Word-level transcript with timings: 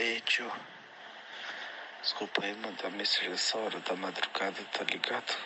aí, 0.00 0.20
tio. 0.22 0.50
Desculpa 2.02 2.44
aí 2.44 2.54
mandar 2.54 2.90
mensagem 2.90 3.32
essa 3.32 3.58
hora 3.58 3.78
da 3.80 3.94
madrugada, 3.96 4.62
tá 4.72 4.84
ligado? 4.84 5.36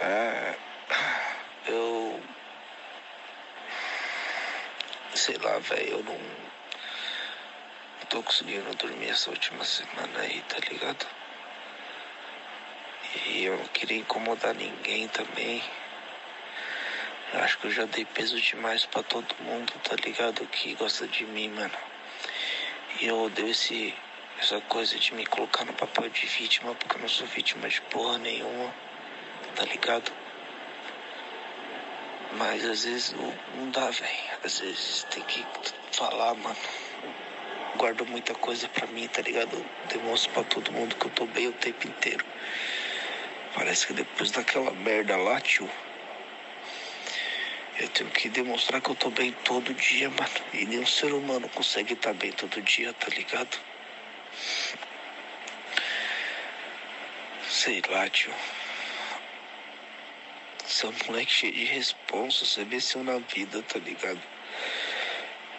É, 0.00 0.58
eu. 1.66 2.22
Sei 5.14 5.36
lá, 5.38 5.58
velho, 5.58 5.88
eu 5.88 6.02
não. 6.04 6.18
Não 6.18 8.06
tô 8.10 8.22
conseguindo 8.22 8.74
dormir 8.76 9.08
essa 9.08 9.30
última 9.30 9.64
semana 9.64 10.20
aí, 10.20 10.42
tá 10.42 10.58
ligado? 10.70 11.06
E 13.24 13.44
eu 13.44 13.56
não 13.56 13.66
queria 13.68 13.98
incomodar 13.98 14.54
ninguém 14.54 15.08
também. 15.08 15.62
Eu 17.32 17.40
acho 17.40 17.58
que 17.58 17.66
eu 17.66 17.70
já 17.72 17.84
dei 17.86 18.04
peso 18.04 18.40
demais 18.40 18.86
pra 18.86 19.02
todo 19.02 19.26
mundo, 19.40 19.72
tá 19.82 19.96
ligado? 19.96 20.46
Que 20.46 20.74
gosta 20.74 21.08
de 21.08 21.24
mim, 21.24 21.48
mano. 21.48 21.74
E 23.00 23.06
eu 23.06 23.18
odeio 23.18 23.48
esse, 23.48 23.92
essa 24.38 24.60
coisa 24.62 24.96
de 24.96 25.12
me 25.12 25.26
colocar 25.26 25.64
no 25.64 25.72
papel 25.72 26.08
de 26.08 26.24
vítima, 26.26 26.74
porque 26.74 26.96
eu 26.96 27.00
não 27.00 27.08
sou 27.08 27.26
vítima 27.26 27.68
de 27.68 27.80
porra 27.82 28.18
nenhuma, 28.18 28.72
tá 29.56 29.64
ligado? 29.64 30.12
Mas 32.38 32.64
às 32.64 32.84
vezes 32.84 33.12
não, 33.12 33.70
dá, 33.70 33.90
velho. 33.90 34.38
Às 34.44 34.60
vezes 34.60 35.04
tem 35.10 35.22
que 35.24 35.44
falar, 35.92 36.34
mano. 36.34 36.56
Guardo 37.76 38.06
muita 38.06 38.34
coisa 38.34 38.68
pra 38.68 38.86
mim, 38.86 39.08
tá 39.08 39.20
ligado? 39.20 39.64
Demonstro 39.88 40.32
pra 40.32 40.44
todo 40.44 40.72
mundo 40.72 40.94
que 40.94 41.06
eu 41.06 41.10
tô 41.10 41.26
bem 41.26 41.48
o 41.48 41.52
tempo 41.52 41.88
inteiro. 41.88 42.24
Parece 43.54 43.88
que 43.88 43.92
depois 43.94 44.30
daquela 44.30 44.70
merda 44.70 45.16
lá, 45.16 45.40
tio. 45.40 45.68
Eu 47.78 47.88
tenho 47.90 48.10
que 48.10 48.30
demonstrar 48.30 48.80
que 48.80 48.88
eu 48.88 48.94
tô 48.94 49.10
bem 49.10 49.32
todo 49.44 49.74
dia, 49.74 50.08
mano. 50.08 50.30
E 50.54 50.64
nenhum 50.64 50.86
ser 50.86 51.12
humano 51.12 51.46
consegue 51.50 51.92
estar 51.92 52.14
bem 52.14 52.32
todo 52.32 52.62
dia, 52.62 52.92
tá 52.94 53.08
ligado? 53.08 53.58
Sei 57.46 57.82
lá, 57.90 58.08
tio. 58.08 58.32
Você 60.64 60.86
é 60.86 60.88
um 60.88 60.94
moleque 61.06 61.30
cheio 61.30 61.52
de 61.52 61.64
responsa, 61.64 62.46
você 62.46 62.64
venceu 62.64 63.04
na 63.04 63.18
vida, 63.18 63.62
tá 63.62 63.78
ligado? 63.78 64.22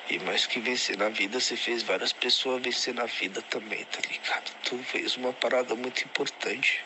E 0.10 0.18
mais 0.20 0.48
que 0.48 0.60
vencer 0.60 0.98
na 0.98 1.10
vida, 1.10 1.40
você 1.40 1.56
fez 1.56 1.84
várias 1.84 2.14
pessoas 2.14 2.64
vencer 2.64 2.96
na 2.96 3.06
vida 3.06 3.44
também, 3.44 3.86
tá 3.86 4.00
ligado? 4.10 4.52
Tu 4.64 4.78
fez 4.80 5.18
uma 5.18 5.34
parada 5.34 5.76
muito 5.76 6.04
importante. 6.04 6.84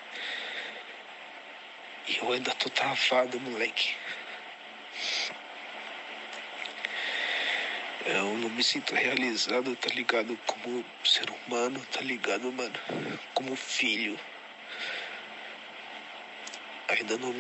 E 2.08 2.18
eu 2.18 2.34
ainda 2.34 2.52
tô 2.56 2.70
travado, 2.70 3.40
moleque. 3.40 3.96
Eu 8.06 8.36
não 8.38 8.50
me 8.50 8.64
sinto 8.64 8.96
realizado, 8.96 9.76
tá 9.76 9.90
ligado? 9.94 10.36
Como 10.48 10.84
ser 11.04 11.30
humano, 11.30 11.80
tá 11.92 12.02
ligado, 12.02 12.52
mano? 12.52 12.74
Como 13.34 13.56
filho. 13.56 14.20
Ainda 16.88 17.18
não, 17.18 17.34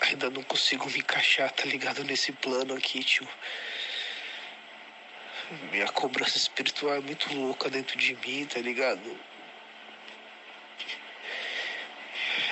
ainda 0.00 0.30
não 0.30 0.42
consigo 0.44 0.88
me 0.90 0.98
encaixar, 1.00 1.50
tá 1.50 1.64
ligado? 1.64 2.04
Nesse 2.04 2.30
plano 2.32 2.74
aqui, 2.74 3.02
tio. 3.02 3.28
Minha 5.70 5.88
cobrança 5.88 6.36
espiritual 6.38 6.94
é 6.94 7.00
muito 7.00 7.34
louca 7.34 7.68
dentro 7.68 7.98
de 7.98 8.14
mim, 8.14 8.46
tá 8.46 8.60
ligado? 8.60 9.20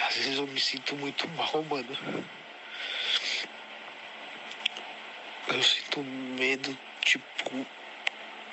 Às 0.08 0.16
vezes 0.16 0.38
eu 0.38 0.46
me 0.46 0.60
sinto 0.60 0.96
muito 0.96 1.28
mal, 1.28 1.62
mano. 1.62 1.96
Eu 5.48 5.62
sinto 5.62 6.02
medo, 6.02 6.76
tipo, 7.02 7.66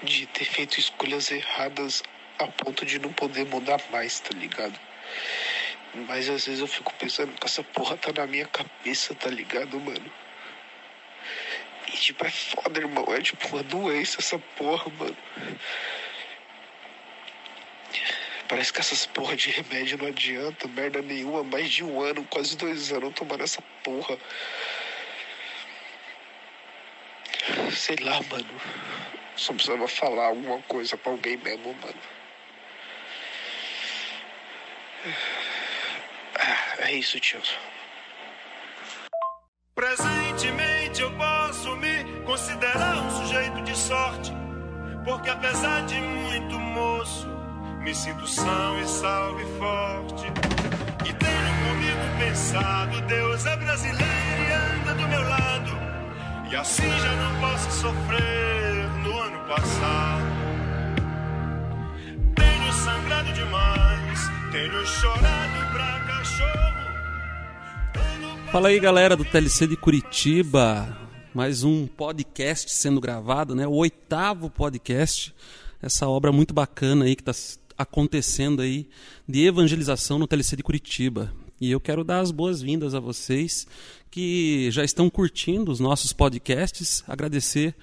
de 0.03 0.25
ter 0.27 0.45
feito 0.45 0.79
escolhas 0.79 1.31
erradas 1.31 2.03
a 2.37 2.47
ponto 2.47 2.85
de 2.85 2.99
não 2.99 3.13
poder 3.13 3.45
mudar 3.45 3.81
mais, 3.91 4.19
tá 4.19 4.35
ligado? 4.35 4.77
Mas 5.93 6.29
às 6.29 6.45
vezes 6.45 6.59
eu 6.59 6.67
fico 6.67 6.93
pensando 6.95 7.33
que 7.33 7.45
essa 7.45 7.63
porra 7.63 7.97
tá 7.97 8.11
na 8.13 8.27
minha 8.27 8.45
cabeça, 8.47 9.13
tá 9.15 9.29
ligado, 9.29 9.79
mano? 9.79 10.11
E 11.87 11.91
tipo, 11.91 12.25
é 12.25 12.31
foda, 12.31 12.79
irmão. 12.79 13.05
É 13.13 13.21
tipo 13.21 13.47
uma 13.47 13.63
doença 13.63 14.17
essa 14.19 14.39
porra, 14.39 14.89
mano. 14.97 15.17
Parece 18.47 18.73
que 18.73 18.79
essas 18.79 19.05
porra 19.05 19.35
de 19.35 19.49
remédio 19.49 19.97
não 19.97 20.07
adianta, 20.07 20.67
merda 20.67 21.01
nenhuma. 21.01 21.43
Mais 21.43 21.69
de 21.69 21.83
um 21.83 22.01
ano, 22.01 22.25
quase 22.29 22.57
dois 22.57 22.91
anos 22.91 23.13
tomando 23.13 23.43
essa 23.43 23.61
porra. 23.83 24.17
Sei 27.75 27.95
lá, 28.01 28.19
mano. 28.29 28.61
Só 29.35 29.53
precisava 29.53 29.87
falar 29.87 30.27
alguma 30.27 30.61
coisa 30.63 30.97
pra 30.97 31.11
alguém 31.11 31.37
mesmo, 31.37 31.73
mano. 31.81 32.01
Ah, 36.39 36.75
é 36.79 36.93
isso, 36.93 37.19
tio. 37.19 37.41
Presentemente 39.73 41.01
eu 41.01 41.11
posso 41.17 41.75
me 41.77 42.03
considerar 42.25 42.97
um 42.97 43.09
sujeito 43.09 43.61
de 43.63 43.75
sorte, 43.75 44.31
porque 45.03 45.29
apesar 45.29 45.85
de 45.85 45.95
muito 45.95 46.59
moço, 46.59 47.27
me 47.79 47.95
sinto 47.95 48.27
são 48.27 48.79
e 48.79 48.87
salvo 48.87 49.39
e 49.39 49.57
forte. 49.57 50.25
E 51.09 51.13
tenho 51.13 51.53
comigo 51.67 52.19
pensado, 52.19 53.01
Deus 53.01 53.45
é 53.45 53.55
brasileiro 53.55 54.43
e 54.49 54.53
anda 54.53 54.93
do 54.93 55.07
meu 55.07 55.27
lado, 55.27 55.80
e 56.51 56.55
assim 56.55 56.83
já 56.83 57.15
não 57.15 57.39
posso 57.39 57.71
sofrer 57.79 58.89
no 59.03 59.17
ano 59.17 59.47
passado. 59.47 60.25
Tenho 62.35 62.73
sangrado 62.73 63.31
demais, 63.31 64.19
tenho 64.51 64.85
chorado 64.85 65.71
pra 65.71 65.99
cachorro. 66.07 66.91
Fala 68.51 68.67
aí, 68.67 68.79
galera 68.81 69.15
do 69.15 69.23
TLC 69.23 69.65
de 69.65 69.77
Curitiba. 69.77 70.97
Mais 71.33 71.63
um 71.63 71.87
podcast 71.87 72.69
sendo 72.69 72.99
gravado, 72.99 73.55
né? 73.55 73.65
O 73.65 73.75
oitavo 73.75 74.49
podcast. 74.49 75.33
Essa 75.81 76.05
obra 76.09 76.33
muito 76.33 76.53
bacana 76.53 77.05
aí 77.05 77.15
que 77.15 77.21
está 77.21 77.33
acontecendo 77.77 78.61
aí 78.61 78.89
de 79.25 79.45
evangelização 79.45 80.19
no 80.19 80.27
TLC 80.27 80.57
de 80.57 80.63
Curitiba. 80.63 81.33
E 81.61 81.71
eu 81.71 81.79
quero 81.79 82.03
dar 82.03 82.19
as 82.19 82.31
boas-vindas 82.31 82.93
a 82.93 82.99
vocês 82.99 83.65
que 84.11 84.69
já 84.69 84.83
estão 84.83 85.09
curtindo 85.09 85.71
os 85.71 85.79
nossos 85.79 86.13
podcasts. 86.13 87.03
Agradecer 87.07 87.73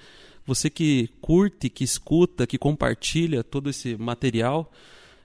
você 0.45 0.69
que 0.69 1.09
curte, 1.19 1.69
que 1.69 1.83
escuta, 1.83 2.47
que 2.47 2.57
compartilha 2.57 3.43
todo 3.43 3.69
esse 3.69 3.97
material 3.97 4.71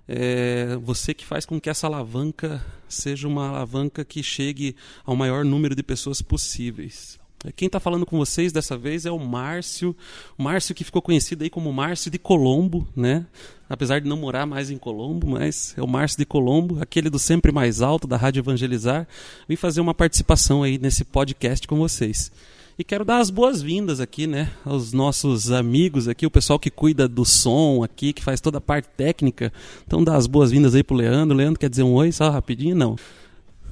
é, 0.06 0.76
você 0.76 1.14
que 1.14 1.24
faz 1.24 1.46
com 1.46 1.60
que 1.60 1.70
essa 1.70 1.86
alavanca 1.86 2.64
seja 2.88 3.26
uma 3.26 3.48
alavanca 3.48 4.04
que 4.04 4.22
chegue 4.22 4.76
ao 5.04 5.16
maior 5.16 5.44
número 5.44 5.74
de 5.74 5.82
pessoas 5.82 6.20
possíveis. 6.20 7.18
Quem 7.52 7.66
está 7.66 7.78
falando 7.78 8.06
com 8.06 8.16
vocês 8.16 8.52
dessa 8.52 8.76
vez 8.76 9.04
é 9.04 9.10
o 9.10 9.18
Márcio, 9.18 9.94
o 10.38 10.42
Márcio 10.42 10.74
que 10.74 10.84
ficou 10.84 11.02
conhecido 11.02 11.42
aí 11.42 11.50
como 11.50 11.72
Márcio 11.72 12.10
de 12.10 12.18
Colombo, 12.18 12.86
né? 12.96 13.26
Apesar 13.68 14.00
de 14.00 14.08
não 14.08 14.16
morar 14.16 14.46
mais 14.46 14.70
em 14.70 14.78
Colombo, 14.78 15.26
mas 15.26 15.74
é 15.76 15.82
o 15.82 15.86
Márcio 15.86 16.18
de 16.18 16.26
Colombo, 16.26 16.80
aquele 16.80 17.10
do 17.10 17.18
sempre 17.18 17.52
mais 17.52 17.82
alto 17.82 18.06
da 18.06 18.16
Rádio 18.16 18.40
Evangelizar. 18.40 19.06
Vim 19.48 19.56
fazer 19.56 19.80
uma 19.80 19.94
participação 19.94 20.62
aí 20.62 20.78
nesse 20.78 21.04
podcast 21.04 21.66
com 21.66 21.76
vocês. 21.76 22.30
E 22.76 22.82
quero 22.82 23.04
dar 23.04 23.18
as 23.18 23.30
boas-vindas 23.30 24.00
aqui, 24.00 24.26
né, 24.26 24.50
aos 24.64 24.92
nossos 24.92 25.52
amigos 25.52 26.08
aqui, 26.08 26.26
o 26.26 26.30
pessoal 26.30 26.58
que 26.58 26.70
cuida 26.70 27.06
do 27.06 27.24
som 27.24 27.84
aqui, 27.84 28.12
que 28.12 28.22
faz 28.22 28.40
toda 28.40 28.58
a 28.58 28.60
parte 28.60 28.88
técnica. 28.96 29.52
Então 29.86 30.02
dá 30.02 30.16
as 30.16 30.26
boas-vindas 30.26 30.74
aí 30.74 30.82
pro 30.82 30.96
Leandro. 30.96 31.36
Leandro 31.36 31.60
quer 31.60 31.70
dizer 31.70 31.84
um 31.84 31.92
oi 31.92 32.10
só 32.10 32.30
rapidinho? 32.30 32.74
Não. 32.74 32.96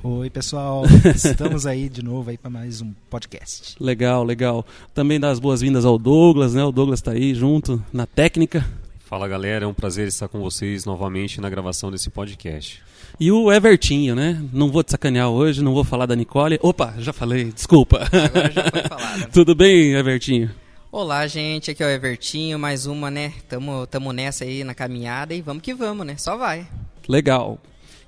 Oi, 0.04 0.28
pessoal. 0.28 0.82
Estamos 1.14 1.64
aí 1.64 1.88
de 1.88 2.02
novo 2.02 2.30
aí 2.30 2.36
para 2.36 2.50
mais 2.50 2.80
um 2.80 2.92
podcast. 3.08 3.76
Legal, 3.78 4.24
legal. 4.24 4.66
Também 4.92 5.20
dá 5.20 5.30
as 5.30 5.38
boas-vindas 5.38 5.84
ao 5.84 5.96
Douglas, 5.96 6.54
né? 6.54 6.64
O 6.64 6.72
Douglas 6.72 6.98
está 6.98 7.12
aí 7.12 7.32
junto 7.32 7.80
na 7.92 8.04
técnica. 8.04 8.68
Fala 8.98 9.28
galera, 9.28 9.64
é 9.64 9.68
um 9.68 9.72
prazer 9.72 10.08
estar 10.08 10.26
com 10.26 10.40
vocês 10.40 10.84
novamente 10.84 11.40
na 11.40 11.48
gravação 11.48 11.88
desse 11.88 12.10
podcast. 12.10 12.82
E 13.20 13.30
o 13.30 13.52
Evertinho, 13.52 14.16
né? 14.16 14.42
Não 14.52 14.72
vou 14.72 14.82
te 14.82 14.90
sacanear 14.90 15.28
hoje, 15.28 15.62
não 15.62 15.72
vou 15.72 15.84
falar 15.84 16.06
da 16.06 16.16
Nicole. 16.16 16.58
Opa, 16.60 16.94
já 16.98 17.12
falei, 17.12 17.52
desculpa. 17.52 18.08
Agora 18.10 18.50
já 18.50 18.70
foi 18.70 18.82
falado. 18.88 19.30
Tudo 19.30 19.54
bem, 19.54 19.92
Evertinho? 19.94 20.50
Olá, 20.90 21.28
gente, 21.28 21.70
aqui 21.70 21.80
é 21.80 21.86
o 21.86 21.90
Evertinho, 21.90 22.58
mais 22.58 22.86
uma, 22.86 23.08
né? 23.08 23.32
Tamo, 23.48 23.86
tamo 23.86 24.12
nessa 24.12 24.42
aí 24.42 24.64
na 24.64 24.74
caminhada 24.74 25.32
e 25.32 25.40
vamos 25.40 25.62
que 25.62 25.72
vamos, 25.72 26.04
né? 26.04 26.16
Só 26.16 26.36
vai. 26.36 26.66
Legal. 27.08 27.60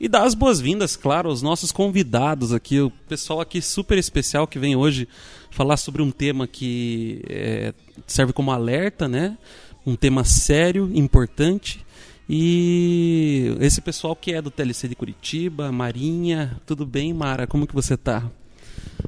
E 0.04 0.08
dar 0.08 0.24
as 0.24 0.34
boas-vindas, 0.34 0.96
claro, 0.96 1.30
aos 1.30 1.40
nossos 1.40 1.72
convidados 1.72 2.52
aqui, 2.52 2.78
o 2.78 2.90
pessoal 2.90 3.40
aqui 3.40 3.62
super 3.62 3.96
especial 3.96 4.46
que 4.46 4.58
vem 4.58 4.76
hoje 4.76 5.08
falar 5.50 5.78
sobre 5.78 6.02
um 6.02 6.10
tema 6.10 6.46
que 6.46 7.22
é, 7.26 7.72
serve 8.06 8.30
como 8.30 8.50
alerta, 8.50 9.08
né? 9.08 9.38
Um 9.86 9.96
tema 9.96 10.22
sério, 10.22 10.90
importante. 10.94 11.82
E 12.28 13.56
esse 13.60 13.80
pessoal 13.80 14.14
que 14.14 14.34
é 14.34 14.42
do 14.42 14.50
TLC 14.50 14.88
de 14.88 14.94
Curitiba, 14.94 15.72
Marinha, 15.72 16.60
tudo 16.66 16.84
bem, 16.84 17.14
Mara? 17.14 17.46
Como 17.46 17.66
que 17.66 17.74
você 17.74 17.96
tá? 17.96 18.30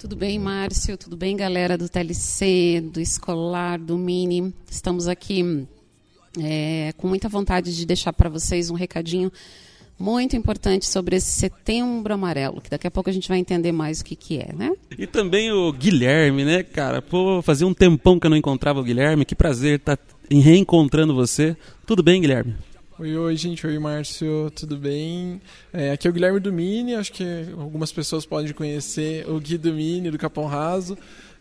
Tudo 0.01 0.17
bem, 0.17 0.39
Márcio? 0.39 0.97
Tudo 0.97 1.15
bem, 1.15 1.37
galera 1.37 1.77
do 1.77 1.91
TLC, 1.91 2.83
do 2.91 3.03
Escolar, 3.03 3.79
do 3.79 3.99
Mini? 3.99 4.55
Estamos 4.71 5.09
aqui 5.09 5.69
é, 6.43 6.95
com 6.97 7.07
muita 7.07 7.29
vontade 7.29 7.77
de 7.77 7.85
deixar 7.85 8.15
para 8.15 8.31
vocês 8.31 8.71
um 8.71 8.75
recadinho 8.75 9.31
muito 9.99 10.37
importante 10.37 10.87
sobre 10.87 11.17
esse 11.17 11.31
setembro 11.31 12.13
amarelo, 12.13 12.61
que 12.61 12.71
daqui 12.71 12.87
a 12.87 12.91
pouco 12.91 13.09
a 13.09 13.13
gente 13.13 13.29
vai 13.29 13.39
entender 13.39 13.73
mais 13.73 14.01
o 14.01 14.05
que, 14.05 14.15
que 14.15 14.39
é, 14.39 14.53
né? 14.55 14.73
E 14.99 15.07
também 15.07 15.51
o 15.51 15.73
Guilherme, 15.73 16.45
né, 16.45 16.63
cara? 16.63 17.01
Pô, 17.01 17.41
fazia 17.43 17.67
um 17.67 17.75
tempão 17.75 18.19
que 18.19 18.27
eu 18.27 18.31
não 18.31 18.37
encontrava 18.37 18.81
o 18.81 18.85
Guilherme. 18.85 19.25
Que 19.25 19.35
prazer 19.35 19.79
estar 19.79 19.97
tá 19.97 20.05
reencontrando 20.31 21.15
você. 21.15 21.57
Tudo 21.87 22.03
bem, 22.03 22.21
Guilherme? 22.21 22.55
Oi, 22.99 23.15
oi, 23.15 23.37
gente. 23.37 23.67
Oi, 23.67 23.79
Márcio. 23.79 24.51
Tudo 24.55 24.77
bem? 24.77 25.41
É, 25.71 25.91
aqui 25.91 26.07
é 26.07 26.11
o 26.11 26.13
Guilherme 26.15 26.41
Dumini. 26.41 26.95
Acho 26.95 27.13
que 27.13 27.25
algumas 27.59 27.93
pessoas 27.93 28.25
podem 28.25 28.53
conhecer 28.55 29.29
o 29.29 29.39
Gui 29.39 29.59
Dumini, 29.59 30.11
do 30.11 30.17
Capão 30.17 30.47
Raso. 30.47 30.97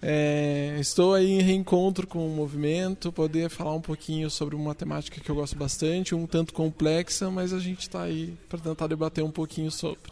É, 0.07 0.77
estou 0.79 1.15
aí 1.15 1.31
em 1.31 1.41
reencontro 1.41 2.05
com 2.05 2.27
o 2.27 2.29
movimento, 2.29 3.11
poder 3.11 3.49
falar 3.49 3.73
um 3.73 3.81
pouquinho 3.81 4.29
sobre 4.29 4.55
uma 4.55 4.75
temática 4.75 5.19
que 5.19 5.27
eu 5.27 5.33
gosto 5.33 5.57
bastante, 5.57 6.13
um 6.13 6.27
tanto 6.27 6.53
complexa, 6.53 7.31
mas 7.31 7.51
a 7.51 7.57
gente 7.57 7.79
está 7.79 8.03
aí 8.03 8.37
para 8.47 8.59
tentar 8.59 8.85
debater 8.85 9.23
um 9.23 9.31
pouquinho 9.31 9.71
sobre. 9.71 10.11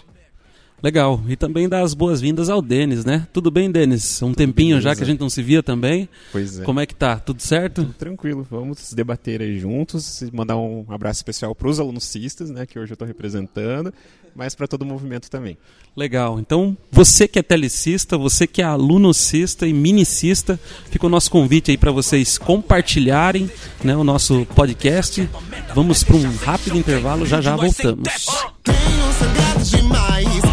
Legal. 0.84 1.24
E 1.30 1.38
também 1.38 1.70
dar 1.70 1.82
as 1.82 1.94
boas-vindas 1.94 2.50
ao 2.50 2.62
Denis, 2.62 3.06
né? 3.06 3.26
Tudo 3.32 3.50
bem, 3.50 3.72
Denis? 3.72 4.22
Um 4.22 4.34
tempinho 4.34 4.76
Beleza. 4.76 4.90
já 4.90 4.96
que 4.98 5.02
a 5.02 5.06
gente 5.06 5.22
não 5.22 5.30
se 5.30 5.42
via 5.42 5.64
também. 5.64 6.10
Pois 6.30 6.60
é. 6.60 6.64
Como 6.66 6.78
é 6.82 6.86
que 6.86 6.94
tá? 6.94 7.16
Tudo 7.16 7.42
certo? 7.42 7.84
Tudo 7.84 7.94
tranquilo. 7.94 8.46
Vamos 8.52 8.92
debater 8.94 9.42
aí 9.42 9.58
juntos. 9.58 10.22
Mandar 10.34 10.58
um 10.58 10.86
abraço 10.90 11.20
especial 11.20 11.56
para 11.56 11.70
os 11.70 11.80
alunos 11.80 12.04
cistas, 12.04 12.50
né? 12.50 12.66
Que 12.66 12.78
hoje 12.78 12.92
eu 12.92 12.96
estou 12.96 13.08
representando. 13.08 13.94
Mas 14.36 14.56
para 14.56 14.68
todo 14.68 14.82
o 14.82 14.86
movimento 14.86 15.30
também. 15.32 15.58
Legal. 15.96 16.38
Então, 16.38 16.76
você 16.92 17.30
que 17.30 17.40
é 17.40 17.44
telecista, 17.44 18.18
você 18.18 18.46
que 18.46 18.62
é 18.62 18.66
aluno 18.66 19.14
cista 19.14 19.66
e 19.66 19.72
minicista, 19.72 20.60
fica 20.90 21.06
o 21.06 21.10
nosso 21.10 21.32
convite 21.32 21.72
aí 21.72 21.78
para 21.78 21.92
vocês 21.92 22.38
compartilharem 22.38 23.50
né, 23.82 23.96
o 23.96 24.04
nosso 24.04 24.46
podcast. 24.54 25.30
Vamos 25.74 26.04
para 26.04 26.18
um 26.18 26.36
rápido 26.36 26.78
intervalo, 26.78 27.26
já 27.26 27.40
já 27.40 27.56
voltamos. 27.56 28.26
Tenho 28.64 29.82
demais 29.82 30.53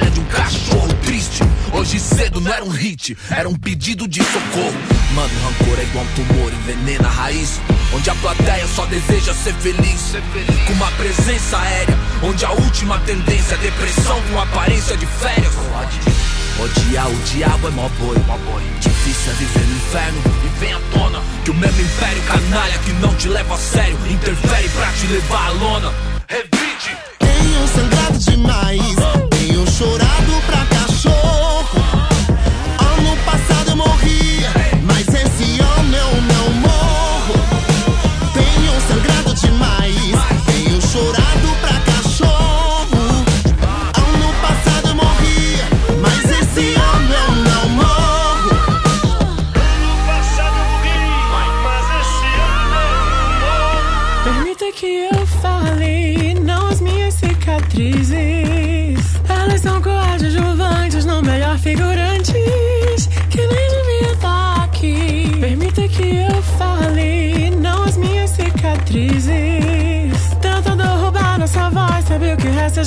Hoje 1.81 1.99
cedo 1.99 2.39
não 2.39 2.53
era 2.53 2.63
um 2.63 2.69
hit, 2.69 3.17
era 3.31 3.49
um 3.49 3.55
pedido 3.55 4.07
de 4.07 4.23
socorro. 4.23 4.77
Mano, 5.15 5.33
rancor 5.43 5.79
é 5.79 5.81
igual 5.81 6.05
um 6.05 6.13
tumor, 6.13 6.53
envenena 6.53 7.07
a 7.07 7.11
raiz. 7.11 7.59
Onde 7.91 8.07
a 8.07 8.13
plateia 8.13 8.67
só 8.67 8.85
deseja 8.85 9.33
ser 9.33 9.51
feliz. 9.55 10.13
Com 10.67 10.73
uma 10.73 10.91
presença 10.91 11.57
aérea, 11.57 11.97
onde 12.21 12.45
a 12.45 12.51
última 12.51 12.99
tendência 12.99 13.55
é 13.55 13.57
depressão 13.57 14.21
com 14.29 14.39
aparência 14.39 14.95
de 14.95 15.07
férias. 15.07 15.53
Odiar 16.59 17.09
o 17.09 17.15
diabo 17.23 17.67
é 17.67 17.71
mó 17.71 17.89
boi. 17.97 18.15
Difícil 18.79 19.31
é 19.31 19.35
viver 19.37 19.65
no 19.65 19.75
inferno 19.75 20.21
e 20.45 20.59
vem 20.59 20.73
à 20.73 20.79
tona 20.93 21.19
que 21.43 21.49
o 21.49 21.55
mesmo 21.55 21.81
império 21.81 22.21
canalha 22.27 22.77
que 22.85 22.93
não 22.93 23.15
te 23.15 23.27
leva 23.27 23.55
a 23.55 23.57
sério 23.57 23.97
interfere 24.07 24.69
pra 24.69 24.91
te 24.91 25.07
levar 25.07 25.47
à 25.47 25.49
lona. 25.49 25.91
Revide. 26.27 26.95
Tenho 27.17 27.67
sangrado 27.67 28.19
demais, 28.19 29.00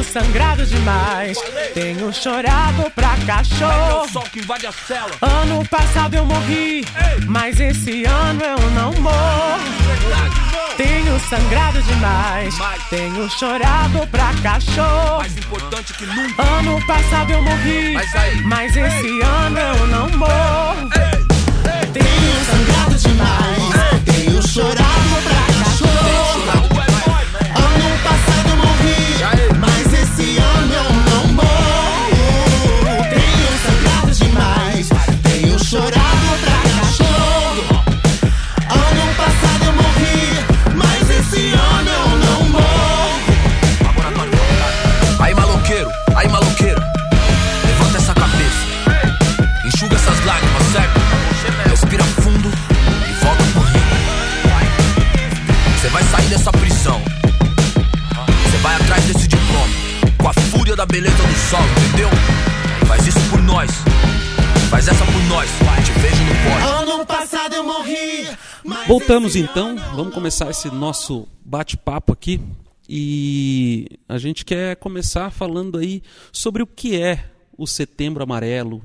tenho 0.00 0.04
sangrado 0.04 0.64
demais, 0.64 1.38
tenho 1.74 2.12
chorado 2.12 2.90
pra 2.94 3.16
cachorro. 3.26 4.06
Ano 5.20 5.64
passado 5.68 6.14
eu 6.14 6.24
morri, 6.24 6.86
mas 7.26 7.60
esse 7.60 8.04
ano 8.04 8.42
eu 8.42 8.70
não 8.70 8.92
morro. 8.94 9.60
Tenho 10.76 11.20
sangrado 11.28 11.82
demais, 11.82 12.54
tenho 12.88 13.28
chorado 13.30 14.06
pra 14.10 14.32
cachorro. 14.42 15.18
Mais 15.18 15.36
importante 15.36 15.92
que 15.92 16.06
nunca. 16.06 16.42
Ano 16.42 16.86
passado 16.86 17.32
eu 17.32 17.42
morri, 17.42 17.94
mas 18.44 18.74
esse 18.74 19.20
ano 19.20 19.58
eu 19.58 19.86
não 19.88 20.08
morro. 20.16 20.88
Tenho 21.92 22.44
sangrado 22.46 22.94
demais, 22.96 24.04
tenho 24.06 24.48
chorado 24.48 25.22
pra 25.24 25.49
Voltamos 68.90 69.36
então. 69.36 69.76
Vamos 69.94 70.12
começar 70.12 70.50
esse 70.50 70.68
nosso 70.68 71.28
bate-papo 71.44 72.12
aqui. 72.12 72.40
E 72.88 73.86
a 74.08 74.18
gente 74.18 74.44
quer 74.44 74.74
começar 74.74 75.30
falando 75.30 75.78
aí 75.78 76.02
sobre 76.32 76.60
o 76.60 76.66
que 76.66 77.00
é 77.00 77.30
o 77.56 77.68
Setembro 77.68 78.20
Amarelo, 78.20 78.82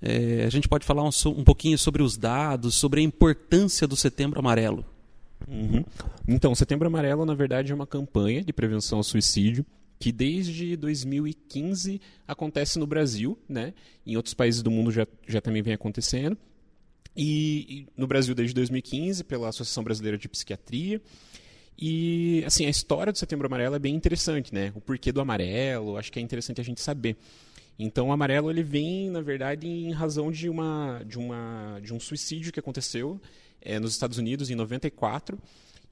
É, 0.00 0.44
a 0.46 0.48
gente 0.48 0.66
pode 0.66 0.86
falar 0.86 1.02
um, 1.02 1.10
um, 1.26 1.44
pouquinho 1.44 1.76
sobre 1.76 2.02
os 2.02 2.16
dados, 2.16 2.74
sobre 2.74 3.02
a 3.02 3.04
importância 3.04 3.86
do 3.86 3.96
Setembro 3.96 4.38
Amarelo. 4.38 4.82
Uhum. 5.46 5.84
Então, 6.26 6.54
Setembro 6.54 6.86
Amarelo, 6.86 7.26
na 7.26 7.34
verdade, 7.34 7.70
é 7.70 7.74
uma 7.74 7.86
campanha 7.86 8.42
de 8.42 8.52
prevenção 8.54 8.96
ao 8.96 9.04
suicídio 9.04 9.62
que 9.98 10.10
desde 10.10 10.74
2015 10.74 12.00
acontece 12.26 12.78
no 12.78 12.86
Brasil, 12.86 13.38
né? 13.46 13.74
Em 14.06 14.16
outros 14.16 14.32
países 14.32 14.62
do 14.62 14.70
mundo 14.70 14.90
já, 14.90 15.06
já 15.26 15.42
também 15.42 15.60
vem 15.60 15.74
acontecendo. 15.74 16.38
E, 17.20 17.86
no 17.96 18.06
Brasil 18.06 18.34
desde 18.34 18.54
2015 18.54 19.24
pela 19.24 19.48
Associação 19.48 19.82
Brasileira 19.82 20.16
de 20.16 20.28
Psiquiatria. 20.28 21.00
E 21.76 22.42
assim, 22.46 22.66
a 22.66 22.70
história 22.70 23.12
do 23.12 23.18
Setembro 23.18 23.46
Amarelo 23.46 23.74
é 23.74 23.78
bem 23.78 23.94
interessante, 23.94 24.54
né? 24.54 24.72
O 24.74 24.80
porquê 24.80 25.12
do 25.12 25.20
amarelo, 25.20 25.96
acho 25.96 26.10
que 26.12 26.18
é 26.18 26.22
interessante 26.22 26.60
a 26.60 26.64
gente 26.64 26.80
saber. 26.80 27.16
Então, 27.78 28.08
o 28.08 28.12
amarelo 28.12 28.50
ele 28.50 28.62
vem, 28.62 29.10
na 29.10 29.20
verdade, 29.20 29.68
em 29.68 29.92
razão 29.92 30.32
de 30.32 30.48
uma 30.48 31.02
de 31.06 31.18
uma 31.18 31.78
de 31.80 31.94
um 31.94 32.00
suicídio 32.00 32.52
que 32.52 32.58
aconteceu 32.58 33.20
é, 33.60 33.78
nos 33.78 33.92
Estados 33.92 34.18
Unidos 34.18 34.50
em 34.50 34.54
94 34.56 35.38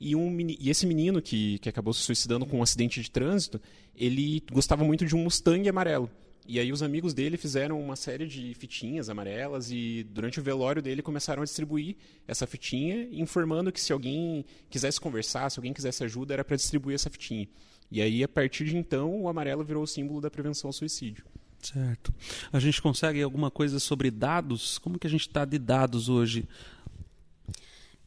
e, 0.00 0.14
um, 0.14 0.38
e 0.40 0.68
esse 0.68 0.86
menino 0.86 1.22
que, 1.22 1.58
que 1.58 1.68
acabou 1.68 1.92
se 1.94 2.00
suicidando 2.00 2.44
com 2.44 2.58
um 2.58 2.62
acidente 2.62 3.00
de 3.00 3.10
trânsito, 3.10 3.60
ele 3.96 4.42
gostava 4.52 4.84
muito 4.84 5.06
de 5.06 5.16
um 5.16 5.24
Mustang 5.24 5.66
amarelo. 5.68 6.10
E 6.48 6.60
aí 6.60 6.72
os 6.72 6.82
amigos 6.82 7.12
dele 7.12 7.36
fizeram 7.36 7.80
uma 7.80 7.96
série 7.96 8.26
de 8.26 8.54
fitinhas 8.54 9.08
amarelas 9.08 9.70
e 9.70 10.06
durante 10.10 10.38
o 10.38 10.42
velório 10.42 10.80
dele 10.80 11.02
começaram 11.02 11.42
a 11.42 11.44
distribuir 11.44 11.96
essa 12.26 12.46
fitinha, 12.46 13.08
informando 13.10 13.72
que 13.72 13.80
se 13.80 13.92
alguém 13.92 14.44
quisesse 14.70 15.00
conversar, 15.00 15.50
se 15.50 15.58
alguém 15.58 15.72
quisesse 15.72 16.04
ajuda, 16.04 16.34
era 16.34 16.44
para 16.44 16.56
distribuir 16.56 16.94
essa 16.94 17.10
fitinha. 17.10 17.48
E 17.90 18.00
aí, 18.00 18.22
a 18.22 18.28
partir 18.28 18.64
de 18.64 18.76
então, 18.76 19.22
o 19.22 19.28
amarelo 19.28 19.64
virou 19.64 19.82
o 19.82 19.86
símbolo 19.86 20.20
da 20.20 20.30
prevenção 20.30 20.68
ao 20.68 20.72
suicídio. 20.72 21.24
Certo. 21.60 22.14
A 22.52 22.60
gente 22.60 22.80
consegue 22.80 23.22
alguma 23.22 23.50
coisa 23.50 23.80
sobre 23.80 24.10
dados? 24.10 24.78
Como 24.78 24.98
que 24.98 25.06
a 25.06 25.10
gente 25.10 25.22
está 25.22 25.44
de 25.44 25.58
dados 25.58 26.08
hoje? 26.08 26.48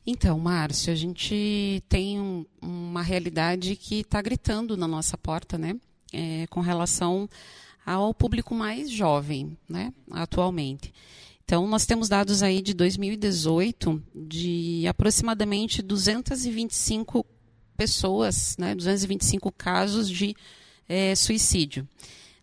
Então, 0.05 0.39
Márcio, 0.39 0.91
a 0.93 0.95
gente 0.95 1.83
tem 1.89 2.19
um, 2.19 2.45
uma 2.61 3.01
realidade 3.01 3.75
que 3.75 3.99
está 3.99 4.21
gritando 4.21 4.77
na 4.77 4.87
nossa 4.87 5.17
porta, 5.17 5.57
né? 5.57 5.75
É, 6.11 6.47
com 6.47 6.61
relação 6.61 7.29
ao 7.93 8.13
público 8.13 8.53
mais 8.53 8.91
jovem, 8.91 9.57
né? 9.67 9.91
Atualmente. 10.11 10.93
Então, 11.43 11.67
nós 11.67 11.87
temos 11.87 12.07
dados 12.07 12.43
aí 12.43 12.61
de 12.61 12.75
2018 12.75 14.03
de 14.13 14.85
aproximadamente 14.87 15.81
225 15.81 17.25
pessoas, 17.75 18.55
né? 18.59 18.75
225 18.75 19.51
casos 19.51 20.07
de 20.07 20.35
é, 20.87 21.15
suicídio. 21.15 21.87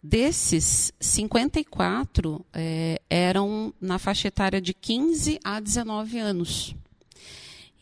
Desses, 0.02 0.92
54 0.98 2.44
é, 2.52 3.00
eram 3.08 3.72
na 3.80 4.00
faixa 4.00 4.26
etária 4.26 4.60
de 4.60 4.74
15 4.74 5.38
a 5.44 5.60
19 5.60 6.18
anos 6.18 6.74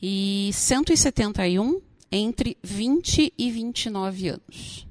e 0.02 0.50
171 0.52 1.80
entre 2.12 2.58
20 2.62 3.32
e 3.38 3.50
29 3.50 4.28
anos. 4.28 4.86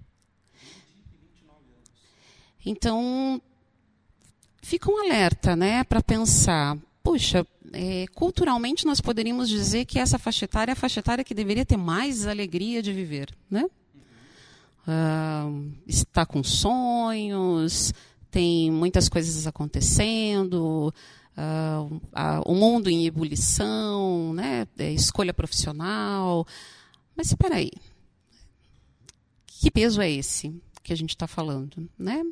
Então, 2.65 3.41
fica 4.61 4.89
um 4.89 4.97
alerta 4.97 5.55
né, 5.55 5.83
para 5.83 6.01
pensar, 6.01 6.77
puxa, 7.03 7.45
é, 7.73 8.05
culturalmente 8.13 8.85
nós 8.85 9.01
poderíamos 9.01 9.49
dizer 9.49 9.85
que 9.85 9.99
essa 9.99 10.17
faixa 10.17 10.45
etária 10.45 10.71
é 10.71 10.73
a 10.73 10.75
faixa 10.75 10.99
etária 10.99 11.23
que 11.23 11.33
deveria 11.33 11.65
ter 11.65 11.77
mais 11.77 12.25
alegria 12.25 12.81
de 12.81 12.93
viver. 12.93 13.35
Né? 13.49 13.65
Uh, 14.87 15.71
está 15.87 16.25
com 16.25 16.43
sonhos, 16.43 17.93
tem 18.29 18.71
muitas 18.71 19.09
coisas 19.09 19.47
acontecendo, 19.47 20.93
uh, 21.37 22.01
o 22.45 22.53
mundo 22.53 22.89
em 22.89 23.05
ebulição, 23.05 24.33
né? 24.33 24.67
É, 24.77 24.91
escolha 24.91 25.33
profissional. 25.33 26.45
Mas 27.15 27.27
espera 27.27 27.55
aí, 27.55 27.71
que 29.45 29.71
peso 29.71 30.01
é 30.01 30.11
esse 30.11 30.53
que 30.83 30.93
a 30.93 30.97
gente 30.97 31.11
está 31.11 31.27
falando, 31.27 31.89
né? 31.97 32.23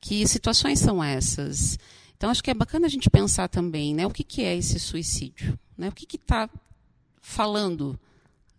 Que 0.00 0.26
situações 0.26 0.78
são 0.78 1.02
essas? 1.02 1.78
Então 2.16 2.30
acho 2.30 2.42
que 2.42 2.50
é 2.50 2.54
bacana 2.54 2.86
a 2.86 2.90
gente 2.90 3.08
pensar 3.08 3.48
também, 3.48 3.94
né? 3.94 4.06
O 4.06 4.10
que, 4.10 4.22
que 4.22 4.42
é 4.42 4.56
esse 4.56 4.78
suicídio? 4.78 5.58
Né? 5.76 5.88
O 5.88 5.92
que 5.92 6.16
está 6.16 6.50
falando 7.20 7.98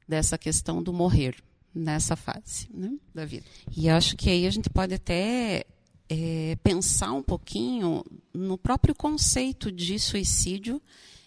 dessa 0.08 0.38
questão 0.38 0.82
do 0.82 0.92
morrer 0.94 1.36
nessa 1.74 2.16
fase 2.16 2.68
né, 2.74 2.98
da 3.14 3.26
vida? 3.26 3.46
E 3.76 3.90
acho 3.90 4.16
que 4.16 4.30
aí 4.30 4.48
a 4.48 4.50
gente 4.50 4.70
pode 4.70 4.94
até 4.94 5.66
é, 6.10 6.58
pensar 6.64 7.12
um 7.14 7.22
pouquinho 7.22 8.04
no 8.34 8.58
próprio 8.58 8.96
conceito 8.96 9.72
de 9.72 10.00
suicídio 10.00 10.82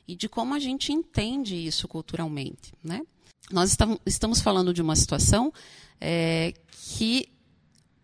e 0.07 0.17
de 0.17 0.29
como 0.29 0.55
a 0.55 0.59
gente 0.59 0.93
entende 0.93 1.55
isso 1.55 1.87
culturalmente. 1.87 2.73
Né? 2.83 3.03
Nós 3.51 3.77
estamos 4.05 4.41
falando 4.41 4.75
de 4.75 4.83
uma 4.83 4.97
situação 4.97 5.53
é, 6.01 6.53
que 6.71 7.29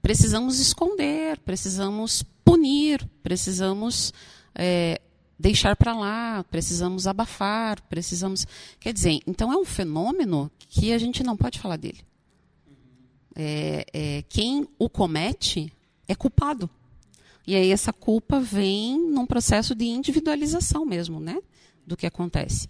precisamos 0.08 0.58
esconder, 0.58 1.38
precisamos 1.40 2.22
punir, 2.42 3.06
precisamos 3.22 4.10
é, 4.54 5.02
deixar 5.38 5.76
para 5.76 5.94
lá, 5.94 6.42
precisamos 6.44 7.06
abafar, 7.06 7.78
precisamos. 7.90 8.46
Quer 8.80 8.94
dizer, 8.94 9.20
então 9.26 9.52
é 9.52 9.56
um 9.58 9.66
fenômeno 9.66 10.50
que 10.66 10.94
a 10.94 10.98
gente 10.98 11.22
não 11.22 11.36
pode 11.36 11.58
falar 11.58 11.76
dele. 11.76 12.00
É, 13.36 13.84
é, 13.92 14.24
quem 14.30 14.66
o 14.78 14.88
comete 14.88 15.70
é 16.08 16.14
culpado. 16.14 16.70
E 17.46 17.54
aí 17.54 17.70
essa 17.70 17.92
culpa 17.92 18.40
vem 18.40 18.98
num 19.10 19.26
processo 19.26 19.74
de 19.74 19.84
individualização 19.84 20.86
mesmo, 20.86 21.20
né? 21.20 21.38
Do 21.86 21.98
que 21.98 22.06
acontece. 22.06 22.66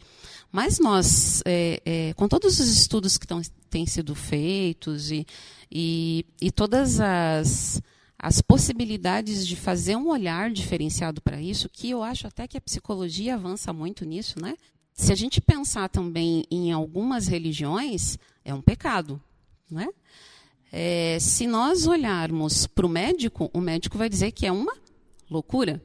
Mas 0.51 0.79
nós, 0.79 1.43
é, 1.45 1.83
é, 1.85 2.15
com 2.15 2.27
todos 2.27 2.59
os 2.59 2.69
estudos 2.69 3.19
que 3.19 3.27
tão, 3.27 3.41
têm 3.69 3.87
sido 3.87 4.15
feitos 4.15 5.11
e, 5.11 5.27
e, 5.71 6.25
e 6.41 6.51
todas 6.51 7.01
as, 7.01 7.83
as 8.19 8.41
possibilidades 8.41 9.47
de 9.47 9.55
fazer 9.57 9.97
um 9.97 10.09
olhar 10.09 10.51
diferenciado 10.51 11.21
para 11.21 11.41
isso, 11.41 11.69
que 11.69 11.91
eu 11.91 12.03
acho 12.03 12.27
até 12.27 12.49
que 12.49 12.57
a 12.57 12.61
psicologia 12.61 13.35
avança 13.35 13.73
muito 13.73 14.05
nisso, 14.05 14.41
né? 14.41 14.57
Se 14.95 15.13
a 15.13 15.15
gente 15.15 15.41
pensar 15.41 15.89
também 15.89 16.45
em 16.51 16.73
algumas 16.73 17.29
religiões, 17.29 18.19
é 18.45 18.53
um 18.53 18.61
pecado, 18.61 19.23
né? 19.71 19.89
É, 20.73 21.19
se 21.21 21.47
nós 21.47 21.87
olharmos 21.87 22.67
para 22.67 22.85
o 22.85 22.89
médico, 22.89 23.51
o 23.55 23.61
médico 23.61 23.97
vai 23.97 24.09
dizer 24.09 24.33
que 24.33 24.47
é 24.47 24.53
uma 24.53 24.77
loucura. 25.31 25.83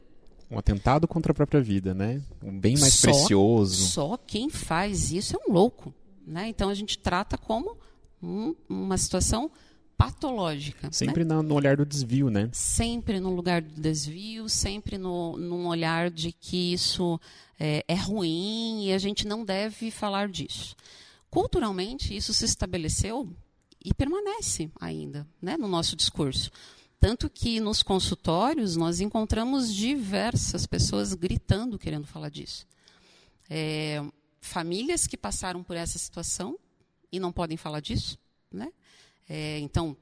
Um 0.49 0.57
atentado 0.59 1.07
contra 1.07 1.31
a 1.31 1.35
própria 1.35 1.61
vida, 1.61 1.93
né? 1.93 2.21
Um 2.43 2.59
bem 2.59 2.77
mais 2.77 2.93
só, 2.93 3.07
precioso. 3.07 3.87
Só 3.87 4.17
quem 4.17 4.49
faz 4.49 5.11
isso 5.11 5.35
é 5.35 5.39
um 5.49 5.53
louco. 5.53 5.93
Né? 6.25 6.47
Então 6.47 6.69
a 6.69 6.73
gente 6.73 6.97
trata 6.97 7.37
como 7.37 7.77
um, 8.21 8.55
uma 8.69 8.97
situação 8.97 9.51
patológica. 9.97 10.91
Sempre 10.91 11.23
né? 11.23 11.41
no 11.41 11.53
olhar 11.53 11.77
do 11.77 11.85
desvio, 11.85 12.29
né? 12.29 12.49
Sempre 12.51 13.19
no 13.19 13.33
lugar 13.33 13.61
do 13.61 13.79
desvio, 13.79 14.49
sempre 14.49 14.97
no, 14.97 15.37
num 15.37 15.67
olhar 15.67 16.09
de 16.09 16.31
que 16.31 16.73
isso 16.73 17.19
é, 17.59 17.83
é 17.87 17.95
ruim 17.95 18.85
e 18.85 18.93
a 18.93 18.97
gente 18.97 19.27
não 19.27 19.45
deve 19.45 19.91
falar 19.91 20.27
disso. 20.29 20.75
Culturalmente, 21.29 22.15
isso 22.15 22.33
se 22.33 22.45
estabeleceu 22.45 23.29
e 23.83 23.93
permanece 23.93 24.69
ainda 24.79 25.27
né, 25.41 25.57
no 25.57 25.67
nosso 25.67 25.95
discurso. 25.95 26.51
Tanto 27.03 27.29
que 27.29 27.59
nos 27.59 27.83
consultórios 27.83 28.77
nós 28.77 29.01
encontramos 29.01 29.75
diversas 29.75 30.65
pessoas 30.65 31.13
gritando 31.13 31.77
querendo 31.77 32.07
falar 32.07 32.29
disso. 32.29 32.65
É, 33.49 34.01
famílias 34.39 35.05
que 35.05 35.17
passaram 35.17 35.61
por 35.61 35.75
essa 35.75 35.99
situação 35.99 36.57
e 37.11 37.19
não 37.19 37.29
podem 37.29 37.57
falar 37.57 37.81
disso. 37.81 38.17
Né? 38.49 38.71
É, 39.27 39.59
então, 39.59 39.97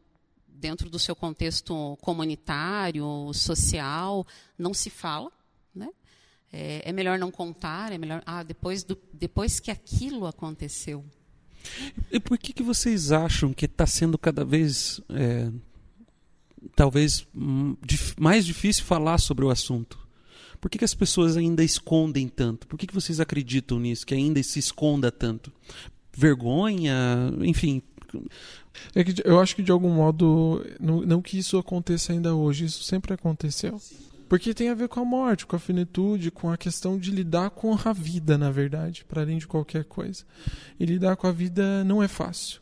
dentro 0.48 0.92
do 0.92 1.00
seu 1.00 1.16
contexto 1.16 1.98
comunitário, 2.02 3.32
social, 3.34 4.24
não 4.56 4.72
se 4.72 4.92
fala. 4.92 5.32
Né? 5.74 5.90
É, 6.54 6.84
é 6.86 6.92
melhor 6.92 7.18
não 7.18 7.32
contar, 7.32 7.92
é 7.92 7.98
melhor. 7.98 8.22
Ah, 8.28 8.44
depois, 8.44 8.84
do, 8.84 8.96
depois 9.12 9.60
que 9.60 9.72
aquilo 9.72 10.28
aconteceu, 10.28 11.04
e 12.12 12.20
por 12.20 12.38
que, 12.38 12.54
que 12.54 12.64
vocês 12.64 13.12
acham 13.12 13.54
que 13.54 13.66
está 13.66 13.86
sendo 13.88 14.18
cada 14.18 14.44
vez, 14.44 15.02
é, 15.10 15.52
talvez, 16.76 17.26
hum, 17.36 17.76
mais 18.20 18.46
difícil 18.46 18.84
falar 18.84 19.18
sobre 19.18 19.46
o 19.46 19.50
assunto? 19.50 20.00
Por 20.60 20.70
que, 20.70 20.78
que 20.78 20.86
as 20.86 20.94
pessoas 20.94 21.36
ainda 21.36 21.64
escondem 21.64 22.28
tanto? 22.28 22.68
Por 22.68 22.78
que, 22.78 22.86
que 22.86 22.94
vocês 22.94 23.20
acreditam 23.20 23.80
nisso, 23.80 24.06
que 24.06 24.14
ainda 24.14 24.42
se 24.44 24.60
esconda 24.60 25.12
tanto? 25.12 25.52
Vergonha? 26.16 27.34
Enfim. 27.42 27.82
É 28.94 29.04
que 29.04 29.16
eu 29.26 29.40
acho 29.40 29.56
que 29.56 29.64
de 29.64 29.72
algum 29.72 29.90
modo, 29.90 30.64
não, 30.80 31.02
não 31.02 31.22
que 31.22 31.38
isso 31.38 31.58
aconteça 31.58 32.14
ainda 32.14 32.36
hoje, 32.36 32.66
isso 32.66 32.84
sempre 32.84 33.14
aconteceu. 33.14 33.82
Porque 34.30 34.54
tem 34.54 34.70
a 34.70 34.74
ver 34.74 34.88
com 34.88 35.02
a 35.02 35.06
morte, 35.06 35.46
com 35.46 35.56
a 35.56 35.60
finitude, 35.60 36.32
com 36.32 36.50
a 36.50 36.58
questão 36.58 36.98
de 36.98 37.12
lidar 37.12 37.50
com 37.50 37.78
a 37.84 37.92
vida, 37.92 38.38
na 38.38 38.50
verdade, 38.50 39.04
para 39.04 39.24
além 39.24 39.38
de 39.38 39.48
qualquer 39.48 39.84
coisa. 39.84 40.24
E 40.80 40.86
lidar 40.86 41.18
com 41.18 41.28
a 41.28 41.32
vida 41.32 41.84
não 41.84 42.02
é 42.02 42.08
fácil. 42.08 42.62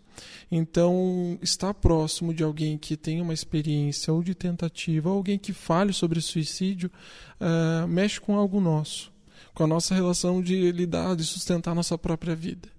Então, 0.51 1.37
estar 1.41 1.73
próximo 1.73 2.33
de 2.33 2.43
alguém 2.43 2.77
que 2.77 2.97
tem 2.97 3.21
uma 3.21 3.33
experiência 3.33 4.13
ou 4.13 4.23
de 4.23 4.33
tentativa, 4.33 5.09
alguém 5.09 5.37
que 5.37 5.53
fale 5.53 5.93
sobre 5.93 6.21
suicídio, 6.21 6.91
uh, 7.39 7.87
mexe 7.87 8.19
com 8.19 8.35
algo 8.35 8.59
nosso, 8.59 9.11
com 9.53 9.63
a 9.63 9.67
nossa 9.67 9.93
relação 9.93 10.41
de 10.41 10.71
lidar, 10.71 11.15
de 11.15 11.23
sustentar 11.23 11.75
nossa 11.75 11.97
própria 11.97 12.35
vida. 12.35 12.69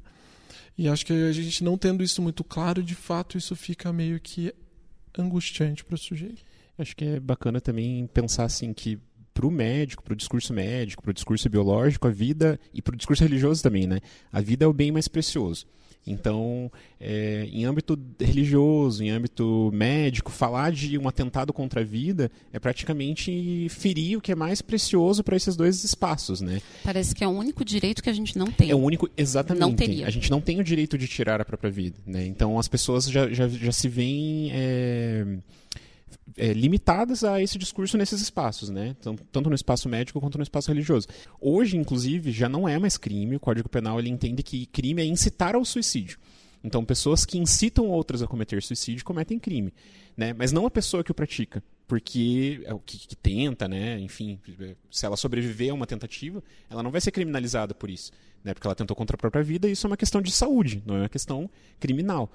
E 0.76 0.88
acho 0.88 1.04
que 1.04 1.12
a 1.12 1.32
gente 1.32 1.62
não 1.62 1.76
tendo 1.76 2.02
isso 2.02 2.22
muito 2.22 2.42
claro, 2.42 2.82
de 2.82 2.94
fato, 2.94 3.36
isso 3.36 3.54
fica 3.54 3.92
meio 3.92 4.18
que 4.18 4.52
angustiante 5.18 5.84
para 5.84 5.94
o 5.94 5.98
sujeito. 5.98 6.42
Acho 6.78 6.96
que 6.96 7.04
é 7.04 7.20
bacana 7.20 7.60
também 7.60 8.06
pensar 8.06 8.44
assim 8.44 8.72
que 8.72 8.98
para 9.34 9.46
o 9.46 9.50
médico, 9.50 10.02
para 10.02 10.12
o 10.12 10.16
discurso 10.16 10.52
médico, 10.52 11.02
para 11.02 11.10
o 11.10 11.14
discurso 11.14 11.48
biológico, 11.48 12.08
a 12.08 12.10
vida 12.10 12.58
e 12.72 12.82
para 12.82 12.94
o 12.94 12.96
discurso 12.96 13.22
religioso 13.22 13.62
também, 13.62 13.86
né? 13.86 14.00
A 14.32 14.40
vida 14.40 14.64
é 14.64 14.68
o 14.68 14.72
bem 14.72 14.90
mais 14.90 15.08
precioso. 15.08 15.66
Então, 16.06 16.70
é, 16.98 17.46
em 17.52 17.64
âmbito 17.64 17.98
religioso, 18.18 19.02
em 19.04 19.10
âmbito 19.10 19.70
médico, 19.72 20.30
falar 20.30 20.72
de 20.72 20.98
um 20.98 21.06
atentado 21.06 21.52
contra 21.52 21.80
a 21.80 21.84
vida 21.84 22.30
é 22.52 22.58
praticamente 22.58 23.68
ferir 23.68 24.18
o 24.18 24.20
que 24.20 24.32
é 24.32 24.34
mais 24.34 24.62
precioso 24.62 25.22
para 25.22 25.36
esses 25.36 25.56
dois 25.56 25.84
espaços, 25.84 26.40
né? 26.40 26.60
Parece 26.82 27.14
que 27.14 27.22
é 27.22 27.28
o 27.28 27.30
único 27.30 27.64
direito 27.64 28.02
que 28.02 28.10
a 28.10 28.14
gente 28.14 28.36
não 28.38 28.46
tem. 28.46 28.70
É 28.70 28.74
o 28.74 28.78
único, 28.78 29.08
exatamente. 29.16 29.60
Não 29.60 29.74
teria. 29.74 30.06
A 30.06 30.10
gente 30.10 30.30
não 30.30 30.40
tem 30.40 30.58
o 30.58 30.64
direito 30.64 30.96
de 30.96 31.06
tirar 31.06 31.40
a 31.40 31.44
própria 31.44 31.70
vida, 31.70 31.98
né? 32.06 32.26
Então, 32.26 32.58
as 32.58 32.66
pessoas 32.66 33.04
já, 33.04 33.28
já, 33.30 33.46
já 33.46 33.72
se 33.72 33.88
veem... 33.88 34.50
É 34.52 35.26
é, 36.36 36.52
limitadas 36.52 37.24
a 37.24 37.40
esse 37.40 37.58
discurso 37.58 37.96
nesses 37.96 38.20
espaços, 38.20 38.70
né? 38.70 38.96
Tanto 39.32 39.48
no 39.48 39.54
espaço 39.54 39.88
médico 39.88 40.20
quanto 40.20 40.38
no 40.38 40.42
espaço 40.42 40.68
religioso. 40.68 41.08
Hoje, 41.40 41.76
inclusive, 41.76 42.30
já 42.30 42.48
não 42.48 42.68
é 42.68 42.78
mais 42.78 42.96
crime. 42.96 43.36
O 43.36 43.40
Código 43.40 43.68
Penal 43.68 43.98
ele 43.98 44.08
entende 44.08 44.42
que 44.42 44.66
crime 44.66 45.02
é 45.02 45.04
incitar 45.04 45.54
ao 45.54 45.64
suicídio. 45.64 46.18
Então, 46.62 46.84
pessoas 46.84 47.24
que 47.24 47.38
incitam 47.38 47.88
outras 47.88 48.22
a 48.22 48.26
cometer 48.26 48.62
suicídio 48.62 49.04
cometem 49.04 49.38
crime, 49.38 49.72
né? 50.16 50.34
Mas 50.34 50.52
não 50.52 50.66
a 50.66 50.70
pessoa 50.70 51.02
que 51.02 51.10
o 51.10 51.14
pratica, 51.14 51.62
porque 51.88 52.60
é 52.64 52.74
o 52.74 52.78
que, 52.78 52.98
que, 52.98 53.16
tenta, 53.16 53.66
né? 53.66 53.98
Enfim, 53.98 54.38
se 54.90 55.06
ela 55.06 55.16
sobreviver 55.16 55.70
a 55.70 55.74
uma 55.74 55.86
tentativa, 55.86 56.42
ela 56.68 56.82
não 56.82 56.90
vai 56.90 57.00
ser 57.00 57.10
criminalizada 57.12 57.74
por 57.74 57.88
isso, 57.88 58.12
né? 58.44 58.52
Porque 58.52 58.66
ela 58.66 58.74
tentou 58.74 58.94
contra 58.94 59.16
a 59.16 59.18
própria 59.18 59.42
vida. 59.42 59.68
E 59.68 59.72
isso 59.72 59.86
é 59.86 59.88
uma 59.88 59.96
questão 59.96 60.20
de 60.20 60.30
saúde, 60.30 60.82
não 60.84 60.96
é 60.96 61.00
uma 61.00 61.08
questão 61.08 61.48
criminal. 61.78 62.30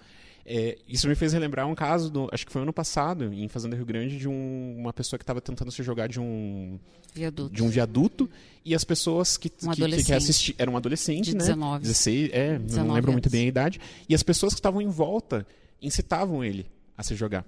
É, 0.46 0.78
isso 0.88 1.08
me 1.08 1.16
fez 1.16 1.34
relembrar 1.34 1.68
um 1.68 1.74
caso, 1.74 2.10
do, 2.10 2.30
acho 2.32 2.46
que 2.46 2.52
foi 2.52 2.62
ano 2.62 2.72
passado, 2.72 3.34
em 3.34 3.48
Fazenda 3.48 3.76
Rio 3.76 3.86
Grande, 3.86 4.18
de 4.18 4.30
um, 4.30 4.76
uma 4.78 4.94
pessoa 4.94 5.18
que 5.18 5.24
estava 5.24 5.42
tentando 5.42 5.72
se 5.72 5.82
jogar 5.82 6.08
de 6.08 6.20
um 6.20 6.78
viaduto, 7.16 7.56
de 7.56 7.64
um 7.64 7.70
viaduto 7.70 8.30
e 8.64 8.76
as 8.76 8.84
pessoas 8.84 9.38
que, 9.38 9.52
um 9.64 9.72
que, 9.72 10.04
que, 10.04 10.14
assistiam. 10.14 10.56
Era 10.60 10.70
um 10.70 10.78
adolescente, 10.78 11.32
de 11.32 11.34
né? 11.34 11.40
19. 11.40 11.82
16, 11.82 12.30
é, 12.32 12.60
19 12.60 12.88
não 12.88 12.94
lembro 12.94 13.12
muito 13.12 13.30
bem 13.30 13.46
a 13.46 13.48
idade. 13.48 13.80
E 14.08 14.14
as 14.14 14.22
pessoas 14.22 14.54
que 14.54 14.60
estavam 14.60 14.82
em 14.82 14.88
volta 14.88 15.48
incitavam 15.82 16.44
ele 16.44 16.68
a 16.96 17.02
se 17.02 17.16
jogar. 17.16 17.44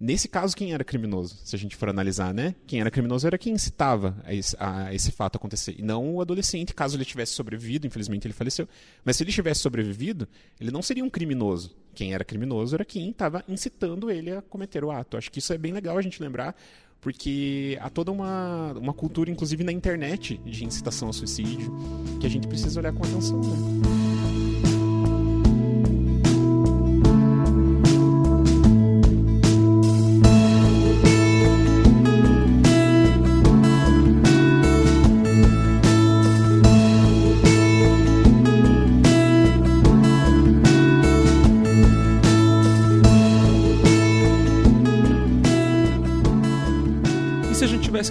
Nesse 0.00 0.28
caso, 0.28 0.56
quem 0.56 0.72
era 0.72 0.84
criminoso? 0.84 1.36
Se 1.44 1.56
a 1.56 1.58
gente 1.58 1.74
for 1.74 1.88
analisar, 1.88 2.32
né? 2.32 2.54
Quem 2.68 2.80
era 2.80 2.88
criminoso 2.88 3.26
era 3.26 3.36
quem 3.36 3.54
incitava 3.54 4.16
a 4.24 4.32
esse, 4.32 4.56
a 4.58 4.94
esse 4.94 5.10
fato 5.10 5.36
acontecer. 5.36 5.74
E 5.76 5.82
não 5.82 6.14
o 6.14 6.20
adolescente, 6.20 6.72
caso 6.72 6.96
ele 6.96 7.04
tivesse 7.04 7.32
sobrevivido, 7.32 7.84
infelizmente 7.84 8.24
ele 8.24 8.34
faleceu. 8.34 8.68
Mas 9.04 9.16
se 9.16 9.24
ele 9.24 9.32
tivesse 9.32 9.60
sobrevivido, 9.60 10.28
ele 10.60 10.70
não 10.70 10.82
seria 10.82 11.04
um 11.04 11.10
criminoso. 11.10 11.74
Quem 11.94 12.14
era 12.14 12.24
criminoso 12.24 12.76
era 12.76 12.84
quem 12.84 13.10
estava 13.10 13.42
incitando 13.48 14.08
ele 14.08 14.30
a 14.30 14.40
cometer 14.40 14.84
o 14.84 14.92
ato. 14.92 15.16
Acho 15.16 15.32
que 15.32 15.40
isso 15.40 15.52
é 15.52 15.58
bem 15.58 15.72
legal 15.72 15.98
a 15.98 16.02
gente 16.02 16.22
lembrar, 16.22 16.54
porque 17.00 17.76
há 17.80 17.90
toda 17.90 18.12
uma, 18.12 18.74
uma 18.74 18.94
cultura, 18.94 19.32
inclusive 19.32 19.64
na 19.64 19.72
internet, 19.72 20.38
de 20.44 20.64
incitação 20.64 21.08
ao 21.08 21.12
suicídio, 21.12 21.76
que 22.20 22.26
a 22.26 22.30
gente 22.30 22.46
precisa 22.46 22.78
olhar 22.78 22.92
com 22.92 23.02
atenção. 23.02 23.40
Né? 23.40 24.17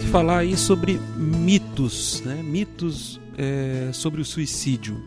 Falar 0.08 0.40
aí 0.40 0.56
sobre 0.56 1.00
mitos, 1.18 2.22
né? 2.26 2.42
Mitos 2.42 3.20
é, 3.38 3.92
sobre 3.94 4.22
o 4.22 4.26
suicídio. 4.26 5.04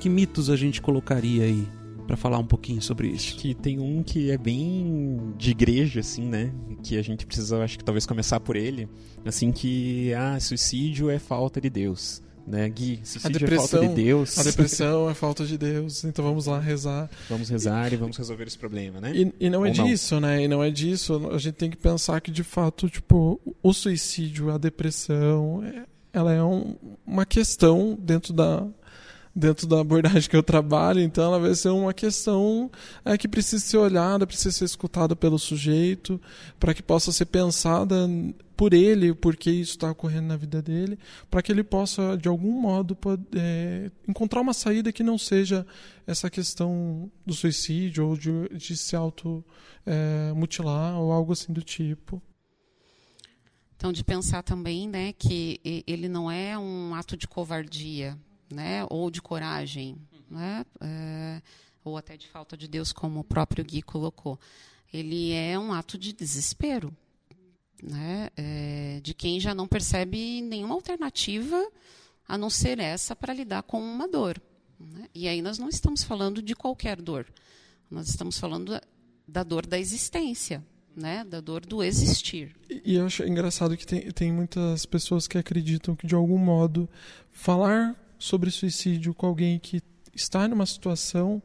Que 0.00 0.08
mitos 0.08 0.50
a 0.50 0.56
gente 0.56 0.80
colocaria 0.80 1.44
aí 1.44 1.68
para 2.06 2.16
falar 2.16 2.38
um 2.38 2.46
pouquinho 2.46 2.80
sobre 2.80 3.08
isso? 3.08 3.36
Que 3.36 3.54
tem 3.54 3.78
um 3.78 4.02
que 4.02 4.30
é 4.30 4.38
bem 4.38 5.34
de 5.36 5.50
igreja, 5.50 6.00
assim, 6.00 6.22
né? 6.22 6.50
Que 6.82 6.96
a 6.96 7.02
gente 7.02 7.26
precisa, 7.26 7.62
acho 7.62 7.78
que 7.78 7.84
talvez 7.84 8.06
começar 8.06 8.40
por 8.40 8.56
ele. 8.56 8.88
Assim 9.24 9.52
que, 9.52 10.12
ah, 10.14 10.40
suicídio 10.40 11.10
é 11.10 11.18
falta 11.18 11.60
de 11.60 11.70
Deus 11.70 12.22
né, 12.46 12.68
Gui? 12.68 13.00
a 13.24 13.28
depressão, 13.28 13.54
é 13.54 13.58
falta 13.58 13.88
de 13.88 13.94
Deus. 13.94 14.38
A 14.38 14.42
depressão 14.42 15.10
é 15.10 15.14
falta 15.14 15.44
de 15.44 15.58
Deus. 15.58 16.04
Então 16.04 16.24
vamos 16.24 16.46
lá 16.46 16.58
rezar. 16.58 17.10
Vamos 17.28 17.48
rezar 17.48 17.90
e, 17.92 17.94
e 17.94 17.96
vamos 17.98 18.16
resolver 18.16 18.46
esse 18.46 18.58
problema, 18.58 19.00
né? 19.00 19.12
E, 19.14 19.32
e 19.40 19.50
não 19.50 19.64
é 19.64 19.70
Ou 19.70 19.74
é 19.74 19.84
disso, 19.84 20.14
não. 20.14 20.22
né? 20.22 20.42
E 20.42 20.48
não 20.48 20.62
é 20.62 20.70
disso. 20.70 21.30
A 21.32 21.38
gente 21.38 21.54
tem 21.54 21.70
que 21.70 21.76
pensar 21.76 22.20
que 22.20 22.30
de 22.30 22.42
fato, 22.42 22.88
tipo, 22.88 23.40
o 23.62 23.72
suicídio, 23.72 24.50
a 24.50 24.58
depressão, 24.58 25.62
é, 25.64 25.84
ela 26.12 26.32
é 26.32 26.42
um, 26.42 26.76
uma 27.06 27.24
questão 27.24 27.98
dentro 28.00 28.32
da 28.32 28.66
dentro 29.34 29.66
da 29.66 29.80
abordagem 29.80 30.28
que 30.28 30.36
eu 30.36 30.42
trabalho, 30.42 31.00
então 31.00 31.24
ela 31.24 31.38
vai 31.38 31.54
ser 31.54 31.70
uma 31.70 31.94
questão 31.94 32.70
é, 33.04 33.16
que 33.16 33.26
precisa 33.26 33.64
ser 33.64 33.78
olhada, 33.78 34.26
precisa 34.26 34.52
ser 34.52 34.64
escutada 34.66 35.16
pelo 35.16 35.38
sujeito, 35.38 36.20
para 36.60 36.74
que 36.74 36.82
possa 36.82 37.10
ser 37.10 37.26
pensada 37.26 38.08
por 38.56 38.74
ele, 38.74 39.14
porque 39.14 39.50
isso 39.50 39.72
está 39.72 39.90
ocorrendo 39.90 40.28
na 40.28 40.36
vida 40.36 40.60
dele, 40.60 40.98
para 41.30 41.42
que 41.42 41.50
ele 41.50 41.64
possa, 41.64 42.16
de 42.16 42.28
algum 42.28 42.60
modo, 42.60 42.94
poder, 42.94 43.26
é, 43.34 43.90
encontrar 44.06 44.42
uma 44.42 44.52
saída 44.52 44.92
que 44.92 45.02
não 45.02 45.16
seja 45.16 45.66
essa 46.06 46.28
questão 46.28 47.10
do 47.24 47.32
suicídio 47.32 48.08
ou 48.08 48.16
de, 48.16 48.48
de 48.50 48.76
se 48.76 48.94
auto-mutilar 48.94 50.92
é, 50.92 50.96
ou 50.96 51.10
algo 51.10 51.32
assim 51.32 51.52
do 51.52 51.62
tipo. 51.62 52.22
Então, 53.76 53.92
de 53.92 54.04
pensar 54.04 54.42
também 54.42 54.88
né, 54.88 55.12
que 55.14 55.58
ele 55.86 56.08
não 56.08 56.30
é 56.30 56.56
um 56.56 56.94
ato 56.94 57.16
de 57.16 57.26
covardia, 57.26 58.16
né, 58.52 58.86
ou 58.88 59.10
de 59.10 59.20
coragem, 59.20 59.96
né, 60.30 60.64
é, 60.80 61.42
ou 61.84 61.96
até 61.96 62.16
de 62.16 62.28
falta 62.28 62.56
de 62.56 62.68
Deus, 62.68 62.92
como 62.92 63.20
o 63.20 63.24
próprio 63.24 63.64
Gui 63.64 63.82
colocou. 63.82 64.38
Ele 64.92 65.32
é 65.32 65.58
um 65.58 65.72
ato 65.72 65.98
de 65.98 66.12
desespero, 66.12 66.94
né, 67.82 68.30
é, 68.36 69.00
de 69.02 69.14
quem 69.14 69.40
já 69.40 69.54
não 69.54 69.66
percebe 69.66 70.40
nenhuma 70.42 70.74
alternativa 70.74 71.60
a 72.28 72.38
não 72.38 72.48
ser 72.48 72.78
essa 72.78 73.16
para 73.16 73.34
lidar 73.34 73.62
com 73.64 73.80
uma 73.80 74.06
dor. 74.06 74.40
Né? 74.78 75.08
E 75.14 75.26
aí 75.28 75.42
nós 75.42 75.58
não 75.58 75.68
estamos 75.68 76.02
falando 76.02 76.40
de 76.40 76.54
qualquer 76.54 77.00
dor, 77.00 77.26
nós 77.90 78.08
estamos 78.08 78.38
falando 78.38 78.80
da 79.26 79.42
dor 79.42 79.66
da 79.66 79.78
existência, 79.78 80.64
né, 80.94 81.24
da 81.24 81.40
dor 81.40 81.64
do 81.64 81.82
existir. 81.82 82.54
E 82.84 82.94
eu 82.94 83.06
acho 83.06 83.24
engraçado 83.24 83.76
que 83.76 83.86
tem, 83.86 84.10
tem 84.10 84.32
muitas 84.32 84.84
pessoas 84.86 85.26
que 85.26 85.38
acreditam 85.38 85.96
que, 85.96 86.06
de 86.06 86.14
algum 86.14 86.38
modo, 86.38 86.88
falar 87.30 87.96
sobre 88.22 88.52
suicídio 88.52 89.12
com 89.12 89.26
alguém 89.26 89.58
que 89.58 89.82
está 90.14 90.46
numa 90.46 90.64
situação 90.64 91.42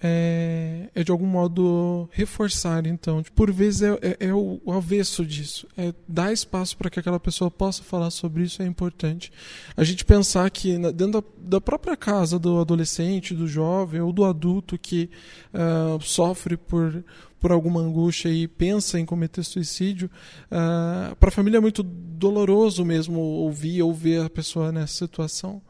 é, 0.00 0.88
é 0.94 1.02
de 1.02 1.10
algum 1.10 1.26
modo 1.26 2.08
reforçar, 2.12 2.86
então. 2.86 3.22
Por 3.34 3.52
vezes 3.52 3.82
é, 3.82 3.98
é, 4.00 4.26
é 4.28 4.34
o, 4.34 4.60
avesso 4.68 5.24
disso. 5.24 5.66
É 5.76 5.92
dar 6.06 6.32
espaço 6.32 6.76
para 6.76 6.88
que 6.88 7.00
aquela 7.00 7.18
pessoa 7.18 7.50
possa 7.50 7.82
falar 7.82 8.10
sobre 8.10 8.44
isso 8.44 8.62
é 8.62 8.66
importante. 8.66 9.32
A 9.76 9.82
gente 9.82 10.04
pensar 10.04 10.48
que 10.50 10.78
na, 10.78 10.90
dentro 10.90 11.20
da, 11.20 11.56
da, 11.56 11.60
própria 11.60 11.96
casa 11.96 12.38
do 12.38 12.60
adolescente, 12.60 13.34
do 13.34 13.48
jovem 13.48 14.00
ou 14.00 14.12
do 14.12 14.24
adulto 14.24 14.78
que 14.78 15.10
uh, 15.52 16.00
sofre 16.00 16.56
por, 16.56 17.04
por 17.40 17.50
alguma 17.50 17.80
angústia 17.80 18.28
e 18.28 18.46
pensa 18.46 19.00
em 19.00 19.04
cometer 19.04 19.42
suicídio, 19.42 20.08
uh, 20.46 21.14
para 21.16 21.28
a 21.28 21.32
família 21.32 21.58
é 21.58 21.60
muito 21.60 21.82
doloroso 21.82 22.84
mesmo 22.84 23.18
ouvir 23.20 23.82
ou 23.82 23.92
ver 23.92 24.22
a 24.22 24.30
pessoa 24.30 24.70
nessa 24.70 24.94
situação 24.94 25.60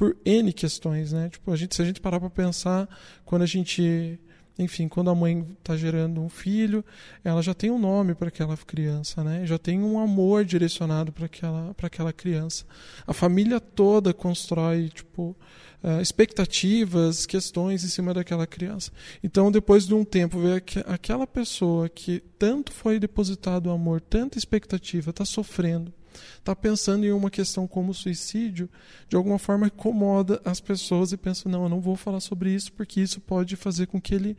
por 0.00 0.16
N 0.24 0.50
questões, 0.50 1.12
né? 1.12 1.28
Tipo, 1.28 1.52
a 1.52 1.56
gente, 1.56 1.76
se 1.76 1.82
a 1.82 1.84
gente 1.84 2.00
parar 2.00 2.18
para 2.18 2.30
pensar, 2.30 2.88
quando 3.22 3.42
a 3.42 3.46
gente, 3.46 4.18
enfim, 4.58 4.88
quando 4.88 5.10
a 5.10 5.14
mãe 5.14 5.46
está 5.58 5.76
gerando 5.76 6.22
um 6.22 6.28
filho, 6.30 6.82
ela 7.22 7.42
já 7.42 7.52
tem 7.52 7.70
um 7.70 7.78
nome 7.78 8.14
para 8.14 8.28
aquela 8.28 8.56
criança, 8.56 9.22
né? 9.22 9.44
Já 9.44 9.58
tem 9.58 9.78
um 9.82 10.00
amor 10.00 10.42
direcionado 10.46 11.12
para 11.12 11.26
aquela, 11.26 11.76
aquela 11.82 12.14
criança. 12.14 12.64
A 13.06 13.12
família 13.12 13.60
toda 13.60 14.14
constrói, 14.14 14.88
tipo, 14.88 15.36
uh, 15.84 16.00
expectativas, 16.00 17.26
questões 17.26 17.84
em 17.84 17.88
cima 17.88 18.14
daquela 18.14 18.46
criança. 18.46 18.90
Então, 19.22 19.52
depois 19.52 19.86
de 19.86 19.92
um 19.92 20.02
tempo, 20.02 20.40
ver 20.40 20.62
que 20.62 20.78
aquela 20.86 21.26
pessoa 21.26 21.90
que 21.90 22.22
tanto 22.38 22.72
foi 22.72 22.98
depositado 22.98 23.68
amor, 23.68 24.00
tanta 24.00 24.38
expectativa, 24.38 25.10
está 25.10 25.26
sofrendo 25.26 25.92
está 26.38 26.54
pensando 26.54 27.04
em 27.04 27.12
uma 27.12 27.30
questão 27.30 27.66
como 27.66 27.94
suicídio, 27.94 28.68
de 29.08 29.16
alguma 29.16 29.38
forma 29.38 29.66
incomoda 29.66 30.40
as 30.44 30.60
pessoas 30.60 31.12
e 31.12 31.16
pensa, 31.16 31.48
não, 31.48 31.64
eu 31.64 31.68
não 31.68 31.80
vou 31.80 31.96
falar 31.96 32.20
sobre 32.20 32.50
isso 32.50 32.72
porque 32.72 33.00
isso 33.00 33.20
pode 33.20 33.56
fazer 33.56 33.86
com 33.86 34.00
que 34.00 34.14
ele 34.14 34.36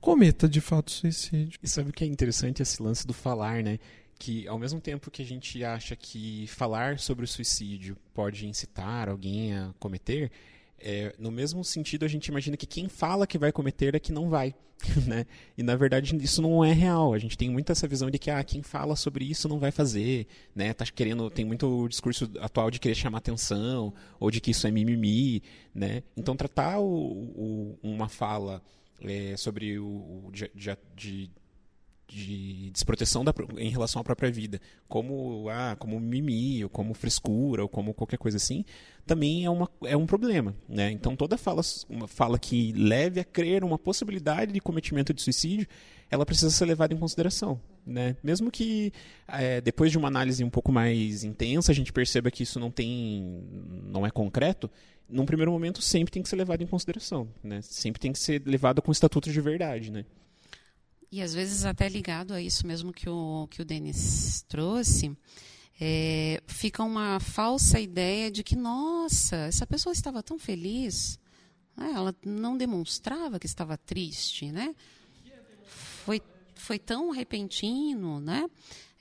cometa 0.00 0.48
de 0.48 0.60
fato 0.60 0.90
suicídio. 0.90 1.58
E 1.62 1.68
sabe 1.68 1.90
o 1.90 1.92
que 1.92 2.04
é 2.04 2.06
interessante 2.06 2.60
esse 2.60 2.82
lance 2.82 3.06
do 3.06 3.14
falar, 3.14 3.62
né? 3.62 3.78
Que 4.18 4.46
ao 4.48 4.58
mesmo 4.58 4.80
tempo 4.80 5.10
que 5.10 5.22
a 5.22 5.24
gente 5.24 5.64
acha 5.64 5.96
que 5.96 6.46
falar 6.48 6.98
sobre 6.98 7.24
o 7.24 7.28
suicídio 7.28 7.96
pode 8.12 8.46
incitar 8.46 9.08
alguém 9.08 9.54
a 9.56 9.72
cometer, 9.78 10.30
é, 10.82 11.14
no 11.18 11.30
mesmo 11.30 11.64
sentido 11.64 12.04
a 12.04 12.08
gente 12.08 12.26
imagina 12.26 12.56
que 12.56 12.66
quem 12.66 12.88
fala 12.88 13.26
que 13.26 13.38
vai 13.38 13.52
cometer 13.52 13.94
é 13.94 14.00
que 14.00 14.12
não 14.12 14.28
vai, 14.28 14.54
né? 15.06 15.24
E 15.56 15.62
na 15.62 15.76
verdade 15.76 16.14
isso 16.16 16.42
não 16.42 16.64
é 16.64 16.72
real. 16.72 17.14
A 17.14 17.18
gente 17.18 17.38
tem 17.38 17.48
muito 17.48 17.70
essa 17.70 17.86
visão 17.86 18.10
de 18.10 18.18
que 18.18 18.30
ah, 18.30 18.42
quem 18.42 18.62
fala 18.62 18.96
sobre 18.96 19.24
isso 19.24 19.48
não 19.48 19.58
vai 19.58 19.70
fazer, 19.70 20.26
né? 20.54 20.72
Tá 20.72 20.84
querendo, 20.84 21.30
tem 21.30 21.44
muito 21.44 21.66
o 21.66 21.88
discurso 21.88 22.30
atual 22.40 22.70
de 22.70 22.80
querer 22.80 22.94
chamar 22.94 23.18
atenção 23.18 23.94
ou 24.18 24.30
de 24.30 24.40
que 24.40 24.50
isso 24.50 24.66
é 24.66 24.70
mimimi, 24.70 25.42
né? 25.74 26.02
Então 26.16 26.36
tratar 26.36 26.80
o, 26.80 26.84
o, 26.84 27.78
uma 27.82 28.08
fala 28.08 28.62
é, 29.00 29.36
sobre 29.36 29.78
o, 29.78 30.26
o 30.26 30.30
de, 30.32 30.50
de, 30.54 30.76
de 30.94 31.30
desproteção 32.72 33.24
da, 33.24 33.32
em 33.56 33.70
relação 33.70 34.00
à 34.00 34.04
própria 34.04 34.30
vida, 34.30 34.60
como 34.88 35.48
ah, 35.48 35.76
como 35.78 35.98
mimimi, 35.98 36.62
ou 36.62 36.70
como 36.70 36.94
frescura, 36.94 37.62
ou 37.62 37.68
como 37.68 37.94
qualquer 37.94 38.18
coisa 38.18 38.36
assim, 38.36 38.64
também 39.06 39.44
é, 39.44 39.50
uma, 39.50 39.68
é 39.84 39.96
um 39.96 40.06
problema. 40.06 40.54
Né? 40.68 40.90
Então 40.90 41.16
toda 41.16 41.38
fala, 41.38 41.62
uma 41.88 42.06
fala 42.06 42.38
que 42.38 42.72
leve 42.72 43.20
a 43.20 43.24
crer 43.24 43.64
uma 43.64 43.78
possibilidade 43.78 44.52
de 44.52 44.60
cometimento 44.60 45.14
de 45.14 45.22
suicídio, 45.22 45.66
ela 46.10 46.26
precisa 46.26 46.50
ser 46.50 46.66
levada 46.66 46.92
em 46.92 46.98
consideração. 46.98 47.60
Né? 47.84 48.16
Mesmo 48.22 48.50
que 48.50 48.92
é, 49.26 49.60
depois 49.60 49.90
de 49.90 49.98
uma 49.98 50.08
análise 50.08 50.44
um 50.44 50.50
pouco 50.50 50.70
mais 50.70 51.24
intensa 51.24 51.72
a 51.72 51.74
gente 51.74 51.92
perceba 51.92 52.30
que 52.30 52.42
isso 52.42 52.60
não 52.60 52.70
tem, 52.70 53.42
não 53.86 54.06
é 54.06 54.10
concreto, 54.10 54.70
num 55.08 55.26
primeiro 55.26 55.50
momento 55.50 55.82
sempre 55.82 56.12
tem 56.12 56.22
que 56.22 56.28
ser 56.28 56.36
levado 56.36 56.62
em 56.62 56.66
consideração, 56.66 57.28
né? 57.42 57.60
Sempre 57.60 58.00
tem 58.00 58.12
que 58.12 58.18
ser 58.18 58.42
levado 58.46 58.80
com 58.80 58.90
estatuto 58.90 59.30
de 59.30 59.40
verdade, 59.40 59.90
né? 59.90 60.04
E 61.12 61.20
às 61.20 61.34
vezes 61.34 61.66
até 61.66 61.90
ligado 61.90 62.32
a 62.32 62.40
isso 62.40 62.66
mesmo 62.66 62.90
que 62.90 63.06
o, 63.06 63.46
que 63.50 63.60
o 63.60 63.64
Denis 63.66 64.46
trouxe, 64.48 65.14
é, 65.78 66.42
fica 66.46 66.82
uma 66.82 67.20
falsa 67.20 67.78
ideia 67.78 68.30
de 68.30 68.42
que, 68.42 68.56
nossa, 68.56 69.36
essa 69.36 69.66
pessoa 69.66 69.92
estava 69.92 70.22
tão 70.22 70.38
feliz, 70.38 71.20
né? 71.76 71.92
ela 71.94 72.16
não 72.24 72.56
demonstrava 72.56 73.38
que 73.38 73.44
estava 73.44 73.76
triste, 73.76 74.50
né? 74.50 74.74
Foi, 75.66 76.22
foi 76.54 76.78
tão 76.78 77.10
repentino, 77.10 78.18
né? 78.18 78.48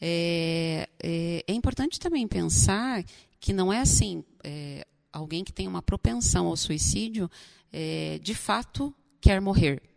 É, 0.02 0.90
é, 1.02 1.46
é 1.48 1.54
importante 1.54 1.98
também 1.98 2.28
pensar 2.28 3.06
que 3.40 3.54
não 3.54 3.72
é 3.72 3.80
assim, 3.80 4.22
é, 4.44 4.86
alguém 5.14 5.46
que 5.46 5.54
tem 5.54 5.66
uma 5.66 5.82
propensão 5.82 6.48
ao 6.48 6.58
suicídio, 6.58 7.32
é, 7.72 8.20
de 8.22 8.36
fato 8.36 8.94
quer 9.22 9.40
morrer. 9.40 9.91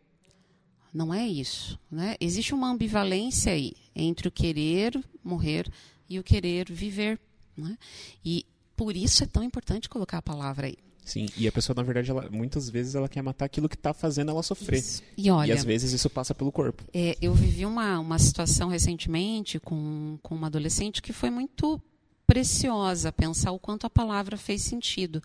Não 0.94 1.12
é 1.12 1.26
isso. 1.26 1.76
Né? 1.90 2.14
Existe 2.20 2.54
uma 2.54 2.70
ambivalência 2.70 3.52
aí 3.52 3.72
entre 3.96 4.28
o 4.28 4.30
querer 4.30 4.96
morrer 5.24 5.68
e 6.08 6.20
o 6.20 6.22
querer 6.22 6.70
viver. 6.70 7.18
Né? 7.56 7.76
E 8.24 8.46
por 8.76 8.96
isso 8.96 9.24
é 9.24 9.26
tão 9.26 9.42
importante 9.42 9.88
colocar 9.88 10.18
a 10.18 10.22
palavra 10.22 10.68
aí. 10.68 10.76
Sim, 11.04 11.26
e 11.36 11.46
a 11.46 11.52
pessoa, 11.52 11.76
na 11.76 11.82
verdade, 11.82 12.10
ela, 12.10 12.30
muitas 12.30 12.70
vezes 12.70 12.94
ela 12.94 13.08
quer 13.08 13.20
matar 13.20 13.44
aquilo 13.44 13.68
que 13.68 13.74
está 13.74 13.92
fazendo 13.92 14.30
ela 14.30 14.42
sofrer. 14.42 14.78
Isso. 14.78 15.02
E, 15.18 15.30
olha, 15.30 15.50
e 15.50 15.52
às 15.52 15.62
vezes 15.62 15.92
isso 15.92 16.08
passa 16.08 16.34
pelo 16.34 16.50
corpo. 16.50 16.82
É, 16.94 17.18
eu 17.20 17.34
vivi 17.34 17.66
uma, 17.66 17.98
uma 17.98 18.18
situação 18.18 18.68
recentemente 18.68 19.60
com, 19.60 20.18
com 20.22 20.34
uma 20.34 20.46
adolescente 20.46 21.02
que 21.02 21.12
foi 21.12 21.28
muito 21.28 21.80
preciosa 22.26 23.12
pensar 23.12 23.52
o 23.52 23.58
quanto 23.58 23.86
a 23.86 23.90
palavra 23.90 24.38
fez 24.38 24.62
sentido. 24.62 25.22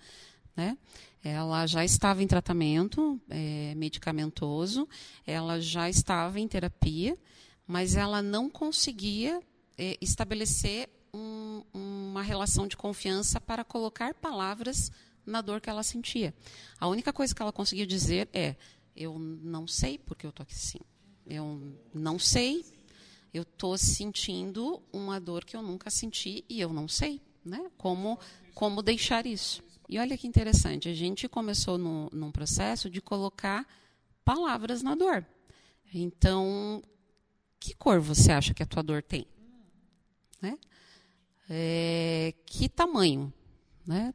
Né? 0.58 0.78
Ela 1.24 1.68
já 1.68 1.84
estava 1.84 2.24
em 2.24 2.28
tratamento 2.28 3.20
é, 3.30 3.74
medicamentoso, 3.76 4.88
ela 5.26 5.60
já 5.60 5.90
estava 5.90 6.40
em 6.40 6.48
terapia, 6.48 7.18
mas 7.68 7.96
ela 7.96 8.22
não 8.22 8.50
conseguia 8.50 9.42
é, 9.78 9.98
estabelecer 10.02 10.90
um, 11.14 11.64
uma 11.74 12.22
relação 12.22 12.68
de 12.68 12.78
confiança 12.78 13.40
para 13.40 13.64
colocar 13.64 14.14
palavras 14.14 14.92
na 15.26 15.42
dor 15.42 15.62
que 15.62 15.70
ela 15.70 15.84
sentia. 15.84 16.34
A 16.80 16.88
única 16.88 17.12
coisa 17.12 17.36
que 17.36 17.42
ela 17.42 17.52
conseguia 17.52 17.86
dizer 17.86 18.30
é: 18.34 18.56
eu 18.96 19.18
não 19.20 19.68
sei 19.68 19.98
porque 19.98 20.26
eu 20.26 20.30
estou 20.30 20.44
aqui 20.44 20.56
assim. 20.56 20.80
Eu 21.26 21.78
não 21.94 22.18
sei. 22.18 22.66
Eu 23.32 23.44
estou 23.44 23.78
sentindo 23.78 24.82
uma 24.92 25.20
dor 25.20 25.46
que 25.46 25.56
eu 25.56 25.62
nunca 25.62 25.92
senti 25.92 26.44
e 26.50 26.60
eu 26.60 26.74
não 26.74 26.88
sei, 26.88 27.22
né? 27.46 27.70
Como 27.78 28.18
como 28.56 28.82
deixar 28.82 29.26
isso? 29.28 29.64
E 29.90 29.98
olha 29.98 30.16
que 30.16 30.28
interessante, 30.28 30.88
a 30.88 30.94
gente 30.94 31.28
começou 31.28 31.76
no, 31.76 32.12
num 32.14 32.32
processo 32.32 32.92
de 32.92 33.02
colocar 33.02 33.68
palavras 34.24 34.84
na 34.84 34.94
dor. 34.94 35.26
Então, 35.92 36.84
que 37.60 37.74
cor 37.74 38.00
você 38.00 38.32
acha 38.32 38.54
que 38.54 38.62
a 38.62 38.68
tua 38.68 38.84
dor 38.84 39.02
tem? 39.02 39.26
Né? 40.40 40.60
É, 41.50 42.36
que 42.46 42.70
tamanho? 42.70 43.34
Né? 43.84 44.14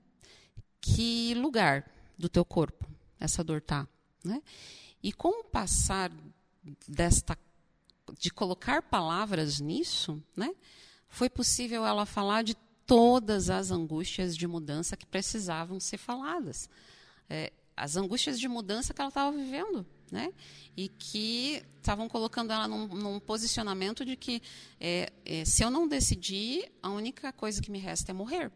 Que 0.80 1.34
lugar 1.34 1.90
do 2.16 2.28
teu 2.28 2.44
corpo 2.44 2.88
essa 3.18 3.42
dor 3.42 3.58
está? 3.58 3.88
Né? 4.22 4.40
E 5.02 5.12
com 5.12 5.40
o 5.40 5.44
passar 5.44 6.12
desta 6.86 7.36
de 8.18 8.30
colocar 8.30 8.82
palavras 8.82 9.58
nisso, 9.60 10.22
né, 10.36 10.54
foi 11.08 11.28
possível 11.28 11.84
ela 11.84 12.06
falar 12.06 12.42
de 12.42 12.54
todas 12.86 13.50
as 13.50 13.70
angústias 13.70 14.36
de 14.36 14.46
mudança 14.46 14.96
que 14.96 15.06
precisavam 15.06 15.80
ser 15.80 15.98
faladas. 15.98 16.68
É, 17.28 17.52
as 17.76 17.96
angústias 17.96 18.38
de 18.38 18.46
mudança 18.48 18.94
que 18.94 19.00
ela 19.00 19.08
estava 19.08 19.36
vivendo, 19.36 19.84
né? 20.10 20.32
E 20.76 20.88
que 20.88 21.62
estavam 21.78 22.08
colocando 22.08 22.52
ela 22.52 22.68
num, 22.68 22.86
num 22.86 23.20
posicionamento 23.20 24.04
de 24.04 24.16
que 24.16 24.42
é, 24.80 25.12
é, 25.24 25.44
se 25.44 25.62
eu 25.62 25.70
não 25.70 25.88
decidir, 25.88 26.70
a 26.82 26.90
única 26.90 27.32
coisa 27.32 27.60
que 27.60 27.70
me 27.70 27.78
resta 27.78 28.12
é 28.12 28.14
morrer. 28.14 28.50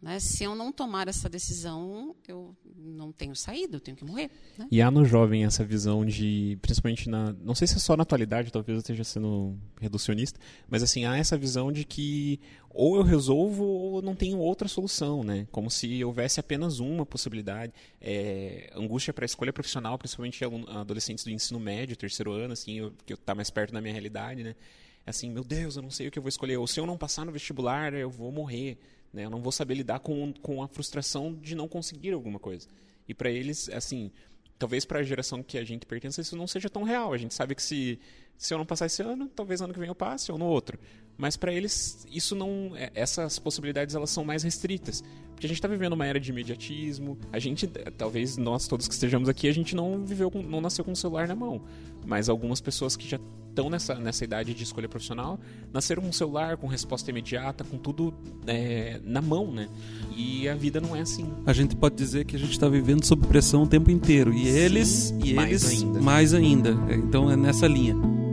Né? 0.00 0.20
Se 0.20 0.44
eu 0.44 0.54
não 0.54 0.70
tomar 0.70 1.08
essa 1.08 1.28
decisão, 1.28 2.14
eu 2.28 2.54
não 2.76 3.10
tenho 3.10 3.34
saída, 3.34 3.76
eu 3.76 3.80
tenho 3.80 3.96
que 3.96 4.04
morrer. 4.04 4.30
Né? 4.58 4.66
E 4.70 4.82
há 4.82 4.90
no 4.90 5.04
jovem 5.04 5.44
essa 5.44 5.64
visão 5.64 6.04
de, 6.04 6.58
principalmente 6.60 7.08
na, 7.08 7.32
não 7.32 7.54
sei 7.54 7.66
se 7.66 7.76
é 7.76 7.78
só 7.78 7.96
na 7.96 8.02
atualidade, 8.02 8.52
talvez 8.52 8.76
eu 8.76 8.80
esteja 8.80 9.04
sendo 9.04 9.56
reducionista, 9.80 10.38
mas 10.68 10.82
assim 10.82 11.06
há 11.06 11.16
essa 11.16 11.38
visão 11.38 11.72
de 11.72 11.84
que 11.84 12.38
ou 12.74 12.96
eu 12.96 13.02
resolvo 13.02 13.64
ou 13.64 14.02
não 14.02 14.16
tenho 14.16 14.38
outra 14.38 14.66
solução, 14.66 15.22
né? 15.22 15.46
Como 15.52 15.70
se 15.70 16.04
houvesse 16.04 16.40
apenas 16.40 16.80
uma 16.80 17.06
possibilidade. 17.06 17.72
É, 18.00 18.72
angústia 18.74 19.14
para 19.14 19.24
a 19.24 19.26
escolha 19.26 19.52
profissional, 19.52 19.96
principalmente 19.96 20.44
adolescentes 20.44 21.24
do 21.24 21.30
ensino 21.30 21.60
médio, 21.60 21.96
terceiro 21.96 22.32
ano, 22.32 22.52
assim, 22.52 22.92
que 23.06 23.14
está 23.14 23.32
mais 23.32 23.48
perto 23.48 23.72
da 23.72 23.80
minha 23.80 23.92
realidade, 23.92 24.42
né? 24.42 24.56
Assim, 25.06 25.30
meu 25.30 25.44
Deus, 25.44 25.76
eu 25.76 25.82
não 25.82 25.90
sei 25.90 26.08
o 26.08 26.10
que 26.10 26.18
eu 26.18 26.22
vou 26.22 26.28
escolher. 26.28 26.56
Ou 26.56 26.66
se 26.66 26.80
eu 26.80 26.86
não 26.86 26.98
passar 26.98 27.24
no 27.24 27.30
vestibular, 27.30 27.94
eu 27.94 28.10
vou 28.10 28.32
morrer. 28.32 28.76
Né? 29.14 29.24
Eu 29.24 29.30
não 29.30 29.40
vou 29.40 29.52
saber 29.52 29.74
lidar 29.74 30.00
com, 30.00 30.32
com 30.42 30.62
a 30.62 30.68
frustração 30.68 31.32
de 31.32 31.54
não 31.54 31.68
conseguir 31.68 32.12
alguma 32.12 32.38
coisa. 32.38 32.66
E 33.08 33.14
para 33.14 33.30
eles, 33.30 33.68
assim, 33.68 34.10
talvez 34.58 34.84
para 34.84 34.98
a 34.98 35.02
geração 35.02 35.42
que 35.42 35.56
a 35.56 35.64
gente 35.64 35.86
pertence, 35.86 36.20
isso 36.20 36.36
não 36.36 36.46
seja 36.46 36.68
tão 36.68 36.82
real. 36.82 37.12
A 37.12 37.16
gente 37.16 37.32
sabe 37.32 37.54
que 37.54 37.62
se, 37.62 37.98
se 38.36 38.52
eu 38.52 38.58
não 38.58 38.66
passar 38.66 38.86
esse 38.86 39.02
ano, 39.02 39.28
talvez 39.28 39.60
ano 39.60 39.72
que 39.72 39.78
vem 39.78 39.88
eu 39.88 39.94
passe 39.94 40.32
ou 40.32 40.36
no 40.36 40.46
outro. 40.46 40.78
Mas 41.16 41.36
para 41.36 41.52
eles, 41.52 42.06
isso 42.10 42.34
não, 42.34 42.72
é, 42.74 42.90
essas 42.94 43.38
possibilidades 43.38 43.94
elas 43.94 44.10
são 44.10 44.24
mais 44.24 44.42
restritas, 44.42 45.02
porque 45.32 45.46
a 45.46 45.48
gente 45.48 45.58
está 45.58 45.68
vivendo 45.68 45.92
uma 45.92 46.06
era 46.06 46.18
de 46.18 46.30
imediatismo. 46.30 47.16
A 47.32 47.38
gente, 47.38 47.66
talvez 47.96 48.36
nós 48.36 48.66
todos 48.66 48.88
que 48.88 48.94
estejamos 48.94 49.28
aqui, 49.28 49.48
a 49.48 49.54
gente 49.54 49.74
não 49.76 50.04
viveu, 50.04 50.30
com, 50.30 50.42
não 50.42 50.60
nasceu 50.60 50.84
com 50.84 50.92
o 50.92 50.96
celular 50.96 51.28
na 51.28 51.34
mão, 51.34 51.62
mas 52.04 52.28
algumas 52.28 52.60
pessoas 52.60 52.96
que 52.96 53.08
já 53.08 53.18
estão 53.54 53.70
nessa, 53.70 53.94
nessa 53.94 54.24
idade 54.24 54.52
de 54.52 54.64
escolha 54.64 54.88
profissional, 54.88 55.38
nasceram 55.72 56.02
com 56.02 56.08
um 56.08 56.12
celular, 56.12 56.56
com 56.56 56.66
resposta 56.66 57.08
imediata, 57.08 57.62
com 57.62 57.78
tudo 57.78 58.12
é, 58.46 59.00
na 59.04 59.22
mão, 59.22 59.52
né? 59.52 59.68
E 60.16 60.48
a 60.48 60.56
vida 60.56 60.80
não 60.80 60.96
é 60.96 61.00
assim. 61.00 61.32
A 61.46 61.52
gente 61.52 61.76
pode 61.76 61.94
dizer 61.94 62.24
que 62.24 62.34
a 62.34 62.38
gente 62.38 62.50
está 62.50 62.68
vivendo 62.68 63.04
sob 63.04 63.26
pressão 63.28 63.62
o 63.62 63.66
tempo 63.66 63.90
inteiro. 63.92 64.34
E 64.34 64.44
Sim, 64.44 64.58
eles, 64.58 65.14
e 65.22 65.34
mais 65.34 65.64
eles 65.64 65.82
ainda. 65.82 66.00
mais 66.00 66.34
ainda. 66.34 66.70
Então 66.90 67.30
é 67.30 67.36
nessa 67.36 67.68
linha. 67.68 68.23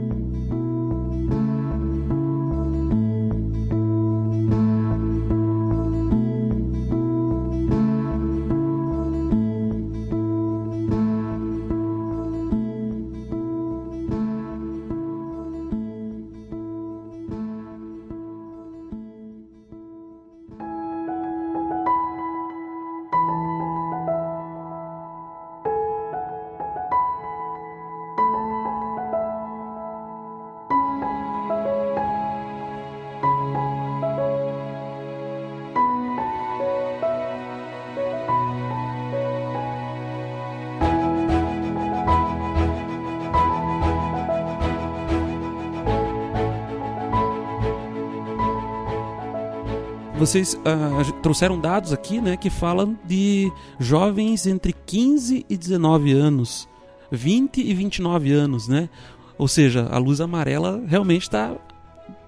Vocês 50.32 50.58
ah, 50.64 51.20
trouxeram 51.22 51.60
dados 51.60 51.92
aqui, 51.92 52.18
né, 52.18 52.38
que 52.38 52.48
falam 52.48 52.98
de 53.04 53.52
jovens 53.78 54.46
entre 54.46 54.72
15 54.72 55.44
e 55.46 55.56
19 55.58 56.10
anos, 56.12 56.66
20 57.10 57.60
e 57.60 57.74
29 57.74 58.32
anos, 58.32 58.66
né? 58.66 58.88
Ou 59.36 59.46
seja, 59.46 59.86
a 59.90 59.98
luz 59.98 60.22
amarela 60.22 60.82
realmente 60.86 61.24
está 61.24 61.54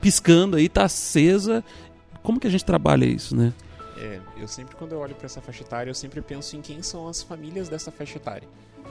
piscando 0.03 0.59
aí, 0.59 0.67
está 0.67 0.85
acesa. 0.85 1.65
Como 2.23 2.39
que 2.39 2.47
a 2.47 2.51
gente 2.51 2.63
trabalha 2.63 3.07
isso, 3.07 3.35
né? 3.35 3.55
É, 3.97 4.21
eu 4.37 4.49
sempre 4.49 4.77
quando 4.77 4.93
eu 4.93 4.99
olho 4.99 5.15
para 5.15 5.25
essa 5.25 5.41
faixa 5.41 5.63
etária, 5.63 5.89
eu 5.89 5.95
sempre 5.95 6.21
penso 6.21 6.59
em 6.59 6.61
quem 6.61 6.83
são 6.83 7.09
as 7.09 7.23
famílias 7.23 7.71
dessa 7.71 7.91
faixa 7.91 8.19
etária, 8.19 8.47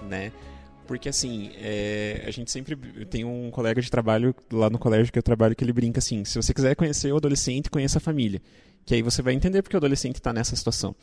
né? 0.09 0.31
Porque 0.87 1.07
assim, 1.07 1.51
é, 1.61 2.23
a 2.25 2.31
gente 2.31 2.49
sempre 2.49 2.75
tem 3.05 3.23
um 3.23 3.51
colega 3.51 3.79
de 3.79 3.91
trabalho 3.91 4.33
lá 4.51 4.71
no 4.71 4.79
colégio 4.79 5.13
que 5.13 5.19
eu 5.19 5.23
trabalho 5.23 5.55
que 5.55 5.63
ele 5.63 5.71
brinca 5.71 5.99
assim: 5.99 6.25
se 6.25 6.35
você 6.35 6.51
quiser 6.51 6.75
conhecer 6.75 7.13
o 7.13 7.17
adolescente, 7.17 7.69
conheça 7.69 7.99
a 7.99 8.01
família. 8.01 8.41
Que 8.85 8.95
aí 8.95 9.01
você 9.01 9.21
vai 9.21 9.33
entender 9.33 9.61
porque 9.61 9.75
o 9.75 9.79
adolescente 9.79 10.15
está 10.15 10.33
nessa 10.33 10.55
situação. 10.55 10.95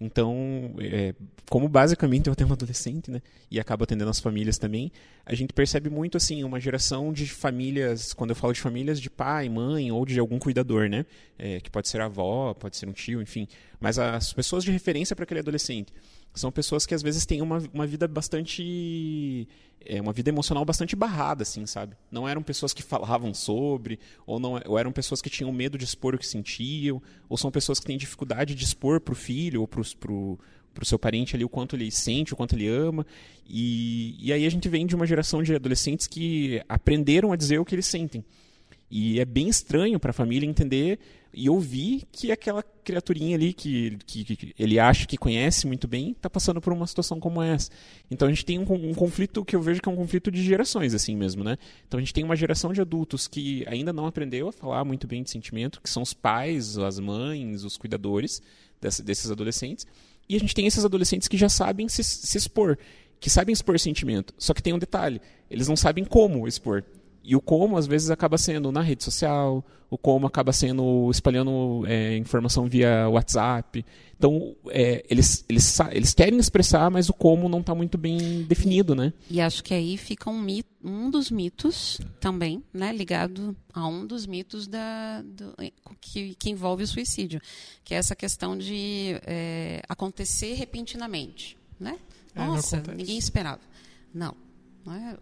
Então, 0.00 0.74
é, 0.80 1.14
como 1.48 1.68
basicamente 1.68 2.28
eu 2.28 2.34
tenho 2.34 2.50
um 2.50 2.52
adolescente, 2.52 3.08
né, 3.08 3.22
e 3.48 3.60
acaba 3.60 3.84
atendendo 3.84 4.10
as 4.10 4.18
famílias 4.18 4.58
também, 4.58 4.90
a 5.24 5.32
gente 5.32 5.52
percebe 5.52 5.88
muito 5.88 6.16
assim 6.16 6.42
uma 6.42 6.58
geração 6.58 7.12
de 7.12 7.24
famílias, 7.26 8.12
quando 8.12 8.30
eu 8.30 8.36
falo 8.36 8.52
de 8.52 8.60
famílias 8.60 9.00
de 9.00 9.08
pai, 9.08 9.48
mãe 9.48 9.92
ou 9.92 10.04
de 10.04 10.18
algum 10.18 10.40
cuidador, 10.40 10.88
né, 10.88 11.06
é, 11.38 11.60
que 11.60 11.70
pode 11.70 11.88
ser 11.88 12.00
avó, 12.00 12.52
pode 12.52 12.76
ser 12.76 12.88
um 12.88 12.92
tio, 12.92 13.22
enfim, 13.22 13.46
mas 13.78 13.96
as 13.96 14.32
pessoas 14.32 14.64
de 14.64 14.72
referência 14.72 15.14
para 15.14 15.22
aquele 15.22 15.38
adolescente 15.38 15.92
são 16.34 16.50
pessoas 16.50 16.84
que 16.84 16.94
às 16.94 17.02
vezes 17.02 17.24
têm 17.24 17.40
uma, 17.40 17.62
uma 17.72 17.86
vida 17.86 18.08
bastante 18.08 19.46
é 19.86 20.00
uma 20.00 20.12
vida 20.12 20.30
emocional 20.30 20.64
bastante 20.64 20.94
barrada 20.94 21.42
assim 21.42 21.66
sabe 21.66 21.96
não 22.10 22.28
eram 22.28 22.42
pessoas 22.42 22.72
que 22.72 22.82
falavam 22.82 23.32
sobre 23.34 23.98
ou 24.26 24.38
não 24.38 24.60
ou 24.66 24.78
eram 24.78 24.92
pessoas 24.92 25.22
que 25.22 25.30
tinham 25.30 25.52
medo 25.52 25.78
de 25.78 25.84
expor 25.84 26.14
o 26.14 26.18
que 26.18 26.26
sentiam 26.26 27.00
ou 27.28 27.36
são 27.36 27.50
pessoas 27.50 27.78
que 27.80 27.86
têm 27.86 27.96
dificuldade 27.96 28.54
de 28.54 28.64
expor 28.64 29.00
para 29.00 29.12
o 29.12 29.16
filho 29.16 29.60
ou 29.60 29.68
para 29.68 29.80
o 29.80 30.38
seu 30.84 30.98
parente 30.98 31.36
ali 31.36 31.44
o 31.44 31.48
quanto 31.48 31.76
ele 31.76 31.90
sente, 31.90 32.32
o 32.32 32.36
quanto 32.36 32.54
ele 32.54 32.68
ama. 32.68 33.06
E, 33.48 34.16
e 34.18 34.32
aí 34.32 34.46
a 34.46 34.50
gente 34.50 34.68
vem 34.68 34.86
de 34.86 34.94
uma 34.94 35.06
geração 35.06 35.42
de 35.42 35.54
adolescentes 35.54 36.06
que 36.06 36.62
aprenderam 36.68 37.32
a 37.32 37.36
dizer 37.36 37.58
o 37.58 37.64
que 37.64 37.74
eles 37.74 37.86
sentem. 37.86 38.24
E 38.90 39.20
é 39.20 39.24
bem 39.24 39.48
estranho 39.48 39.98
para 39.98 40.10
a 40.10 40.14
família 40.14 40.46
entender 40.48 40.98
e 41.34 41.48
ouvir 41.48 42.02
que 42.12 42.30
aquela 42.30 42.62
criaturinha 42.62 43.36
ali 43.36 43.52
que, 43.52 43.96
que, 44.06 44.24
que, 44.24 44.54
ele 44.58 44.78
acha 44.78 45.06
que 45.06 45.16
conhece 45.16 45.66
muito 45.66 45.88
bem 45.88 46.10
está 46.10 46.28
passando 46.28 46.60
por 46.60 46.72
uma 46.72 46.86
situação 46.86 47.18
como 47.18 47.40
essa. 47.40 47.70
Então 48.10 48.28
a 48.28 48.30
gente 48.30 48.44
tem 48.44 48.58
um, 48.58 48.62
um, 48.62 48.94
conflito 48.94 49.44
que 49.44 49.56
eu 49.56 49.62
vejo 49.62 49.80
que 49.80 49.88
é 49.88 49.92
um 49.92 49.96
conflito 49.96 50.30
de 50.30 50.42
gerações 50.42 50.92
assim 50.92 51.16
mesmo, 51.16 51.42
né? 51.42 51.56
Então 51.86 51.98
a 51.98 52.00
gente 52.00 52.12
tem 52.12 52.22
uma 52.22 52.36
geração 52.36 52.72
de 52.72 52.80
adultos 52.80 53.26
que 53.26 53.64
ainda 53.66 53.92
não 53.92 54.06
aprendeu 54.06 54.48
a 54.48 54.52
falar 54.52 54.84
muito 54.84 55.06
bem 55.06 55.22
de 55.22 55.30
sentimento, 55.30 55.80
que 55.80 55.88
são 55.88 56.02
os 56.02 56.12
pais, 56.12 56.76
as 56.76 56.98
mães, 56.98 57.64
os 57.64 57.78
cuidadores 57.78 58.42
desse, 58.80 59.02
desses 59.02 59.30
adolescentes. 59.30 59.86
E 60.28 60.36
a 60.36 60.38
gente 60.38 60.54
tem 60.54 60.66
esses 60.66 60.84
adolescentes 60.84 61.28
que 61.28 61.36
já 61.36 61.48
sabem 61.48 61.88
se, 61.88 62.04
se 62.04 62.36
expor, 62.36 62.78
que 63.18 63.30
sabem 63.30 63.52
expor 63.52 63.78
sentimento. 63.78 64.34
Só 64.36 64.52
que 64.52 64.62
tem 64.62 64.72
um 64.72 64.78
detalhe: 64.78 65.20
eles 65.50 65.68
não 65.68 65.76
sabem 65.76 66.04
como 66.04 66.46
expor. 66.46 66.84
E 67.24 67.36
o 67.36 67.40
como, 67.40 67.76
às 67.76 67.86
vezes, 67.86 68.10
acaba 68.10 68.36
sendo 68.36 68.72
na 68.72 68.80
rede 68.80 69.04
social, 69.04 69.64
o 69.88 69.98
como 69.98 70.26
acaba 70.26 70.52
sendo 70.52 71.10
espalhando 71.10 71.84
é, 71.86 72.16
informação 72.16 72.66
via 72.66 73.08
WhatsApp. 73.08 73.84
Então, 74.16 74.56
é, 74.70 75.04
eles, 75.08 75.44
eles, 75.48 75.78
eles 75.90 76.14
querem 76.14 76.38
expressar, 76.38 76.90
mas 76.90 77.08
o 77.08 77.12
como 77.12 77.48
não 77.48 77.60
está 77.60 77.74
muito 77.74 77.98
bem 77.98 78.42
definido, 78.44 78.94
né? 78.94 79.12
E 79.30 79.40
acho 79.40 79.62
que 79.62 79.74
aí 79.74 79.96
fica 79.96 80.30
um, 80.30 80.40
mito, 80.40 80.70
um 80.82 81.10
dos 81.10 81.30
mitos 81.30 82.00
também, 82.18 82.62
né, 82.72 82.92
ligado 82.92 83.56
a 83.72 83.86
um 83.86 84.06
dos 84.06 84.26
mitos 84.26 84.66
da, 84.66 85.22
do, 85.22 85.54
que, 86.00 86.34
que 86.36 86.50
envolve 86.50 86.84
o 86.84 86.86
suicídio, 86.86 87.40
que 87.84 87.94
é 87.94 87.98
essa 87.98 88.16
questão 88.16 88.56
de 88.56 89.20
é, 89.26 89.82
acontecer 89.88 90.54
repentinamente, 90.54 91.56
né? 91.78 91.98
É, 92.34 92.46
Nossa, 92.46 92.82
ninguém 92.96 93.18
esperava. 93.18 93.60
Não, 94.14 94.34
não 94.84 94.94
é? 94.94 95.16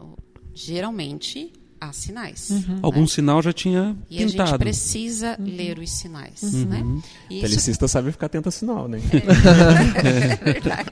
geralmente 0.55 1.53
há 1.81 1.93
sinais. 1.93 2.51
Uhum. 2.51 2.75
Né? 2.75 2.79
Algum 2.83 3.07
sinal 3.07 3.40
já 3.40 3.53
tinha 3.53 3.97
e 4.09 4.19
pintado. 4.19 4.37
E 4.37 4.43
a 4.43 4.47
gente 4.47 4.59
precisa 4.59 5.37
uhum. 5.38 5.47
ler 5.47 5.79
os 5.79 5.90
sinais, 5.90 6.43
uhum. 6.43 6.64
né? 6.66 7.03
E 7.31 7.40
Telecista 7.40 7.87
isso... 7.87 7.93
sabe 7.93 8.12
ficar 8.12 8.27
atento 8.27 8.49
a 8.49 8.53
sinal, 8.53 8.87
né? 8.87 9.01
É, 9.12 10.51
é 10.51 10.53
verdade. 10.53 10.90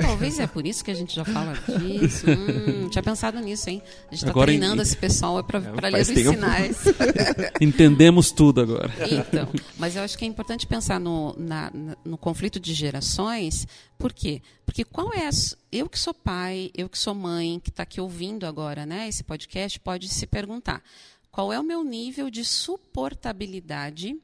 Talvez 0.00 0.38
é 0.38 0.46
por 0.46 0.66
isso 0.66 0.84
que 0.84 0.90
a 0.90 0.94
gente 0.94 1.14
já 1.14 1.24
fala 1.24 1.54
disso. 1.78 2.26
Hum, 2.44 2.88
tinha 2.88 3.02
pensado 3.02 3.38
nisso, 3.40 3.68
hein? 3.68 3.82
A 4.10 4.14
gente 4.14 4.26
está 4.26 4.40
treinando 4.42 4.80
em... 4.80 4.82
esse 4.82 4.96
pessoal 4.96 5.42
para 5.44 5.58
é, 5.58 5.90
ler 5.90 6.02
os 6.02 6.08
tempo. 6.08 6.30
sinais. 6.30 6.76
Entendemos 7.60 8.30
tudo 8.30 8.60
agora. 8.60 8.90
Então, 9.10 9.48
mas 9.78 9.96
eu 9.96 10.02
acho 10.02 10.16
que 10.16 10.24
é 10.24 10.28
importante 10.28 10.66
pensar 10.66 10.98
no, 11.00 11.34
na, 11.38 11.70
no 12.04 12.16
conflito 12.16 12.60
de 12.60 12.74
gerações, 12.74 13.66
por 14.04 14.12
quê? 14.12 14.42
Porque 14.66 14.84
qual 14.84 15.14
é 15.14 15.26
a, 15.26 15.30
eu 15.72 15.88
que 15.88 15.98
sou 15.98 16.12
pai, 16.12 16.70
eu 16.74 16.90
que 16.90 16.98
sou 16.98 17.14
mãe, 17.14 17.58
que 17.58 17.70
está 17.70 17.84
aqui 17.84 18.02
ouvindo 18.02 18.44
agora, 18.44 18.84
né, 18.84 19.08
esse 19.08 19.24
podcast, 19.24 19.80
pode 19.80 20.10
se 20.10 20.26
perguntar: 20.26 20.84
qual 21.30 21.50
é 21.50 21.58
o 21.58 21.62
meu 21.62 21.82
nível 21.82 22.28
de 22.28 22.44
suportabilidade 22.44 24.20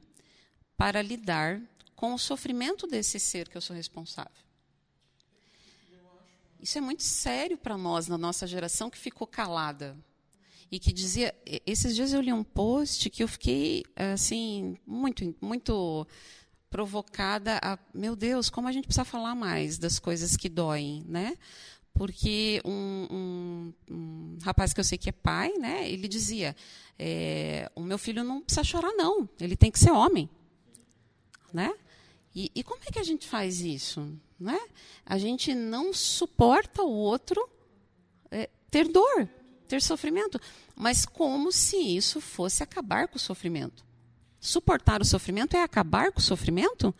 para 0.77 1.01
lidar 1.01 1.59
com 1.95 2.13
o 2.13 2.19
sofrimento 2.19 2.85
desse 2.85 3.19
ser 3.19 3.49
que 3.49 3.57
eu 3.57 3.61
sou 3.61 3.75
responsável? 3.75 4.43
Isso 6.61 6.77
é 6.77 6.81
muito 6.81 7.01
sério 7.01 7.57
para 7.57 7.75
nós 7.75 8.07
na 8.07 8.19
nossa 8.19 8.45
geração 8.45 8.87
que 8.87 8.99
ficou 8.99 9.25
calada 9.25 9.97
e 10.71 10.77
que 10.77 10.93
dizia 10.93 11.33
esses 11.65 11.95
dias 11.95 12.13
eu 12.13 12.21
li 12.21 12.31
um 12.31 12.43
post 12.43 13.09
que 13.09 13.23
eu 13.23 13.27
fiquei 13.27 13.83
assim 13.95 14.77
muito 14.85 15.35
muito 15.41 16.07
provocada 16.71 17.59
a, 17.61 17.77
meu 17.93 18.15
Deus, 18.15 18.49
como 18.49 18.67
a 18.67 18.71
gente 18.71 18.85
precisa 18.85 19.03
falar 19.03 19.35
mais 19.35 19.77
das 19.77 19.99
coisas 19.99 20.37
que 20.37 20.47
doem, 20.47 21.05
né? 21.07 21.37
Porque 21.93 22.61
um, 22.63 23.07
um, 23.11 23.73
um 23.93 24.37
rapaz 24.41 24.73
que 24.73 24.79
eu 24.79 24.83
sei 24.83 24.97
que 24.97 25.09
é 25.09 25.11
pai, 25.11 25.51
né? 25.59 25.91
Ele 25.91 26.07
dizia, 26.07 26.55
é, 26.97 27.69
o 27.75 27.81
meu 27.81 27.97
filho 27.97 28.23
não 28.23 28.41
precisa 28.41 28.63
chorar 28.63 28.93
não, 28.93 29.29
ele 29.39 29.57
tem 29.57 29.69
que 29.69 29.77
ser 29.77 29.91
homem, 29.91 30.29
né? 31.53 31.73
E, 32.33 32.49
e 32.55 32.63
como 32.63 32.81
é 32.87 32.91
que 32.91 32.99
a 32.99 33.03
gente 33.03 33.27
faz 33.27 33.59
isso, 33.59 34.09
né? 34.39 34.59
A 35.05 35.17
gente 35.17 35.53
não 35.53 35.93
suporta 35.93 36.81
o 36.81 36.89
outro 36.89 37.49
é, 38.31 38.49
ter 38.71 38.87
dor, 38.87 39.27
ter 39.67 39.81
sofrimento, 39.81 40.39
mas 40.73 41.05
como 41.05 41.51
se 41.51 41.75
isso 41.75 42.21
fosse 42.21 42.63
acabar 42.63 43.09
com 43.09 43.17
o 43.17 43.19
sofrimento. 43.19 43.90
Suportar 44.41 45.01
o 45.01 45.05
sofrimento 45.05 45.55
é 45.55 45.61
acabar 45.61 46.11
com 46.11 46.19
o 46.19 46.23
sofrimento? 46.23 46.93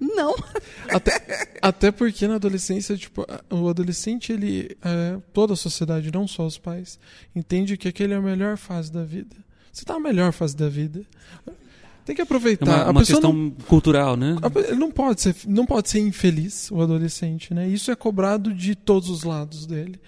Não. 0.00 0.34
Até, 0.88 1.58
até 1.60 1.90
porque 1.90 2.28
na 2.28 2.36
adolescência, 2.36 2.96
tipo, 2.96 3.26
o 3.50 3.68
adolescente, 3.68 4.32
ele, 4.32 4.76
é, 4.82 5.18
toda 5.32 5.54
a 5.54 5.56
sociedade, 5.56 6.12
não 6.12 6.28
só 6.28 6.46
os 6.46 6.58
pais, 6.58 6.98
entende 7.34 7.76
que 7.76 7.88
aquele 7.88 8.12
é 8.12 8.16
a 8.16 8.20
melhor 8.20 8.56
fase 8.56 8.92
da 8.92 9.04
vida. 9.04 9.36
Você 9.72 9.82
está 9.82 9.94
na 9.94 10.00
melhor 10.00 10.32
fase 10.32 10.54
da 10.56 10.68
vida. 10.68 11.04
Tem 12.04 12.14
que 12.14 12.22
aproveitar. 12.22 12.70
É 12.70 12.82
uma, 12.84 12.90
uma 12.92 13.04
questão 13.04 13.32
não, 13.32 13.50
cultural, 13.50 14.16
né? 14.16 14.36
Ele 14.68 14.76
não 14.76 14.92
pode 14.92 15.20
ser, 15.20 15.34
não 15.46 15.66
pode 15.66 15.90
ser 15.90 15.98
infeliz 15.98 16.70
o 16.70 16.80
adolescente, 16.80 17.52
né? 17.52 17.68
Isso 17.68 17.90
é 17.90 17.96
cobrado 17.96 18.54
de 18.54 18.74
todos 18.74 19.10
os 19.10 19.24
lados 19.24 19.66
dele. 19.66 20.00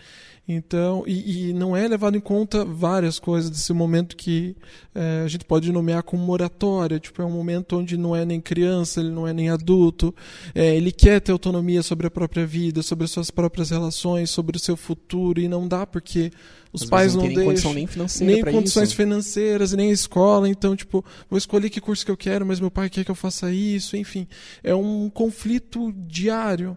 Então, 0.50 1.04
e, 1.06 1.50
e, 1.50 1.52
não 1.52 1.76
é 1.76 1.86
levado 1.86 2.16
em 2.16 2.20
conta 2.20 2.64
várias 2.64 3.18
coisas 3.18 3.50
desse 3.50 3.70
momento 3.74 4.16
que 4.16 4.56
é, 4.94 5.20
a 5.22 5.28
gente 5.28 5.44
pode 5.44 5.70
nomear 5.70 6.02
como 6.02 6.24
moratória. 6.24 6.98
Tipo, 6.98 7.20
é 7.20 7.24
um 7.26 7.30
momento 7.30 7.76
onde 7.76 7.98
não 7.98 8.16
é 8.16 8.24
nem 8.24 8.40
criança, 8.40 8.98
ele 8.98 9.10
não 9.10 9.28
é 9.28 9.34
nem 9.34 9.50
adulto. 9.50 10.14
É, 10.54 10.74
ele 10.74 10.90
quer 10.90 11.20
ter 11.20 11.32
autonomia 11.32 11.82
sobre 11.82 12.06
a 12.06 12.10
própria 12.10 12.46
vida, 12.46 12.82
sobre 12.82 13.04
as 13.04 13.10
suas 13.10 13.30
próprias 13.30 13.68
relações, 13.68 14.30
sobre 14.30 14.56
o 14.56 14.60
seu 14.60 14.74
futuro, 14.74 15.38
e 15.38 15.48
não 15.48 15.68
dá 15.68 15.86
porque 15.86 16.30
os 16.72 16.82
pais 16.82 17.14
não, 17.14 17.26
não 17.26 17.34
deixam 17.34 17.74
nem, 17.74 17.86
nem 18.22 18.42
condições 18.42 18.88
isso. 18.88 18.96
financeiras, 18.96 19.74
nem 19.74 19.90
escola. 19.90 20.48
Então, 20.48 20.74
tipo, 20.74 21.04
vou 21.28 21.36
escolher 21.36 21.68
que 21.68 21.78
curso 21.78 22.06
que 22.06 22.10
eu 22.10 22.16
quero, 22.16 22.46
mas 22.46 22.58
meu 22.58 22.70
pai 22.70 22.88
quer 22.88 23.04
que 23.04 23.10
eu 23.10 23.14
faça 23.14 23.52
isso. 23.52 23.98
Enfim, 23.98 24.26
é 24.64 24.74
um 24.74 25.10
conflito 25.10 25.92
diário. 25.92 26.74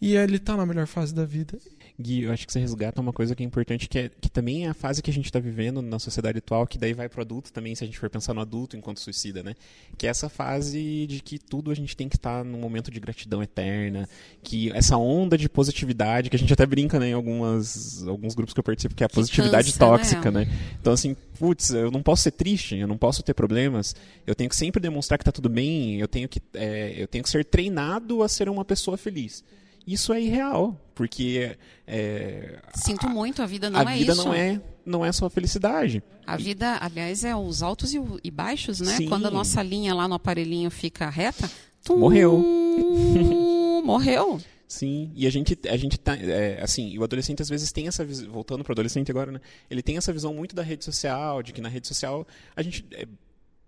E 0.00 0.14
ele 0.14 0.36
está 0.36 0.56
na 0.56 0.64
melhor 0.64 0.86
fase 0.86 1.12
da 1.12 1.24
vida. 1.24 1.58
Gui, 2.00 2.22
eu 2.22 2.32
acho 2.32 2.46
que 2.46 2.52
você 2.52 2.60
resgata 2.60 3.00
uma 3.00 3.12
coisa 3.12 3.34
que 3.34 3.42
é 3.42 3.46
importante, 3.46 3.88
que, 3.88 3.98
é, 3.98 4.08
que 4.08 4.30
também 4.30 4.66
é 4.66 4.68
a 4.68 4.74
fase 4.74 5.02
que 5.02 5.10
a 5.10 5.12
gente 5.12 5.24
está 5.24 5.40
vivendo 5.40 5.82
na 5.82 5.98
sociedade 5.98 6.38
atual, 6.38 6.64
que 6.64 6.78
daí 6.78 6.94
vai 6.94 7.08
para 7.08 7.18
o 7.18 7.22
adulto 7.22 7.52
também, 7.52 7.74
se 7.74 7.82
a 7.82 7.86
gente 7.88 7.98
for 7.98 8.08
pensar 8.08 8.32
no 8.32 8.40
adulto 8.40 8.76
enquanto 8.76 9.00
suicida, 9.00 9.42
né? 9.42 9.56
Que 9.96 10.06
é 10.06 10.10
essa 10.10 10.28
fase 10.28 11.06
de 11.08 11.20
que 11.20 11.40
tudo 11.40 11.72
a 11.72 11.74
gente 11.74 11.96
tem 11.96 12.08
que 12.08 12.14
estar 12.14 12.38
tá 12.38 12.44
num 12.44 12.60
momento 12.60 12.88
de 12.88 13.00
gratidão 13.00 13.42
eterna, 13.42 14.08
que 14.44 14.70
essa 14.72 14.96
onda 14.96 15.36
de 15.36 15.48
positividade, 15.48 16.30
que 16.30 16.36
a 16.36 16.38
gente 16.38 16.52
até 16.52 16.64
brinca 16.64 17.00
né, 17.00 17.08
em 17.08 17.14
algumas, 17.14 18.06
alguns 18.06 18.36
grupos 18.36 18.54
que 18.54 18.60
eu 18.60 18.64
participo, 18.64 18.94
que 18.94 19.02
é 19.02 19.06
a 19.06 19.08
positividade 19.08 19.72
cansa, 19.72 19.78
tóxica, 19.78 20.30
né? 20.30 20.44
né? 20.44 20.58
Então, 20.80 20.92
assim, 20.92 21.16
putz, 21.36 21.70
eu 21.70 21.90
não 21.90 22.02
posso 22.02 22.22
ser 22.22 22.30
triste, 22.30 22.76
eu 22.76 22.86
não 22.86 22.96
posso 22.96 23.24
ter 23.24 23.34
problemas, 23.34 23.96
eu 24.24 24.36
tenho 24.36 24.48
que 24.48 24.56
sempre 24.56 24.80
demonstrar 24.80 25.18
que 25.18 25.22
está 25.22 25.32
tudo 25.32 25.48
bem, 25.48 25.98
eu 25.98 26.06
tenho 26.06 26.28
que, 26.28 26.40
é, 26.54 26.94
eu 26.96 27.08
tenho 27.08 27.24
que 27.24 27.30
ser 27.30 27.44
treinado 27.44 28.22
a 28.22 28.28
ser 28.28 28.48
uma 28.48 28.64
pessoa 28.64 28.96
feliz. 28.96 29.42
Isso 29.88 30.12
é 30.12 30.20
irreal, 30.20 30.78
porque 30.94 31.56
é, 31.86 32.60
Sinto 32.74 33.08
muito, 33.08 33.40
a 33.42 33.46
vida 33.46 33.70
não 33.70 33.80
a 33.80 33.94
é 33.94 33.96
vida 33.96 34.12
isso. 34.12 34.24
não 34.24 34.34
é 34.34 34.60
não 34.84 35.04
é 35.04 35.12
só 35.12 35.28
felicidade. 35.30 36.02
A 36.26 36.36
vida, 36.36 36.78
aliás, 36.80 37.24
é 37.24 37.34
os 37.34 37.62
altos 37.62 37.94
e, 37.94 38.00
e 38.22 38.30
baixos, 38.30 38.80
né? 38.80 38.96
Sim. 38.96 39.08
Quando 39.08 39.26
a 39.26 39.30
nossa 39.30 39.62
linha 39.62 39.94
lá 39.94 40.06
no 40.06 40.14
aparelhinho 40.14 40.70
fica 40.70 41.08
reta, 41.08 41.50
tum, 41.84 41.98
Morreu. 41.98 42.38
morreu. 43.84 44.40
Sim, 44.66 45.10
e 45.14 45.26
a 45.26 45.30
gente, 45.30 45.58
a 45.66 45.76
gente 45.78 45.98
tá, 45.98 46.14
é, 46.14 46.60
assim, 46.62 46.98
o 46.98 47.02
adolescente 47.02 47.40
às 47.40 47.48
vezes 47.48 47.72
tem 47.72 47.88
essa 47.88 48.04
visão, 48.04 48.30
voltando 48.30 48.62
para 48.62 48.70
o 48.70 48.74
adolescente 48.74 49.10
agora, 49.10 49.32
né? 49.32 49.40
Ele 49.70 49.82
tem 49.82 49.96
essa 49.96 50.12
visão 50.12 50.34
muito 50.34 50.54
da 50.54 50.62
rede 50.62 50.84
social, 50.84 51.42
de 51.42 51.54
que 51.54 51.62
na 51.62 51.70
rede 51.70 51.88
social 51.88 52.26
a 52.54 52.62
gente, 52.62 52.84
é, 52.92 53.06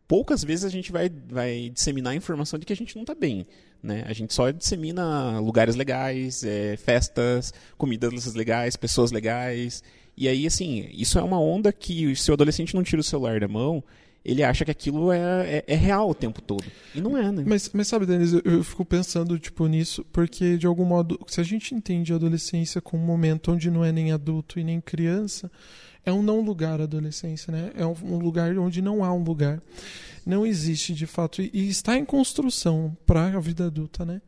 poucas 0.07 0.45
vezes 0.45 0.67
a 0.67 0.69
gente 0.69 0.93
vai, 0.93 1.09
vai 1.09 1.71
disseminar 1.71 2.13
a 2.13 2.17
informação 2.17 2.59
de 2.59 2.67
que 2.67 2.73
a 2.75 2.77
gente 2.77 2.95
não 2.97 3.05
está 3.05 3.15
bem, 3.15 3.47
né? 3.83 4.05
A 4.07 4.12
gente 4.12 4.35
só 4.35 4.51
dissemina 4.51 5.38
lugares 5.40 5.75
legais, 5.75 6.45
é, 6.45 6.77
festas, 6.77 7.53
comidas 7.77 8.35
legais, 8.35 8.77
pessoas 8.77 9.11
legais, 9.12 9.83
e 10.16 10.29
aí, 10.29 10.47
assim, 10.47 10.88
isso 10.93 11.19
é 11.19 11.23
uma 11.23 11.40
onda 11.40 11.73
que 11.73 12.14
se 12.14 12.31
o 12.31 12.35
adolescente 12.35 12.75
não 12.75 12.83
tira 12.83 13.01
o 13.01 13.05
celular 13.05 13.40
da 13.40 13.49
mão, 13.49 13.83
ele 14.23 14.43
acha 14.43 14.64
que 14.64 14.71
aquilo 14.71 15.11
é, 15.11 15.19
é, 15.19 15.64
é 15.66 15.75
real 15.75 16.11
o 16.11 16.14
tempo 16.14 16.43
todo, 16.43 16.64
e 16.95 17.01
não 17.01 17.16
é, 17.16 17.33
né? 17.33 17.43
Mas, 17.47 17.71
mas 17.73 17.88
sabe, 17.88 18.05
Denis, 18.05 18.35
eu, 18.35 18.43
eu 18.45 18.62
fico 18.62 18.85
pensando 18.85 19.38
tipo 19.38 19.66
nisso, 19.66 20.05
porque 20.12 20.59
de 20.59 20.66
algum 20.66 20.85
modo, 20.85 21.19
se 21.27 21.40
a 21.40 21.45
gente 21.45 21.75
entende 21.75 22.12
a 22.12 22.16
adolescência 22.16 22.83
como 22.83 23.03
um 23.03 23.07
momento 23.07 23.51
onde 23.51 23.71
não 23.71 23.83
é 23.83 23.90
nem 23.90 24.12
adulto 24.12 24.61
e 24.61 24.64
nem 24.64 24.79
criança, 24.79 25.51
é 26.05 26.13
um 26.13 26.23
não 26.23 26.41
lugar 26.41 26.81
a 26.81 26.85
adolescência, 26.85 27.53
né? 27.53 27.73
É 27.77 27.85
um, 27.87 28.19
lugar 28.19 28.57
onde 28.59 28.81
não 28.83 29.05
há 29.05 29.13
um 29.13 29.23
lugar. 29.23 29.61
Não 30.27 30.45
existe 30.47 30.93
de 30.93 31.07
fato 31.07 31.41
e, 31.41 31.51
está 31.71 31.97
em 31.97 32.05
construção 32.05 32.95
para 33.07 33.27
a 33.35 33.41
vida 33.41 33.67
adulta, 33.67 34.05
né? 34.05 34.21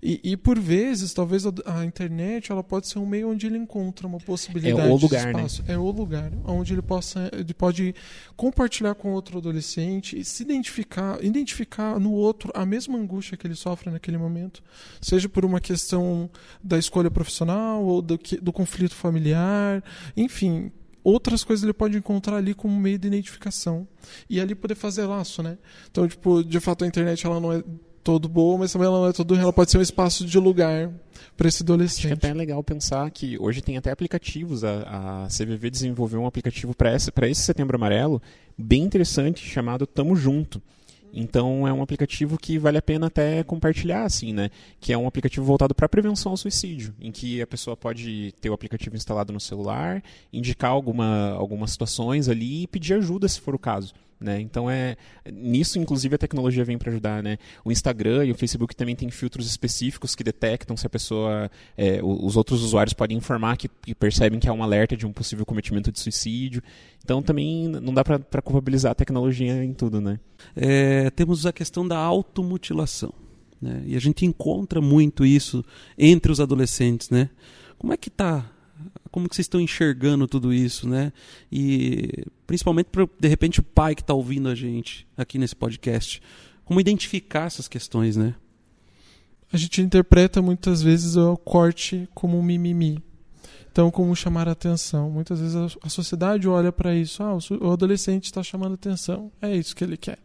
E, 0.00 0.20
e 0.22 0.36
por 0.36 0.56
vezes, 0.58 1.12
talvez 1.12 1.44
a, 1.44 1.84
internet 1.84 2.52
ela 2.52 2.62
pode 2.62 2.86
ser 2.86 3.00
um 3.00 3.04
meio 3.06 3.28
onde 3.30 3.46
ele 3.48 3.58
encontra 3.58 4.06
uma 4.06 4.18
possibilidade 4.18 4.88
É 4.88 4.92
o 4.92 4.96
lugar, 4.96 5.26
de 5.26 5.32
né? 5.36 5.44
espaço. 5.44 5.64
É 5.66 5.76
o 5.76 5.90
lugar 5.90 6.30
onde 6.44 6.72
ele 6.72 6.80
possa, 6.80 7.28
ele 7.32 7.52
pode 7.52 7.94
compartilhar 8.36 8.94
com 8.94 9.12
outro 9.12 9.38
adolescente 9.38 10.18
e 10.18 10.24
se 10.24 10.44
identificar, 10.44 11.22
identificar 11.22 11.98
no 11.98 12.12
outro 12.12 12.52
a 12.54 12.64
mesma 12.64 12.96
angústia 12.96 13.36
que 13.36 13.44
ele 13.46 13.56
sofre 13.56 13.90
naquele 13.90 14.16
momento, 14.18 14.62
seja 15.00 15.28
por 15.28 15.44
uma 15.44 15.60
questão 15.60 16.30
da 16.62 16.78
escolha 16.78 17.10
profissional 17.10 17.84
ou 17.84 18.00
do, 18.00 18.16
que- 18.16 18.40
do 18.40 18.52
conflito 18.52 18.94
familiar, 18.94 19.82
enfim, 20.16 20.70
outras 21.02 21.44
coisas 21.44 21.62
ele 21.62 21.72
pode 21.72 21.96
encontrar 21.96 22.36
ali 22.36 22.54
como 22.54 22.78
meio 22.78 22.98
de 22.98 23.06
identificação 23.06 23.86
e 24.28 24.40
ali 24.40 24.54
poder 24.54 24.74
fazer 24.74 25.06
laço, 25.06 25.42
né? 25.42 25.58
Então, 25.90 26.06
tipo, 26.06 26.42
de 26.44 26.60
fato 26.60 26.84
a 26.84 26.86
internet 26.86 27.26
ela 27.26 27.40
não 27.40 27.52
é 27.52 27.62
todo 28.02 28.28
boa, 28.28 28.58
mas 28.58 28.72
também 28.72 28.86
ela 28.88 28.98
não 29.00 29.06
é 29.08 29.12
todo, 29.12 29.34
ela 29.36 29.52
pode 29.52 29.70
ser 29.70 29.78
um 29.78 29.82
espaço 29.82 30.24
de 30.24 30.38
lugar 30.38 30.90
para 31.36 31.48
esse 31.48 31.56
Acho 31.58 31.64
que 31.64 31.72
adolescente. 31.72 32.12
até 32.12 32.28
é 32.28 32.34
legal 32.34 32.62
pensar 32.64 33.10
que 33.10 33.38
hoje 33.38 33.60
tem 33.60 33.76
até 33.76 33.90
aplicativos. 33.90 34.64
A, 34.64 35.24
a 35.24 35.28
CVV 35.28 35.70
desenvolveu 35.70 36.20
um 36.20 36.26
aplicativo 36.26 36.74
para 36.74 36.94
esse, 36.94 37.10
pra 37.10 37.28
esse 37.28 37.42
setembro 37.42 37.76
amarelo 37.76 38.20
bem 38.56 38.82
interessante 38.82 39.46
chamado 39.46 39.86
Tamo 39.86 40.16
Junto. 40.16 40.62
Então 41.12 41.66
é 41.66 41.72
um 41.72 41.82
aplicativo 41.82 42.38
que 42.38 42.58
vale 42.58 42.78
a 42.78 42.82
pena 42.82 43.06
até 43.06 43.42
compartilhar, 43.42 44.04
assim, 44.04 44.32
né? 44.32 44.50
Que 44.80 44.92
é 44.92 44.98
um 44.98 45.06
aplicativo 45.06 45.44
voltado 45.44 45.74
para 45.74 45.88
prevenção 45.88 46.32
ao 46.32 46.36
suicídio, 46.36 46.94
em 47.00 47.10
que 47.10 47.42
a 47.42 47.46
pessoa 47.46 47.76
pode 47.76 48.32
ter 48.40 48.50
o 48.50 48.54
aplicativo 48.54 48.96
instalado 48.96 49.32
no 49.32 49.40
celular, 49.40 50.02
indicar 50.32 50.70
alguma, 50.70 51.32
algumas 51.32 51.72
situações 51.72 52.28
ali 52.28 52.62
e 52.62 52.66
pedir 52.66 52.94
ajuda 52.94 53.28
se 53.28 53.40
for 53.40 53.54
o 53.54 53.58
caso. 53.58 53.94
Né? 54.20 54.38
Então 54.38 54.70
é 54.70 54.96
nisso 55.32 55.78
inclusive 55.78 56.14
a 56.14 56.18
tecnologia 56.18 56.62
vem 56.62 56.76
para 56.76 56.90
ajudar, 56.90 57.22
né? 57.22 57.38
O 57.64 57.72
Instagram 57.72 58.26
e 58.26 58.30
o 58.30 58.34
Facebook 58.34 58.76
também 58.76 58.94
tem 58.94 59.10
filtros 59.10 59.46
específicos 59.46 60.14
que 60.14 60.22
detectam 60.22 60.76
se 60.76 60.86
a 60.86 60.90
pessoa, 60.90 61.50
é, 61.74 62.00
os 62.02 62.36
outros 62.36 62.62
usuários 62.62 62.92
podem 62.92 63.16
informar 63.16 63.56
que, 63.56 63.66
que 63.66 63.94
percebem 63.94 64.38
que 64.38 64.46
há 64.46 64.52
um 64.52 64.62
alerta 64.62 64.94
de 64.94 65.06
um 65.06 65.12
possível 65.12 65.46
cometimento 65.46 65.90
de 65.90 65.98
suicídio. 65.98 66.62
Então 67.02 67.22
também 67.22 67.66
não 67.66 67.94
dá 67.94 68.04
para 68.04 68.42
culpabilizar 68.42 68.92
a 68.92 68.94
tecnologia 68.94 69.64
em 69.64 69.72
tudo, 69.72 70.02
né? 70.02 70.20
É, 70.54 71.08
temos 71.10 71.46
a 71.46 71.52
questão 71.52 71.88
da 71.88 71.96
automutilação. 71.96 73.14
Né? 73.60 73.82
E 73.86 73.96
a 73.96 74.00
gente 74.00 74.24
encontra 74.24 74.80
muito 74.80 75.24
isso 75.24 75.64
entre 75.96 76.30
os 76.30 76.40
adolescentes. 76.40 77.10
Né? 77.10 77.30
Como 77.78 77.92
é 77.92 77.96
que 77.96 78.10
tá? 78.10 78.50
Como 79.10 79.28
que 79.28 79.34
vocês 79.34 79.44
estão 79.44 79.60
enxergando 79.60 80.26
tudo 80.26 80.52
isso? 80.52 80.88
Né? 80.88 81.12
E 81.50 82.24
principalmente 82.46 82.86
para, 82.86 83.08
de 83.18 83.28
repente, 83.28 83.60
o 83.60 83.62
pai 83.62 83.94
que 83.94 84.02
está 84.02 84.14
ouvindo 84.14 84.48
a 84.48 84.54
gente 84.54 85.06
aqui 85.16 85.38
nesse 85.38 85.56
podcast. 85.56 86.22
Como 86.64 86.80
identificar 86.80 87.46
essas 87.46 87.66
questões, 87.66 88.16
né? 88.16 88.34
A 89.52 89.56
gente 89.56 89.80
interpreta 89.82 90.40
muitas 90.40 90.80
vezes 90.80 91.16
o 91.16 91.36
corte 91.36 92.08
como 92.14 92.38
um 92.38 92.42
mimimi. 92.42 93.02
Então, 93.72 93.90
como 93.90 94.14
chamar 94.14 94.48
a 94.48 94.52
atenção. 94.52 95.10
Muitas 95.10 95.40
vezes 95.40 95.76
a, 95.82 95.88
sociedade 95.88 96.48
olha 96.48 96.72
para 96.72 96.94
isso. 96.94 97.22
Ah, 97.22 97.36
o 97.60 97.72
adolescente 97.72 98.24
está 98.24 98.42
chamando 98.42 98.74
atenção. 98.74 99.30
É 99.40 99.54
isso 99.54 99.74
que 99.74 99.82
ele 99.82 99.96
quer. 99.96 100.18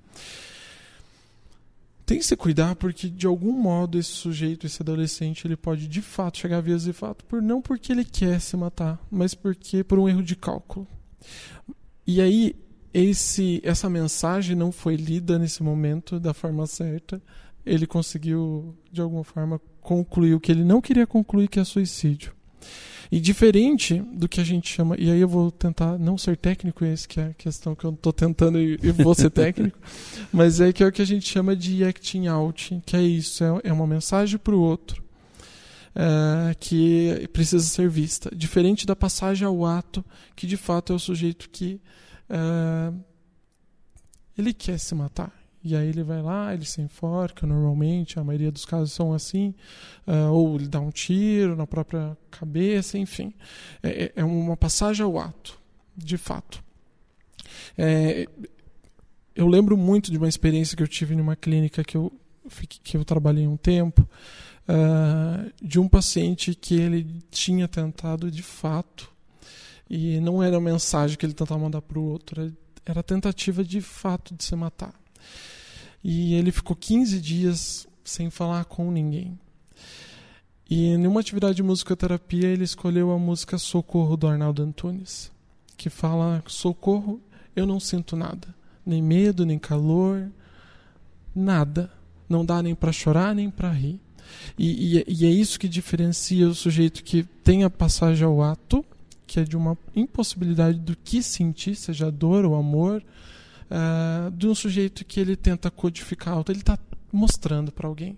Tem 2.06 2.20
que 2.20 2.26
se 2.26 2.36
cuidar 2.36 2.76
porque, 2.76 3.10
de 3.10 3.26
algum 3.26 3.52
modo, 3.52 3.98
esse 3.98 4.12
sujeito, 4.12 4.68
esse 4.68 4.82
adolescente, 4.82 5.48
ele 5.48 5.58
pode 5.58 5.88
de 5.88 6.02
fato 6.02 6.38
chegar 6.38 6.58
a 6.58 6.62
vias 6.62 6.84
de 6.84 6.94
fato, 6.94 7.26
por, 7.26 7.41
não 7.41 7.62
porque 7.62 7.91
ele 7.91 8.06
quer 8.06 8.39
se 8.39 8.56
matar, 8.56 9.04
mas 9.10 9.34
porque 9.34 9.84
por 9.84 9.98
um 9.98 10.08
erro 10.08 10.22
de 10.22 10.36
cálculo. 10.36 10.88
E 12.06 12.22
aí, 12.22 12.56
esse, 12.94 13.60
essa 13.63 13.89
mensagem 13.89 14.56
não 14.56 14.72
foi 14.72 14.96
lida 14.96 15.39
nesse 15.39 15.63
momento 15.63 16.20
da 16.20 16.34
forma 16.34 16.68
certa. 16.68 17.20
Ele 17.65 17.88
conseguiu, 17.88 18.78
de 18.91 19.02
alguma 19.02 19.24
forma, 19.24 19.60
concluir 19.82 20.36
o 20.36 20.39
que 20.39 20.52
ele 20.52 20.63
não 20.63 20.80
queria 20.80 21.08
concluir, 21.08 21.48
que 21.48 21.60
é 21.60 21.63
suicídio. 21.63 22.35
E 23.12 23.19
diferente 23.19 24.01
do 24.13 24.28
que 24.28 24.41
a 24.41 24.43
gente 24.43 24.67
chama, 24.67 24.95
e 24.97 25.12
aí 25.12 25.19
eu 25.19 25.28
vou 25.28 25.51
tentar 25.51 25.97
não 25.99 26.17
ser 26.17 26.36
técnico, 26.36 26.84
essa 26.84 27.08
que 27.08 27.19
é 27.19 27.28
a 27.28 27.34
questão 27.34 27.75
que 27.75 27.86
eu 27.86 27.91
estou 27.91 28.12
tentando 28.12 28.60
e, 28.60 28.80
e 28.82 28.91
vou 28.91 29.13
ser 29.13 29.30
técnico, 29.30 29.78
mas 30.34 30.60
é 30.60 30.73
que 30.73 30.84
é 30.84 30.88
o 30.88 30.91
que 30.91 31.01
a 31.01 31.06
gente 31.06 31.30
chama 31.30 31.56
de 31.56 31.84
acting 31.84 32.28
out, 32.28 32.82
que 32.86 32.95
é 32.95 33.01
isso, 33.01 33.43
é, 33.43 33.62
é 33.65 33.73
uma 33.73 33.86
mensagem 33.86 34.39
para 34.39 34.56
o 34.56 34.60
outro 34.60 35.06
eh, 35.95 36.54
que 36.60 37.30
precisa 37.32 37.63
ser 37.63 37.89
vista. 37.89 38.30
Diferente 38.36 38.86
da 38.86 38.97
passagem 38.97 39.47
ao 39.47 39.65
ato, 39.65 40.04
que 40.36 40.45
de 40.45 40.58
fato 40.58 40.91
é 40.91 40.95
o 40.95 40.99
sujeito 40.99 41.49
que 41.49 41.80
eh, 42.30 42.93
ele 44.38 44.54
quer 44.54 44.78
se 44.78 44.93
matar. 44.93 45.32
E 45.67 45.75
aí 45.75 45.88
ele 45.89 46.04
vai 46.04 46.21
lá, 46.21 46.54
ele 46.54 46.63
se 46.63 46.80
enforca 46.80 47.47
normalmente, 47.47 48.19
a 48.19 48.23
maioria 48.23 48.51
dos 48.51 48.65
casos 48.65 48.91
são 48.93 49.13
assim, 49.13 49.51
ah, 50.06 50.30
ou 50.30 50.56
ele 50.58 50.67
dá 50.67 50.80
um 50.80 50.91
tiro 50.91 51.56
na 51.56 51.65
própria 51.65 52.15
cabeça, 52.30 52.99
enfim. 52.99 53.34
É, 53.82 54.04
é- 54.04 54.12
é 54.17 54.23
uma 54.23 54.56
passagem 54.56 55.04
ao 55.04 55.17
ato, 55.17 55.58
de 55.97 56.17
fato. 56.17 56.63
É, 57.75 58.28
eu 59.36 59.47
lembro 59.47 59.75
muito 59.75 60.12
de 60.12 60.17
uma 60.19 60.28
experiência 60.30 60.78
que 60.78 60.84
eu 60.84 60.88
tive 60.88 61.15
numa 61.15 61.36
clínica 61.36 61.84
que 61.84 61.97
eu, 61.97 62.13
que 62.84 62.95
eu 62.95 63.04
trabalhei 63.04 63.47
um 63.47 63.58
tempo, 63.58 64.08
ah, 64.67 65.45
de 65.60 65.80
um 65.80 65.88
paciente 65.88 66.54
que 66.54 66.75
ele 66.75 67.23
tinha 67.32 67.67
tentado 67.67 68.30
de 68.30 68.43
fato, 68.43 69.12
e 69.89 70.19
não 70.19 70.43
era 70.43 70.58
a 70.58 70.62
mensagem 70.62 71.17
que 71.17 71.25
ele 71.25 71.34
tentava 71.34 71.60
mandar 71.60 71.82
para 71.82 71.97
o 71.97 72.04
outro, 72.04 72.54
era 72.86 72.99
a 72.99 73.04
tentativa 73.04 73.63
de 73.63 73.82
fato 73.82 74.36
de 74.36 74.43
se 74.43 74.56
matar. 74.56 74.93
E 76.08 76.36
ele 76.36 76.52
ficou 76.52 76.76
15 76.76 77.20
dias 77.20 77.88
sem 78.04 78.30
falar 78.30 78.65
com 78.65 78.91
ninguém. 78.91 79.39
E 80.70 80.96
numa 80.98 81.20
atividade 81.20 81.56
de 81.56 81.63
musicoterapia, 81.63 82.48
ele 82.48 82.63
escolheu 82.63 83.12
a 83.12 83.18
música 83.18 83.58
Socorro 83.58 84.15
do 84.15 84.28
Arnaldo 84.28 84.62
Antunes, 84.62 85.32
que 85.76 85.89
fala: 85.89 86.44
Socorro, 86.46 87.20
eu 87.56 87.65
não 87.65 87.80
sinto 87.80 88.15
nada, 88.15 88.54
nem 88.86 89.02
medo, 89.02 89.48
nem 89.48 89.58
calor, 89.58 90.30
nada. 91.36 91.91
Não 92.30 92.46
dá 92.46 92.62
nem 92.62 92.76
para 92.76 92.91
chorar, 92.91 93.34
nem 93.34 93.50
para 93.50 93.72
rir. 93.72 94.00
E, 94.60 95.00
e- 95.00 95.06
e 95.08 95.26
é 95.26 95.30
isso 95.30 95.60
que 95.60 95.68
diferencia 95.68 96.48
o 96.48 96.54
sujeito 96.54 97.04
que 97.04 97.24
tem 97.44 97.63
a 97.63 97.70
passagem 97.70 98.28
ao 98.28 98.44
ato, 98.44 98.86
que 99.26 99.39
é 99.39 99.44
de 99.44 99.58
uma 99.58 99.76
impossibilidade 99.96 100.78
do 100.78 100.96
que 100.96 101.24
sentir, 101.24 101.74
seja 101.76 102.12
dor 102.12 102.46
ou 102.46 102.54
amor, 102.54 103.04
ah, 103.69 104.32
de 104.34 104.47
um 104.47 104.56
sujeito 104.56 105.04
que 105.06 105.19
ele 105.19 105.36
tenta 105.36 105.71
codificar 105.71 106.38
ele 106.49 106.60
está 106.60 106.78
mostrando 107.12 107.71
para 107.71 107.88
alguém. 107.88 108.17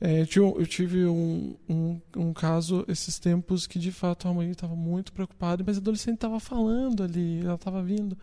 É, 0.00 0.20
eu 0.20 0.64
tive, 0.64 1.06
um, 1.06 1.56
um, 1.68 2.00
um 2.16 2.32
caso 2.32 2.84
esses 2.86 3.18
tempos 3.18 3.66
que 3.66 3.80
de 3.80 3.90
fato 3.90 4.28
a 4.28 4.32
mãe 4.32 4.48
estava 4.48 4.76
muito 4.76 5.12
preocupada, 5.12 5.64
mas 5.66 5.76
a 5.76 5.80
adolescente 5.80 6.14
estava 6.14 6.38
falando 6.38 7.02
ali, 7.02 7.40
ela 7.40 7.56
estava 7.56 7.82
vindo, 7.82 8.16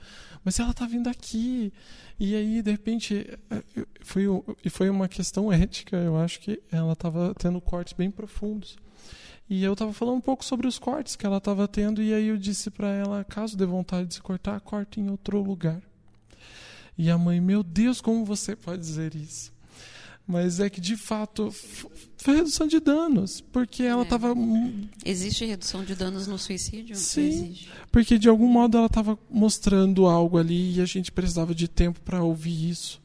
mas 0.44 0.58
ela 0.58 0.72
está 0.72 0.86
vindo 0.86 1.10
aqui. 1.10 1.74
E 2.18 2.34
aí, 2.34 2.62
de 2.62 2.72
repente, 2.72 3.28
é, 3.50 3.64
foi, 4.00 4.24
foi 4.70 4.90
uma 4.90 5.10
questão 5.10 5.52
ética, 5.52 5.98
eu 5.98 6.18
acho 6.18 6.40
que 6.40 6.62
ela 6.72 6.94
estava 6.94 7.36
tendo 7.38 7.60
cortes 7.60 7.92
bem 7.92 8.10
profundos. 8.10 8.78
E 9.50 9.64
eu 9.64 9.74
estava 9.74 9.92
falando 9.92 10.18
um 10.18 10.22
pouco 10.22 10.46
sobre 10.46 10.68
os 10.68 10.80
cortes 10.80 11.16
que 11.16 11.26
ela 11.26 11.38
estava 11.38 11.68
tendo, 11.68 12.02
e 12.02 12.14
aí 12.14 12.28
eu 12.28 12.38
disse 12.38 12.72
para 12.72 12.88
ela: 12.88 13.24
caso 13.26 13.58
dê 13.58 13.66
vontade 13.66 14.08
de 14.08 14.16
se 14.16 14.22
cortar, 14.22 14.60
corte 14.62 15.00
em 15.00 15.10
outro 15.10 15.42
lugar. 15.44 15.82
E 16.98 17.10
a 17.10 17.18
mãe, 17.18 17.42
meu 17.42 17.62
Deus, 17.64 18.00
como 18.02 18.24
você 18.26 18.56
pode 18.56 18.82
dizer 18.82 19.16
isso? 19.16 19.54
Mas 20.28 20.60
é 20.60 20.70
que, 20.72 20.82
de 20.82 20.96
fato, 20.98 21.54
foi 22.18 22.38
redução 22.38 22.66
de 22.66 22.80
danos. 22.80 23.42
Porque 23.42 23.84
ela 23.84 24.02
É. 24.02 24.04
estava. 24.04 24.34
Existe 25.06 25.46
redução 25.46 25.84
de 25.84 25.94
danos 25.94 26.26
no 26.26 26.40
suicídio? 26.40 26.96
Sim. 26.96 27.28
Existe. 27.28 27.70
Porque, 27.92 28.18
de 28.18 28.28
algum 28.28 28.48
modo, 28.48 28.78
ela 28.78 28.88
estava 28.88 29.20
mostrando 29.30 30.08
algo 30.08 30.38
ali 30.40 30.78
e 30.78 30.82
a 30.82 30.86
gente 30.86 31.12
precisava 31.12 31.54
de 31.54 31.68
tempo 31.68 32.00
para 32.02 32.24
ouvir 32.24 32.70
isso. 32.70 33.00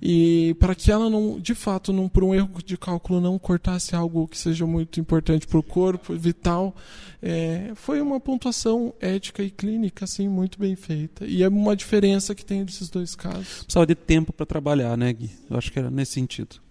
E 0.00 0.54
para 0.58 0.74
que 0.74 0.90
ela 0.90 1.08
não, 1.08 1.38
de 1.40 1.54
fato, 1.54 1.92
não 1.92 2.08
por 2.08 2.24
um 2.24 2.34
erro 2.34 2.62
de 2.64 2.76
cálculo, 2.76 3.20
não 3.20 3.38
cortasse 3.38 3.94
algo 3.94 4.28
que 4.28 4.36
seja 4.36 4.66
muito 4.66 5.00
importante 5.00 5.46
para 5.46 5.58
o 5.58 5.62
corpo, 5.62 6.14
vital, 6.14 6.74
é, 7.22 7.72
foi 7.74 8.00
uma 8.00 8.20
pontuação 8.20 8.94
ética 9.00 9.42
e 9.42 9.50
clínica, 9.50 10.04
assim, 10.04 10.28
muito 10.28 10.58
bem 10.58 10.76
feita. 10.76 11.24
E 11.26 11.42
é 11.42 11.48
uma 11.48 11.74
diferença 11.74 12.34
que 12.34 12.44
tem 12.44 12.64
desses 12.64 12.88
dois 12.88 13.14
casos. 13.14 13.64
Precisava 13.64 13.86
de 13.86 13.94
tempo 13.94 14.32
para 14.32 14.44
trabalhar, 14.44 14.96
né, 14.96 15.12
Gui? 15.12 15.30
Eu 15.48 15.56
acho 15.56 15.72
que 15.72 15.78
era 15.78 15.90
nesse 15.90 16.12
sentido. 16.12 16.64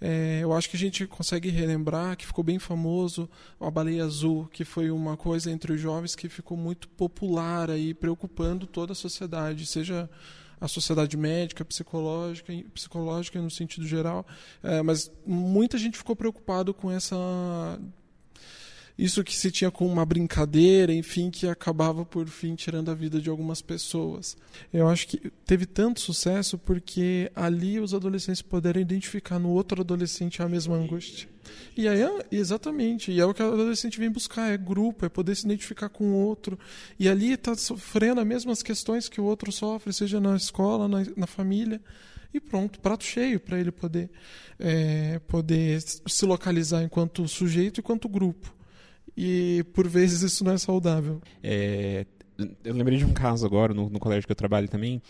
É, 0.00 0.40
eu 0.42 0.52
acho 0.52 0.68
que 0.68 0.76
a 0.76 0.78
gente 0.78 1.06
consegue 1.06 1.48
relembrar 1.48 2.16
que 2.16 2.26
ficou 2.26 2.44
bem 2.44 2.58
famoso 2.58 3.28
a 3.58 3.70
baleia 3.70 4.04
azul, 4.04 4.46
que 4.52 4.64
foi 4.64 4.90
uma 4.90 5.16
coisa 5.16 5.50
entre 5.50 5.72
os 5.72 5.80
jovens 5.80 6.14
que 6.14 6.28
ficou 6.28 6.56
muito 6.56 6.86
popular 6.88 7.70
aí, 7.70 7.94
preocupando 7.94 8.66
toda 8.66 8.92
a 8.92 8.96
sociedade, 8.96 9.64
seja 9.64 10.08
a 10.60 10.68
sociedade 10.68 11.16
médica, 11.16 11.64
psicológica, 11.64 12.52
psicológica 12.72 13.40
no 13.40 13.50
sentido 13.50 13.86
geral, 13.86 14.26
É, 14.62 14.82
mas 14.82 15.10
muita 15.26 15.78
gente 15.78 15.98
ficou 15.98 16.16
preocupado 16.16 16.72
com 16.72 16.90
essa 16.90 17.16
isso 18.98 19.22
que 19.22 19.36
se 19.36 19.50
tinha 19.50 19.70
como 19.70 19.92
uma 19.92 20.06
brincadeira, 20.06 20.92
enfim, 20.92 21.30
que 21.30 21.46
acabava 21.46 22.04
por 22.04 22.26
fim 22.28 22.54
tirando 22.54 22.90
a 22.90 22.94
vida 22.94 23.20
de 23.20 23.28
algumas 23.28 23.60
pessoas. 23.60 24.36
Eu 24.72 24.88
acho 24.88 25.06
que 25.06 25.30
teve 25.44 25.66
tanto 25.66 26.00
sucesso 26.00 26.56
porque 26.56 27.30
ali 27.34 27.78
os 27.78 27.92
adolescentes 27.92 28.40
puderam 28.40 28.80
identificar 28.80 29.38
no 29.38 29.50
outro 29.50 29.82
adolescente 29.82 30.42
a 30.42 30.48
mesma 30.48 30.76
angústia. 30.76 31.28
E 31.76 31.86
aí, 31.86 32.02
é- 32.02 32.26
exatamente, 32.32 33.12
e 33.12 33.20
é 33.20 33.24
o 33.24 33.34
que 33.34 33.42
o 33.42 33.52
adolescente 33.52 33.98
vem 33.98 34.10
buscar, 34.10 34.50
é 34.50 34.56
grupo, 34.56 35.04
é 35.04 35.08
poder 35.08 35.36
se 35.36 35.44
identificar 35.44 35.90
com 35.90 36.04
o 36.04 36.14
outro. 36.14 36.58
E 36.98 37.08
ali 37.08 37.32
está 37.32 37.54
sofrendo 37.54 38.20
as 38.20 38.26
mesmas 38.26 38.62
questões 38.62 39.08
que 39.08 39.20
o 39.20 39.24
outro 39.24 39.52
sofre, 39.52 39.92
seja 39.92 40.20
na 40.20 40.36
escola, 40.36 40.88
na, 40.88 41.04
na 41.16 41.26
família. 41.26 41.80
E 42.32 42.40
pronto, 42.40 42.80
prato 42.80 43.04
cheio 43.04 43.38
para 43.38 43.58
ele 43.60 43.70
poder, 43.70 44.10
é, 44.58 45.18
poder 45.20 45.80
se 45.80 46.24
localizar 46.26 46.82
enquanto 46.82 47.28
sujeito 47.28 47.78
e 47.78 47.80
enquanto 47.80 48.08
grupo. 48.08 48.55
E 49.16 49.64
por 49.72 49.88
vezes 49.88 50.22
isso 50.22 50.44
não 50.44 50.52
é 50.52 50.58
saudável. 50.58 51.20
É, 51.42 52.04
eu 52.64 52.74
lembrei 52.74 52.98
de 52.98 53.04
um 53.04 53.12
caso 53.12 53.46
agora 53.46 53.72
no, 53.72 53.88
no 53.88 53.98
colégio 53.98 54.26
que 54.26 54.32
eu 54.32 54.36
trabalho 54.36 54.68
também, 54.68 55.00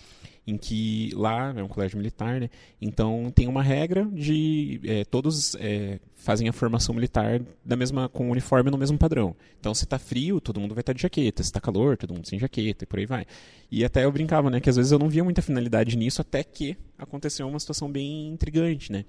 em 0.47 0.57
que 0.57 1.11
lá 1.15 1.53
é 1.57 1.63
um 1.63 1.67
colégio 1.67 1.99
militar, 1.99 2.41
né? 2.41 2.49
Então 2.81 3.33
tem 3.35 3.49
uma 3.49 3.63
regra 3.63 4.05
de 4.13 4.81
é, 4.85 5.05
todos 5.05 5.57
é, 5.57 5.99
fazem 6.15 6.49
a 6.49 6.53
formação 6.53 6.95
militar 6.95 7.43
da 7.65 7.75
mesma 7.75 8.09
com 8.09 8.31
uniforme 8.31 8.71
no 8.71 8.79
mesmo 8.79 8.97
padrão. 8.97 9.35
Então 9.59 9.75
se 9.75 9.85
tá 9.87 9.99
frio, 9.99 10.41
todo 10.41 10.61
mundo 10.61 10.73
vai 10.73 10.83
estar 10.83 10.93
de 10.93 11.03
jaqueta, 11.03 11.43
se 11.43 11.53
tá 11.53 11.61
calor, 11.61 11.97
todo 11.97 12.15
mundo 12.15 12.29
sem 12.29 12.39
jaqueta 12.39 12.85
e 12.85 12.87
por 12.87 13.01
aí 13.01 13.07
vai. 13.07 13.27
E 13.71 13.85
até 13.85 14.05
eu 14.05 14.13
brincava, 14.13 14.49
né, 14.49 14.61
que 14.61 14.71
às 14.71 14.77
vezes 14.77 14.93
eu 14.93 14.99
não 15.01 15.09
via 15.09 15.25
muita 15.25 15.43
finalidade 15.43 15.97
nisso 15.97 16.21
até 16.21 16.45
que 16.45 16.77
aconteceu 16.97 17.49
uma 17.49 17.59
situação 17.59 17.91
bem 17.91 18.29
intrigante, 18.29 18.93
né? 18.93 19.05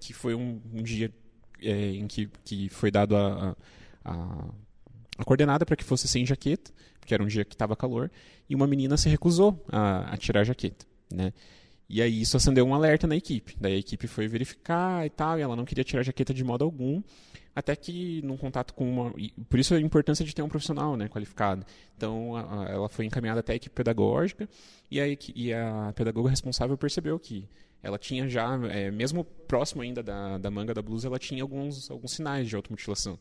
Que 0.00 0.14
foi 0.14 0.34
um, 0.34 0.58
um 0.72 0.82
dia 0.82 1.12
é, 1.60 1.90
em 1.90 2.06
que, 2.06 2.30
que 2.44 2.70
foi 2.70 2.90
dado 2.90 3.14
a, 3.14 3.50
a, 3.50 3.56
a, 4.08 4.48
a 5.18 5.24
coordenada 5.24 5.64
para 5.66 5.76
que 5.76 5.84
fosse 5.84 6.06
sem 6.08 6.24
jaqueta, 6.26 6.70
porque 7.00 7.14
era 7.14 7.22
um 7.22 7.26
dia 7.26 7.44
que 7.44 7.54
estava 7.54 7.74
calor, 7.76 8.10
e 8.48 8.54
uma 8.54 8.66
menina 8.66 8.96
se 8.96 9.08
recusou 9.08 9.64
a, 9.70 10.12
a 10.12 10.16
tirar 10.16 10.40
a 10.40 10.44
jaqueta, 10.44 10.86
né? 11.12 11.32
E 11.90 12.02
aí 12.02 12.20
isso 12.20 12.36
acendeu 12.36 12.66
um 12.66 12.74
alerta 12.74 13.06
na 13.06 13.16
equipe. 13.16 13.56
Daí 13.58 13.72
a 13.72 13.78
equipe 13.78 14.06
foi 14.06 14.28
verificar 14.28 15.06
e 15.06 15.10
tal, 15.10 15.38
e 15.38 15.42
ela 15.42 15.56
não 15.56 15.64
queria 15.64 15.82
tirar 15.82 16.00
a 16.00 16.02
jaqueta 16.04 16.34
de 16.34 16.44
modo 16.44 16.62
algum, 16.62 17.02
até 17.56 17.74
que 17.74 18.20
num 18.22 18.36
contato 18.36 18.74
com 18.74 18.86
uma... 18.88 19.14
Por 19.48 19.58
isso 19.58 19.72
a 19.74 19.80
importância 19.80 20.22
de 20.22 20.34
ter 20.34 20.42
um 20.42 20.50
profissional 20.50 20.98
né, 20.98 21.08
qualificado. 21.08 21.64
Então 21.96 22.36
a- 22.36 22.64
a- 22.64 22.68
ela 22.68 22.88
foi 22.90 23.06
encaminhada 23.06 23.40
até 23.40 23.54
a 23.54 23.56
equipe 23.56 23.74
pedagógica, 23.74 24.46
e 24.90 25.00
a, 25.00 25.04
e 25.34 25.52
a 25.54 25.92
pedagoga 25.96 26.28
responsável 26.28 26.76
percebeu 26.76 27.18
que 27.18 27.48
ela 27.82 27.96
tinha 27.98 28.28
já, 28.28 28.54
é, 28.70 28.90
mesmo 28.90 29.24
próximo 29.24 29.80
ainda 29.80 30.02
da, 30.02 30.36
da 30.36 30.50
manga 30.50 30.74
da 30.74 30.82
blusa, 30.82 31.08
ela 31.08 31.18
tinha 31.18 31.42
alguns, 31.42 31.90
alguns 31.90 32.12
sinais 32.12 32.46
de 32.46 32.54
automutilação. 32.54 33.18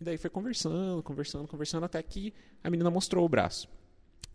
E 0.00 0.04
daí 0.04 0.16
foi 0.16 0.30
conversando, 0.30 1.02
conversando, 1.02 1.46
conversando, 1.46 1.84
até 1.84 2.02
que 2.02 2.32
a 2.64 2.70
menina 2.70 2.90
mostrou 2.90 3.24
o 3.24 3.28
braço. 3.28 3.68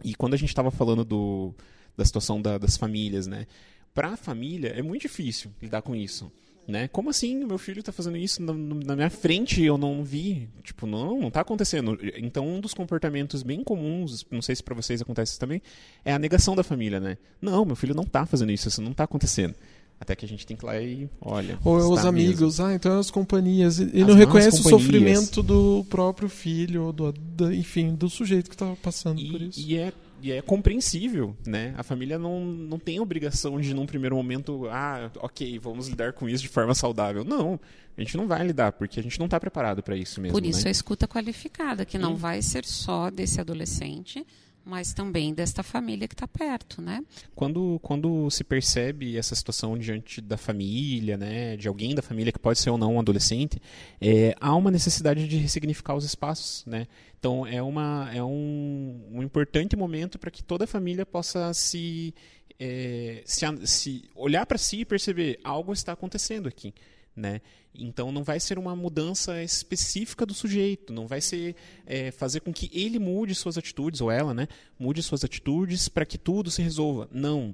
E 0.04 0.14
quando 0.14 0.34
a 0.34 0.38
gente 0.38 0.50
estava 0.50 0.70
falando 0.72 1.04
do, 1.04 1.54
da 1.98 2.06
situação 2.06 2.42
da- 2.42 2.58
das 2.58 2.78
famílias, 2.78 3.26
né? 3.28 3.48
Para 3.94 4.10
a 4.10 4.18
família 4.18 4.70
é 4.70 4.82
muito 4.82 5.04
difícil 5.04 5.52
lidar 5.62 5.82
com 5.82 5.96
isso. 5.96 6.32
Né? 6.68 6.88
Como 6.88 7.12
assim 7.12 7.46
meu 7.46 7.60
filho 7.60 7.80
está 7.80 7.92
fazendo 7.92 8.18
isso 8.18 8.42
na, 8.42 8.52
na 8.52 8.96
minha 8.96 9.10
frente 9.10 9.62
eu 9.64 9.78
não 9.78 10.04
vi? 10.04 10.50
Tipo, 10.64 10.88
não, 10.88 11.20
não 11.20 11.28
está 11.28 11.42
acontecendo. 11.42 11.96
Então, 12.18 12.48
um 12.48 12.60
dos 12.60 12.74
comportamentos 12.74 13.44
bem 13.44 13.64
comuns, 13.64 14.26
não 14.32 14.42
sei 14.42 14.56
se 14.56 14.64
para 14.64 14.74
vocês 14.74 15.00
acontece 15.00 15.34
isso 15.34 15.40
também, 15.40 15.62
é 16.04 16.12
a 16.12 16.18
negação 16.18 16.56
da 16.56 16.64
família, 16.64 17.00
né? 17.00 17.18
Não, 17.40 17.64
meu 17.66 17.76
filho 17.76 17.94
não 17.94 18.02
está 18.04 18.26
fazendo 18.26 18.52
isso, 18.52 18.68
isso 18.68 18.82
não 18.82 18.92
está 18.92 19.04
acontecendo. 19.04 19.54
Até 20.00 20.16
que 20.16 20.26
a 20.26 20.28
gente 20.28 20.46
tem 20.46 20.58
que 20.58 20.64
ir 20.64 20.68
lá 20.68 20.80
e, 20.80 21.10
olha. 21.22 21.58
Ou 21.64 21.80
é 21.80 21.84
os 21.88 22.06
amigos, 22.06 22.60
ah, 22.60 22.74
então 22.74 22.96
é 22.96 23.00
as 23.00 23.10
companhias. 23.10 23.80
E 23.80 24.02
As 24.02 24.08
não 24.08 24.14
reconhece 24.16 24.60
o 24.60 24.64
companhias. 24.64 24.82
sofrimento 24.84 25.42
do 25.42 25.86
próprio 25.90 26.28
filho, 26.28 26.84
ou 26.84 26.92
do, 26.94 27.12
da- 27.14 27.54
enfim, 27.56 27.96
do 27.96 28.10
sujeito 28.10 28.50
que 28.50 28.56
estava 28.56 28.76
passando 28.76 29.22
por 29.32 29.42
E, 29.42 29.48
isso. 29.48 29.60
e 29.62 29.78
é, 29.78 29.94
e 30.22 30.32
é 30.34 30.42
compreensível, 30.42 31.36
né? 31.48 31.74
A 31.78 31.84
família 31.84 32.20
não, 32.20 32.44
não 32.46 32.78
tem 32.78 33.00
obrigação 33.00 33.60
de, 33.60 33.74
num 33.74 33.86
primeiro 33.86 34.16
momento, 34.18 34.68
ah, 34.70 35.10
ok, 35.22 35.58
vamos 35.60 35.88
lidar 35.88 36.12
com 36.14 36.28
isso 36.28 36.44
de 36.44 36.50
forma 36.50 36.76
saudável. 36.76 37.24
Não, 37.24 37.58
a 37.98 38.02
gente 38.02 38.18
não 38.18 38.28
vai 38.28 38.46
lidar, 38.46 38.74
porque 38.74 39.00
a 39.00 39.04
gente 39.04 39.18
não 39.18 39.26
está 39.28 39.40
preparado 39.40 39.82
para 39.82 39.96
isso 39.96 40.20
mesmo. 40.20 40.38
Por 40.38 40.46
isso 40.46 40.64
né? 40.64 40.68
a 40.68 40.72
escuta 40.72 41.08
qualificada, 41.08 41.86
que 41.86 41.98
não 41.98 42.12
Hum. 42.14 42.18
vai 42.18 42.42
ser 42.42 42.66
só 42.66 43.10
desse 43.10 43.40
adolescente, 43.40 44.26
mas 44.66 44.94
também 44.94 45.34
desta 45.34 45.62
família 45.62 46.08
que 46.08 46.16
está 46.16 46.28
perto, 46.28 46.82
né? 46.82 47.04
Quando, 47.36 47.80
quando 47.84 48.30
se 48.32 48.44
percebe 48.44 49.16
essa 49.16 49.36
situação 49.36 49.78
diante 49.78 50.20
da 50.20 50.38
família, 50.38 51.18
né, 51.18 51.56
de 51.56 51.68
alguém 51.68 51.94
da 51.94 52.02
família 52.02 52.32
que 52.32 52.40
pode 52.40 52.60
ser 52.60 52.72
ou 52.72 52.78
não 52.78 52.96
um 52.96 53.00
adolescente, 53.00 53.62
é, 54.02 54.36
há 54.40 54.56
uma 54.56 54.72
necessidade 54.72 55.28
de 55.28 55.38
ressignificar 55.38 55.96
os 55.96 56.04
espaços, 56.04 56.66
né? 56.66 56.88
Então 57.20 57.46
é 57.46 57.62
uma 57.62 58.10
é 58.14 58.24
um, 58.24 59.02
um 59.12 59.24
importante 59.24 59.76
momento 59.76 60.18
para 60.18 60.32
que 60.32 60.44
toda 60.44 60.64
a 60.64 60.68
família 60.68 61.06
possa 61.06 61.54
se 61.54 62.14
é, 62.60 63.22
se, 63.26 63.46
se 63.66 64.10
olhar 64.16 64.46
para 64.46 64.58
si 64.58 64.82
e 64.82 64.86
perceber 64.86 65.40
algo 65.44 65.74
está 65.74 65.92
acontecendo 65.92 66.48
aqui, 66.48 66.74
né? 67.16 67.42
Então 67.74 68.12
não 68.12 68.24
vai 68.24 68.40
ser 68.40 68.58
uma 68.58 68.76
mudança 68.76 69.42
específica 69.42 70.26
do 70.26 70.34
sujeito, 70.34 70.94
não 70.94 71.08
vai 71.08 71.22
ser 71.22 71.56
é, 71.86 72.12
fazer 72.12 72.42
com 72.42 72.54
que 72.54 72.70
ele 72.74 73.00
mude 73.00 73.36
suas 73.36 73.58
atitudes 73.58 74.02
ou 74.02 74.12
ela, 74.12 74.34
né, 74.34 74.48
mude 74.80 75.02
suas 75.04 75.24
atitudes 75.24 75.88
para 75.88 76.06
que 76.06 76.18
tudo 76.18 76.52
se 76.52 76.62
resolva. 76.62 77.08
Não, 77.12 77.54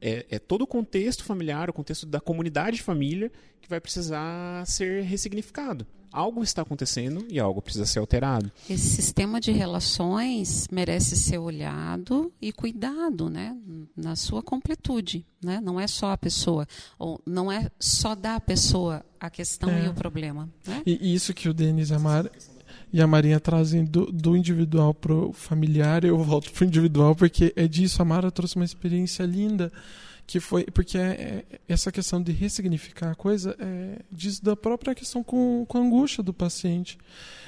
é, 0.00 0.26
é 0.30 0.38
todo 0.38 0.62
o 0.62 0.66
contexto 0.66 1.24
familiar, 1.24 1.70
o 1.70 1.72
contexto 1.72 2.06
da 2.06 2.20
comunidade 2.20 2.76
de 2.76 2.82
família 2.82 3.30
que 3.60 3.68
vai 3.68 3.80
precisar 3.80 4.66
ser 4.66 5.04
ressignificado. 5.04 5.86
Algo 6.12 6.42
está 6.42 6.62
acontecendo 6.62 7.24
e 7.30 7.40
algo 7.40 7.62
precisa 7.62 7.86
ser 7.86 7.98
alterado. 7.98 8.50
Esse 8.68 8.88
sistema 8.88 9.40
de 9.40 9.50
relações 9.50 10.68
merece 10.70 11.16
ser 11.16 11.38
olhado 11.38 12.32
e 12.40 12.52
cuidado, 12.52 13.30
né? 13.30 13.56
Na 13.96 14.14
sua 14.16 14.42
completude, 14.42 15.24
né? 15.42 15.60
Não 15.62 15.80
é 15.80 15.86
só 15.86 16.12
a 16.12 16.18
pessoa, 16.18 16.66
ou 16.98 17.20
não 17.26 17.50
é 17.50 17.70
só 17.78 18.14
da 18.14 18.38
pessoa 18.38 19.04
a 19.18 19.30
questão 19.30 19.70
É. 19.70 19.86
e 19.86 19.88
o 19.88 19.94
problema, 19.94 20.48
né? 20.66 20.82
E 20.84 21.14
isso 21.14 21.32
que 21.32 21.48
o 21.48 21.54
Denis 21.54 21.90
e 21.90 21.94
a, 21.94 21.98
Mar... 21.98 22.30
e 22.92 23.00
a 23.00 23.06
Marinha 23.06 23.40
trazem 23.40 23.84
do, 23.84 24.06
do 24.12 24.36
individual 24.36 24.92
pro 24.92 25.32
familiar, 25.32 26.04
eu 26.04 26.18
volto 26.22 26.52
pro 26.52 26.64
individual, 26.64 27.14
porque 27.14 27.52
é 27.56 27.66
disso. 27.66 28.02
A 28.02 28.04
Mara 28.04 28.30
trouxe 28.30 28.56
uma 28.56 28.64
experiência 28.64 29.24
linda, 29.24 29.72
que 30.26 30.40
foi. 30.40 30.64
Porque 30.64 30.98
é, 30.98 31.44
é- 31.50 31.60
essa 31.68 31.90
questão 31.92 32.22
de 32.22 32.32
ressignificar 32.32 33.10
a 33.10 33.14
coisa 33.14 33.56
é, 33.58 33.98
diz 34.10 34.40
da 34.40 34.56
própria 34.56 34.94
questão 34.94 35.22
com, 35.22 35.64
com 35.66 35.78
a 35.78 35.80
angústia 35.80 36.22
do 36.22 36.32
paciente. 36.32 36.98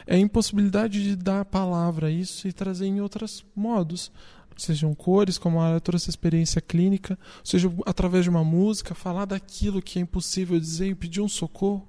É 0.07 0.17
a 0.17 0.19
impossibilidade 0.19 1.03
de 1.03 1.17
dar 1.17 1.41
a 1.41 1.45
palavra 1.45 2.09
a 2.09 2.11
isso 2.11 2.47
e 2.47 2.53
trazer 2.53 2.87
em 2.87 3.01
outros 3.01 3.45
modos. 3.55 4.13
Sejam 4.57 4.95
cores, 4.95 5.37
como 5.37 5.61
a 5.61 5.81
trouxe 5.81 6.09
experiência 6.09 6.61
clínica, 6.61 7.19
seja 7.43 7.73
através 7.85 8.23
de 8.25 8.31
uma 8.31 8.45
música, 8.45 8.95
falar 8.95 9.25
daquilo 9.25 9.83
que 9.83 9.99
é 9.99 10.03
impossível 10.03 10.61
dizer 10.61 10.91
e 10.91 10.95
pedir 10.95 11.21
um 11.21 11.29
socorro. 11.29 11.89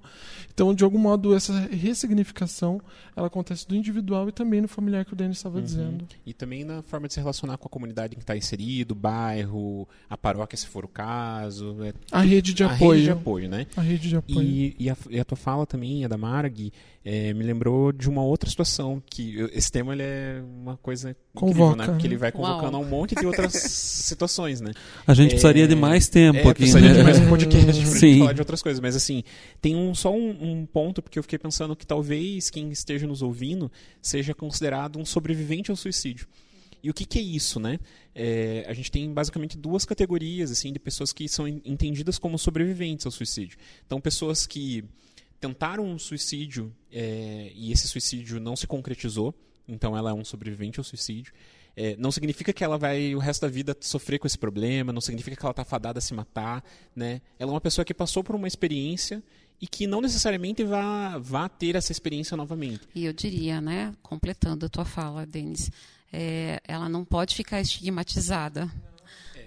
Então, 0.55 0.73
de 0.73 0.83
algum 0.85 0.97
modo, 0.97 1.35
essa 1.35 1.51
ressignificação 1.69 2.79
ela 3.15 3.27
acontece 3.27 3.67
do 3.67 3.75
individual 3.75 4.27
e 4.29 4.31
também 4.31 4.61
no 4.61 4.67
familiar 4.69 5.03
que 5.05 5.11
o 5.13 5.15
Denis 5.15 5.37
estava 5.37 5.61
dizendo. 5.61 6.05
E 6.25 6.33
também 6.33 6.63
na 6.63 6.81
forma 6.81 7.07
de 7.07 7.13
se 7.13 7.19
relacionar 7.19 7.57
com 7.57 7.67
a 7.67 7.69
comunidade 7.69 8.13
em 8.13 8.17
que 8.17 8.23
está 8.23 8.35
inserido, 8.37 8.91
o 8.91 8.95
bairro, 8.95 9.87
a 10.09 10.17
paróquia, 10.17 10.57
se 10.57 10.67
for 10.67 10.85
o 10.85 10.87
caso. 10.87 11.75
é 11.83 11.93
A 12.11 12.21
rede 12.21 12.53
de 12.53 12.63
a 12.63 12.67
apoio. 12.73 12.91
rede 12.93 13.03
de 13.03 13.11
apoio, 13.11 13.49
né? 13.49 13.67
A 13.75 13.81
rede 13.81 14.09
de 14.09 14.15
apoio. 14.15 14.41
E, 14.41 14.75
e, 14.79 14.89
a, 14.89 14.97
e 15.09 15.19
a 15.19 15.25
tua 15.25 15.37
fala 15.37 15.65
também, 15.65 16.03
a 16.05 16.07
da 16.07 16.17
Marg, 16.17 16.71
é, 17.03 17.33
me 17.33 17.43
lembrou 17.43 17.91
de 17.91 18.09
uma 18.09 18.23
outra 18.23 18.49
situação, 18.49 19.01
que 19.09 19.37
eu- 19.37 19.49
esse 19.53 19.71
tema 19.71 19.93
ele 19.93 20.03
é 20.03 20.41
uma 20.61 20.75
coisa 20.77 21.09
incrível, 21.35 21.53
Convoca, 21.65 21.75
né? 21.77 21.85
Porque 21.85 22.03
né? 22.07 22.13
ele 22.13 22.17
vai 22.17 22.29
O 22.29 22.33
convocar 22.33 22.55
colocando 22.59 22.75
a 22.77 22.79
um 22.79 22.89
monte 22.89 23.13
de 23.15 23.25
outras 23.25 23.53
situações, 24.05 24.61
né? 24.61 24.71
A 25.05 25.13
gente 25.13 25.29
precisaria 25.31 25.67
de 25.67 25.75
mais 25.75 26.07
tempo 26.07 26.39
é, 26.39 26.41
aqui, 26.41 26.53
precisaria 26.63 26.89
né? 26.89 26.97
de 26.97 27.03
mais 27.03 27.19
um 27.19 27.27
podcast 27.29 27.65
pra 27.65 27.73
Sim. 27.73 28.07
gente 28.07 28.19
falar 28.19 28.33
de 28.33 28.41
outras 28.41 28.61
coisas. 28.61 28.79
Mas 28.79 28.95
assim, 28.95 29.23
tem 29.61 29.75
um, 29.75 29.93
só 29.93 30.11
um, 30.13 30.44
um 30.45 30.65
ponto, 30.65 31.01
porque 31.01 31.17
eu 31.19 31.23
fiquei 31.23 31.39
pensando 31.39 31.75
que 31.75 31.85
talvez 31.85 32.49
quem 32.49 32.71
esteja 32.71 33.07
nos 33.07 33.21
ouvindo 33.21 33.71
seja 34.01 34.33
considerado 34.33 34.99
um 34.99 35.05
sobrevivente 35.05 35.71
ao 35.71 35.77
suicídio. 35.77 36.27
E 36.83 36.89
o 36.89 36.93
que, 36.93 37.03
que 37.03 37.17
é 37.17 37.21
isso, 37.21 37.59
né? 37.59 37.79
É, 38.13 38.63
a 38.67 38.73
gente 38.73 38.91
tem 38.91 39.11
basicamente 39.11 39.57
duas 39.57 39.85
categorias 39.85 40.51
assim 40.51 40.71
de 40.71 40.77
pessoas 40.77 41.11
que 41.11 41.27
são 41.27 41.47
en- 41.47 41.61
entendidas 41.65 42.19
como 42.19 42.37
sobreviventes 42.37 43.07
ao 43.07 43.11
suicídio. 43.11 43.57
Então, 43.85 43.99
pessoas 43.99 44.45
que 44.45 44.83
tentaram 45.39 45.83
um 45.83 45.97
suicídio 45.97 46.71
é, 46.91 47.51
e 47.55 47.71
esse 47.71 47.87
suicídio 47.87 48.39
não 48.39 48.55
se 48.55 48.67
concretizou, 48.67 49.33
então 49.67 49.97
ela 49.97 50.11
é 50.11 50.13
um 50.13 50.23
sobrevivente 50.23 50.79
ao 50.79 50.83
suicídio. 50.83 51.33
É, 51.75 51.95
não 51.97 52.11
significa 52.11 52.53
que 52.53 52.63
ela 52.63 52.77
vai 52.77 53.13
o 53.15 53.19
resto 53.19 53.41
da 53.41 53.47
vida 53.49 53.75
sofrer 53.81 54.17
com 54.17 54.27
esse 54.27 54.37
problema, 54.37 54.93
não 54.93 55.01
significa 55.01 55.35
que 55.35 55.43
ela 55.43 55.51
está 55.51 55.65
fadada 55.65 55.99
a 55.99 56.01
se 56.01 56.13
matar, 56.13 56.63
né? 56.95 57.21
Ela 57.37 57.51
é 57.51 57.53
uma 57.53 57.59
pessoa 57.59 57.83
que 57.83 57.93
passou 57.93 58.23
por 58.23 58.35
uma 58.35 58.47
experiência 58.47 59.21
e 59.61 59.67
que 59.67 59.87
não 59.87 60.01
necessariamente 60.01 60.63
vá, 60.63 61.17
vá 61.17 61.47
ter 61.49 61.75
essa 61.75 61.91
experiência 61.91 62.35
novamente. 62.37 62.81
E 62.93 63.05
eu 63.05 63.13
diria, 63.13 63.59
né, 63.61 63.93
completando 64.03 64.65
a 64.65 64.69
tua 64.69 64.85
fala, 64.85 65.25
Denis, 65.25 65.71
é, 66.11 66.61
ela 66.67 66.87
não 66.89 67.03
pode 67.05 67.35
ficar 67.35 67.59
estigmatizada. 67.61 68.69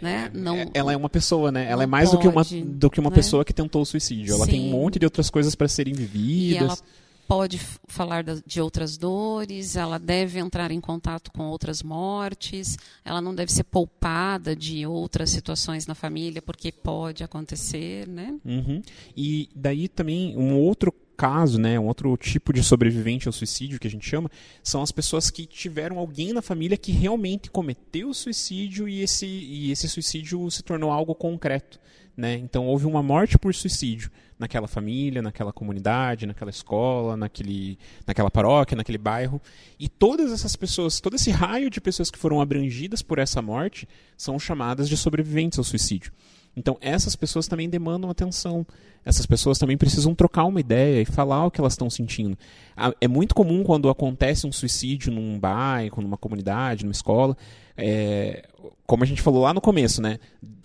né? 0.00 0.30
Não, 0.32 0.54
É- 0.56 0.70
ela 0.74 0.92
é 0.92 0.96
uma 0.96 1.08
pessoa, 1.08 1.50
né? 1.50 1.68
Ela 1.68 1.82
é 1.82 1.86
mais 1.86 2.10
do 2.12 2.18
que 2.18 2.26
uma, 2.28 2.34
pode, 2.44 2.62
do 2.62 2.88
que 2.88 3.00
uma 3.00 3.10
né? 3.10 3.16
pessoa 3.16 3.44
que 3.44 3.52
tentou 3.52 3.82
o 3.82 3.84
suicídio. 3.84 4.32
Ela 4.34 4.46
tem 4.46 4.60
Sim. 4.60 4.68
um 4.68 4.70
monte 4.70 4.96
de 4.98 5.04
outras 5.04 5.28
coisas 5.28 5.56
para 5.56 5.66
serem 5.66 5.92
E 5.92 5.96
vividas. 5.96 6.62
ela 6.62 6.78
pode 7.28 7.60
falar 7.86 8.24
de 8.24 8.60
outras 8.60 8.96
dores, 8.96 9.76
ela 9.76 9.98
deve 9.98 10.38
entrar 10.38 10.70
em 10.70 10.80
contato 10.80 11.30
com 11.30 11.44
outras 11.44 11.82
mortes, 11.82 12.78
ela 13.04 13.20
não 13.20 13.34
deve 13.34 13.52
ser 13.52 13.64
poupada 13.64 14.56
de 14.56 14.86
outras 14.86 15.28
situações 15.28 15.86
na 15.86 15.94
família, 15.94 16.40
porque 16.40 16.72
pode 16.72 17.22
acontecer, 17.22 18.08
né? 18.08 18.34
Uhum. 18.42 18.80
E 19.14 19.50
daí 19.54 19.88
também 19.88 20.34
um 20.38 20.58
outro 20.58 20.90
caso, 21.18 21.58
né, 21.58 21.78
um 21.78 21.86
outro 21.86 22.16
tipo 22.16 22.52
de 22.52 22.62
sobrevivente 22.62 23.26
ao 23.26 23.32
suicídio 23.32 23.80
que 23.80 23.88
a 23.88 23.90
gente 23.90 24.08
chama, 24.08 24.30
são 24.62 24.80
as 24.80 24.92
pessoas 24.92 25.30
que 25.30 25.44
tiveram 25.44 25.98
alguém 25.98 26.32
na 26.32 26.40
família 26.40 26.76
que 26.76 26.92
realmente 26.92 27.50
cometeu 27.50 28.08
o 28.08 28.14
suicídio 28.14 28.88
e 28.88 29.02
esse, 29.02 29.26
e 29.26 29.72
esse 29.72 29.88
suicídio 29.88 30.48
se 30.48 30.62
tornou 30.62 30.92
algo 30.92 31.14
concreto. 31.14 31.80
Né? 32.18 32.34
Então 32.34 32.66
houve 32.66 32.84
uma 32.84 33.00
morte 33.00 33.38
por 33.38 33.54
suicídio 33.54 34.10
naquela 34.36 34.66
família, 34.66 35.22
naquela 35.22 35.52
comunidade, 35.52 36.26
naquela 36.26 36.50
escola, 36.50 37.16
naquele, 37.16 37.78
naquela 38.04 38.28
paróquia, 38.28 38.76
naquele 38.76 38.98
bairro. 38.98 39.40
E 39.78 39.88
todas 39.88 40.32
essas 40.32 40.56
pessoas, 40.56 40.98
todo 40.98 41.14
esse 41.14 41.30
raio 41.30 41.70
de 41.70 41.80
pessoas 41.80 42.10
que 42.10 42.18
foram 42.18 42.40
abrangidas 42.40 43.02
por 43.02 43.20
essa 43.20 43.40
morte 43.40 43.88
são 44.16 44.36
chamadas 44.36 44.88
de 44.88 44.96
sobreviventes 44.96 45.60
ao 45.60 45.64
suicídio. 45.64 46.12
Então, 46.56 46.76
essas 46.80 47.14
pessoas 47.14 47.46
também 47.46 47.70
demandam 47.70 48.10
atenção. 48.10 48.66
Essas 49.04 49.24
pessoas 49.24 49.58
também 49.58 49.76
precisam 49.76 50.12
trocar 50.12 50.44
uma 50.44 50.58
ideia 50.58 51.00
e 51.00 51.04
falar 51.04 51.46
o 51.46 51.52
que 51.52 51.60
elas 51.60 51.74
estão 51.74 51.88
sentindo. 51.88 52.36
É 53.00 53.06
muito 53.06 53.32
comum 53.32 53.62
quando 53.62 53.88
acontece 53.88 54.44
um 54.44 54.50
suicídio 54.50 55.12
num 55.12 55.38
bairro, 55.38 56.02
numa 56.02 56.16
comunidade, 56.16 56.84
numa 56.84 56.90
escola, 56.90 57.36
é, 57.80 58.44
como 58.84 59.04
a 59.04 59.06
gente 59.06 59.22
falou 59.22 59.42
lá 59.42 59.54
no 59.54 59.60
começo, 59.60 60.02
né? 60.02 60.18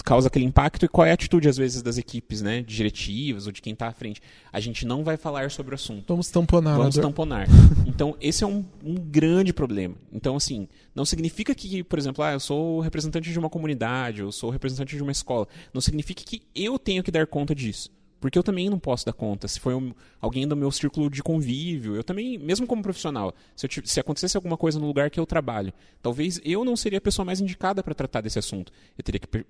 Causa 0.03 0.27
aquele 0.27 0.45
impacto 0.45 0.83
e 0.83 0.87
qual 0.87 1.05
é 1.05 1.11
a 1.11 1.13
atitude, 1.13 1.47
às 1.47 1.55
vezes, 1.55 1.83
das 1.83 1.97
equipes, 1.97 2.41
né? 2.41 2.61
De 2.61 2.75
diretivas 2.75 3.45
ou 3.45 3.51
de 3.51 3.61
quem 3.61 3.73
está 3.73 3.87
à 3.87 3.91
frente. 3.91 4.19
A 4.51 4.59
gente 4.59 4.83
não 4.85 5.03
vai 5.03 5.15
falar 5.15 5.51
sobre 5.51 5.73
o 5.73 5.75
assunto. 5.75 6.05
Vamos 6.07 6.29
tamponar. 6.29 6.75
Vamos 6.75 6.95
tamponar. 6.95 7.47
Então, 7.85 8.17
esse 8.19 8.43
é 8.43 8.47
um, 8.47 8.65
um 8.83 8.95
grande 8.95 9.53
problema. 9.53 9.93
Então, 10.11 10.35
assim, 10.35 10.67
não 10.95 11.05
significa 11.05 11.53
que, 11.53 11.83
por 11.83 11.99
exemplo, 11.99 12.23
ah, 12.23 12.33
eu 12.33 12.39
sou 12.39 12.79
representante 12.79 13.31
de 13.31 13.37
uma 13.37 13.49
comunidade, 13.49 14.21
eu 14.21 14.31
sou 14.31 14.49
representante 14.49 14.95
de 14.95 15.03
uma 15.03 15.11
escola. 15.11 15.47
Não 15.71 15.79
significa 15.79 16.23
que 16.23 16.41
eu 16.55 16.79
tenho 16.79 17.03
que 17.03 17.11
dar 17.11 17.27
conta 17.27 17.53
disso. 17.53 17.91
Porque 18.23 18.39
eu 18.39 18.43
também 18.43 18.69
não 18.69 18.79
posso 18.79 19.05
dar 19.05 19.11
conta. 19.11 19.49
Se 19.49 19.59
foi 19.59 19.75
um- 19.75 19.93
alguém 20.21 20.47
do 20.47 20.55
meu 20.55 20.71
círculo 20.71 21.09
de 21.09 21.21
convívio, 21.21 21.93
eu 21.93 22.05
também, 22.05 22.37
mesmo 22.37 22.65
como 22.65 22.81
profissional, 22.81 23.35
se, 23.53 23.65
eu 23.65 23.69
se 23.83 23.99
acontecesse 23.99 24.37
alguma 24.37 24.55
coisa 24.55 24.79
no 24.79 24.87
lugar 24.87 25.09
que 25.09 25.19
eu 25.19 25.25
trabalho, 25.25 25.73
talvez 26.01 26.39
eu 26.41 26.63
não 26.63 26.77
seria 26.77 26.99
a 26.99 27.01
pessoa 27.01 27.25
mais 27.25 27.41
indicada 27.41 27.83
para 27.83 27.93
tratar 27.93 28.21
desse 28.21 28.39
assunto. 28.39 28.71
Eu 28.97 29.03
teria 29.03 29.19
que 29.19 29.45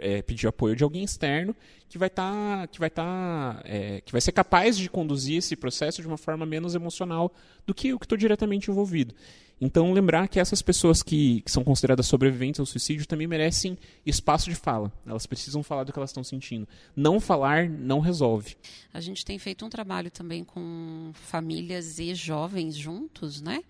é, 0.00 0.20
pedir 0.20 0.48
apoio 0.48 0.74
de 0.74 0.82
alguém 0.82 1.04
externo 1.04 1.54
que 1.88 1.96
vai 1.96 2.08
estar 2.08 2.66
que 2.66 2.80
vai 2.80 2.90
tá, 2.90 3.62
é, 3.64 4.00
que 4.00 4.10
vai 4.10 4.20
ser 4.20 4.32
capaz 4.32 4.76
de 4.76 4.90
conduzir 4.90 5.36
esse 5.36 5.54
processo 5.54 6.02
de 6.02 6.08
uma 6.08 6.18
forma 6.18 6.44
menos 6.44 6.74
emocional 6.74 7.32
do 7.64 7.72
que 7.72 7.86
eu 7.86 8.00
que 8.00 8.04
estou 8.04 8.18
diretamente 8.18 8.68
envolvido. 8.68 9.14
Então 9.60 9.92
lembrar 9.92 10.28
que 10.28 10.38
essas 10.38 10.62
pessoas 10.62 11.02
que, 11.02 11.40
que 11.42 11.50
são 11.50 11.64
consideradas 11.64 12.06
sobreviventes 12.06 12.60
ao 12.60 12.66
suicídio 12.66 13.06
também 13.06 13.26
merecem 13.26 13.76
espaço 14.06 14.48
de 14.48 14.54
fala. 14.54 14.92
Elas 15.04 15.26
precisam 15.26 15.62
falar 15.62 15.82
do 15.84 15.92
que 15.92 15.98
elas 15.98 16.10
estão 16.10 16.22
sentindo. 16.22 16.68
Não 16.94 17.18
falar 17.18 17.68
não 17.68 17.98
resolve. 17.98 18.56
A 18.94 19.00
gente 19.00 19.24
tem 19.24 19.38
feito 19.38 19.64
um 19.66 19.68
trabalho 19.70 20.10
também 20.10 20.44
com 20.44 21.10
famílias 21.14 21.98
e 21.98 22.14
jovens 22.14 22.76
juntos, 22.76 23.40
né? 23.40 23.64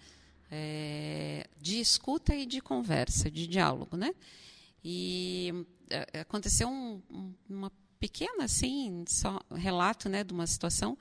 É, 0.51 1.47
de 1.61 1.78
escuta 1.80 2.34
e 2.34 2.47
de 2.47 2.61
conversa, 2.61 3.30
de 3.30 3.47
diálogo, 3.47 3.97
né? 3.97 4.14
E 4.84 5.53
é, 5.91 6.20
aconteceu 6.20 6.68
um- 6.68 7.03
um- 7.11 7.34
uma 7.49 7.72
pequena, 8.01 8.45
assim, 8.45 9.05
só 9.09 9.41
relato, 9.55 10.09
né, 10.09 10.22
de 10.22 10.32
uma 10.32 10.47
situação. 10.47 10.97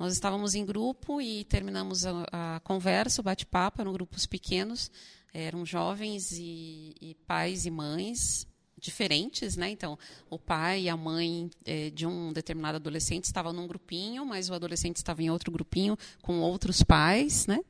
Nós 0.00 0.14
estávamos 0.14 0.54
em 0.54 0.64
grupo 0.64 1.20
e 1.20 1.44
terminamos 1.44 2.06
a, 2.06 2.56
a 2.56 2.60
conversa, 2.60 3.20
o 3.20 3.22
bate-papo, 3.22 3.82
eram 3.82 3.92
grupos 3.92 4.24
pequenos, 4.24 4.90
eram 5.30 5.66
jovens 5.66 6.32
e, 6.32 6.94
e 7.02 7.14
pais 7.26 7.66
e 7.66 7.70
mães 7.70 8.46
diferentes, 8.78 9.58
né? 9.58 9.68
Então, 9.68 9.98
o 10.30 10.38
pai 10.38 10.84
e 10.84 10.88
a 10.88 10.96
mãe 10.96 11.50
eh, 11.66 11.90
de 11.90 12.06
um 12.06 12.32
determinado 12.32 12.76
adolescente 12.76 13.24
estavam 13.24 13.52
num 13.52 13.66
grupinho, 13.66 14.24
mas 14.24 14.48
o 14.48 14.54
adolescente 14.54 14.96
estava 14.96 15.22
em 15.22 15.28
outro 15.28 15.52
grupinho 15.52 15.98
com 16.22 16.40
outros 16.40 16.82
pais, 16.82 17.46
né? 17.46 17.60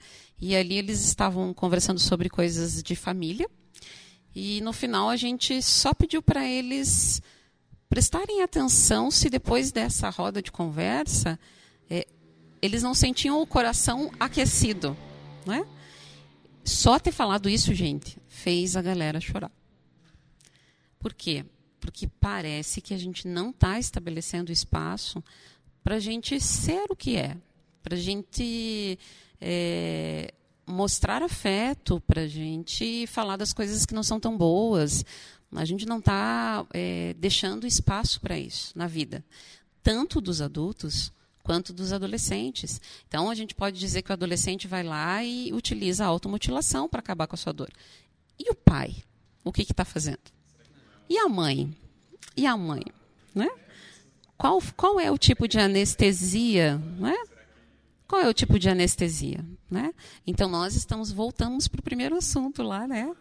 E 0.40 0.54
ali 0.54 0.76
eles 0.76 1.04
estavam 1.04 1.52
conversando 1.52 1.98
sobre 1.98 2.30
coisas 2.30 2.80
de 2.80 2.94
família. 2.94 3.50
E 4.32 4.60
no 4.60 4.72
final 4.72 5.10
a 5.10 5.16
gente 5.16 5.60
só 5.64 5.92
pediu 5.92 6.22
para 6.22 6.48
eles 6.48 7.20
prestarem 7.88 8.40
atenção 8.40 9.10
se 9.10 9.28
depois 9.28 9.72
dessa 9.72 10.08
roda 10.10 10.40
de 10.40 10.52
conversa 10.52 11.36
eh, 11.90 12.06
eles 12.62 12.82
não 12.82 12.94
sentiam 12.94 13.40
o 13.40 13.46
coração 13.46 14.11
aquecido, 14.18 14.96
né? 15.46 15.66
Só 16.64 16.98
ter 16.98 17.12
falado 17.12 17.48
isso, 17.48 17.74
gente, 17.74 18.18
fez 18.28 18.76
a 18.76 18.82
galera 18.82 19.20
chorar. 19.20 19.50
Por 20.98 21.14
quê? 21.14 21.44
Porque 21.80 22.06
parece 22.20 22.80
que 22.80 22.92
a 22.92 22.98
gente 22.98 23.26
não 23.26 23.50
está 23.50 23.78
estabelecendo 23.78 24.52
espaço 24.52 25.24
para 25.82 25.96
a 25.96 25.98
gente 25.98 26.38
ser 26.38 26.84
o 26.90 26.96
que 26.96 27.16
é, 27.16 27.36
para 27.82 27.96
a 27.96 27.98
gente 27.98 28.98
é, 29.40 30.32
mostrar 30.66 31.22
afeto, 31.22 32.00
para 32.06 32.22
a 32.22 32.28
gente 32.28 33.06
falar 33.06 33.36
das 33.36 33.52
coisas 33.52 33.86
que 33.86 33.94
não 33.94 34.02
são 34.02 34.20
tão 34.20 34.36
boas. 34.36 35.04
A 35.52 35.64
gente 35.64 35.86
não 35.86 35.98
está 35.98 36.66
é, 36.72 37.14
deixando 37.18 37.66
espaço 37.66 38.20
para 38.20 38.38
isso 38.38 38.72
na 38.76 38.86
vida, 38.86 39.24
tanto 39.82 40.20
dos 40.20 40.40
adultos 40.40 41.12
quanto 41.43 41.72
dos 41.72 41.93
adolescentes. 41.93 42.80
Então, 43.07 43.30
a 43.30 43.34
gente 43.34 43.55
pode 43.55 43.78
dizer 43.78 44.03
que 44.03 44.11
o 44.11 44.12
adolescente 44.12 44.68
vai 44.68 44.82
lá 44.82 45.22
e 45.24 45.53
utiliza 45.53 46.05
a 46.05 46.09
automutilação 46.09 46.88
para 46.88 47.01
acabar 47.01 47.26
com 47.26 47.34
a 47.34 47.38
sua 47.38 47.53
dor. 47.53 47.70
E 48.38 48.51
o 48.51 48.55
pai? 48.55 48.97
O 49.45 49.53
que 49.53 49.62
está 49.62 49.84
fazendo? 49.84 50.20
E 51.09 51.18
a 51.18 51.28
mãe? 51.28 51.76
E 52.36 52.47
a 52.47 52.57
mãe? 52.57 52.82
Né? 53.34 53.49
Qual, 54.36 54.62
qual 54.76 55.01
é 55.01 55.11
o 55.11 55.18
tipo 55.18 55.47
de 55.49 55.59
anestesia? 55.59 56.78
Né? 56.99 57.16
Qual 58.07 58.22
é 58.22 58.28
o 58.28 58.34
tipo 58.34 58.59
de 58.59 58.68
anestesia? 58.68 59.45
Né? 59.70 59.93
Então, 60.26 60.49
nós 60.49 60.74
estamos 60.74 61.11
voltamos 61.11 61.68
para 61.68 61.80
o 61.80 61.82
primeiro 61.82 62.16
assunto 62.16 62.62
lá, 62.62 62.86
né? 62.86 63.14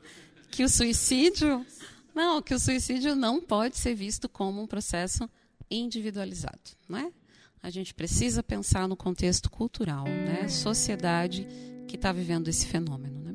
que 0.50 0.64
o 0.64 0.70
suicídio... 0.70 1.66
Não, 2.14 2.42
que 2.42 2.54
o 2.54 2.60
suicídio 2.60 3.16
não 3.16 3.40
pode 3.40 3.78
ser 3.78 3.94
visto 3.94 4.28
como 4.28 4.62
um 4.62 4.68
processo 4.68 5.30
individualizado. 5.70 6.60
Né? 6.88 7.14
A 7.62 7.70
gente 7.70 7.93
precisa 7.93 8.41
pensar 8.41 8.88
no 8.88 8.95
contexto 8.95 9.49
cultural, 9.49 10.05
né? 10.05 10.47
sociedade 10.47 11.45
que 11.88 11.95
está 11.95 12.12
vivendo 12.12 12.47
esse 12.47 12.66
fenômeno. 12.66 13.20
Né? 13.20 13.29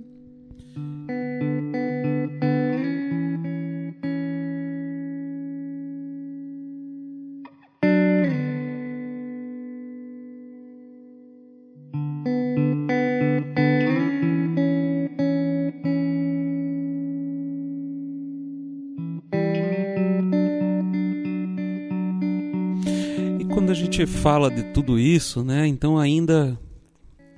Gente 23.95 24.07
fala 24.07 24.51
de 24.51 24.65
tudo 24.73 24.99
isso, 24.99 25.45
né, 25.45 25.69
então 25.69 25.97
ainda 25.97 26.59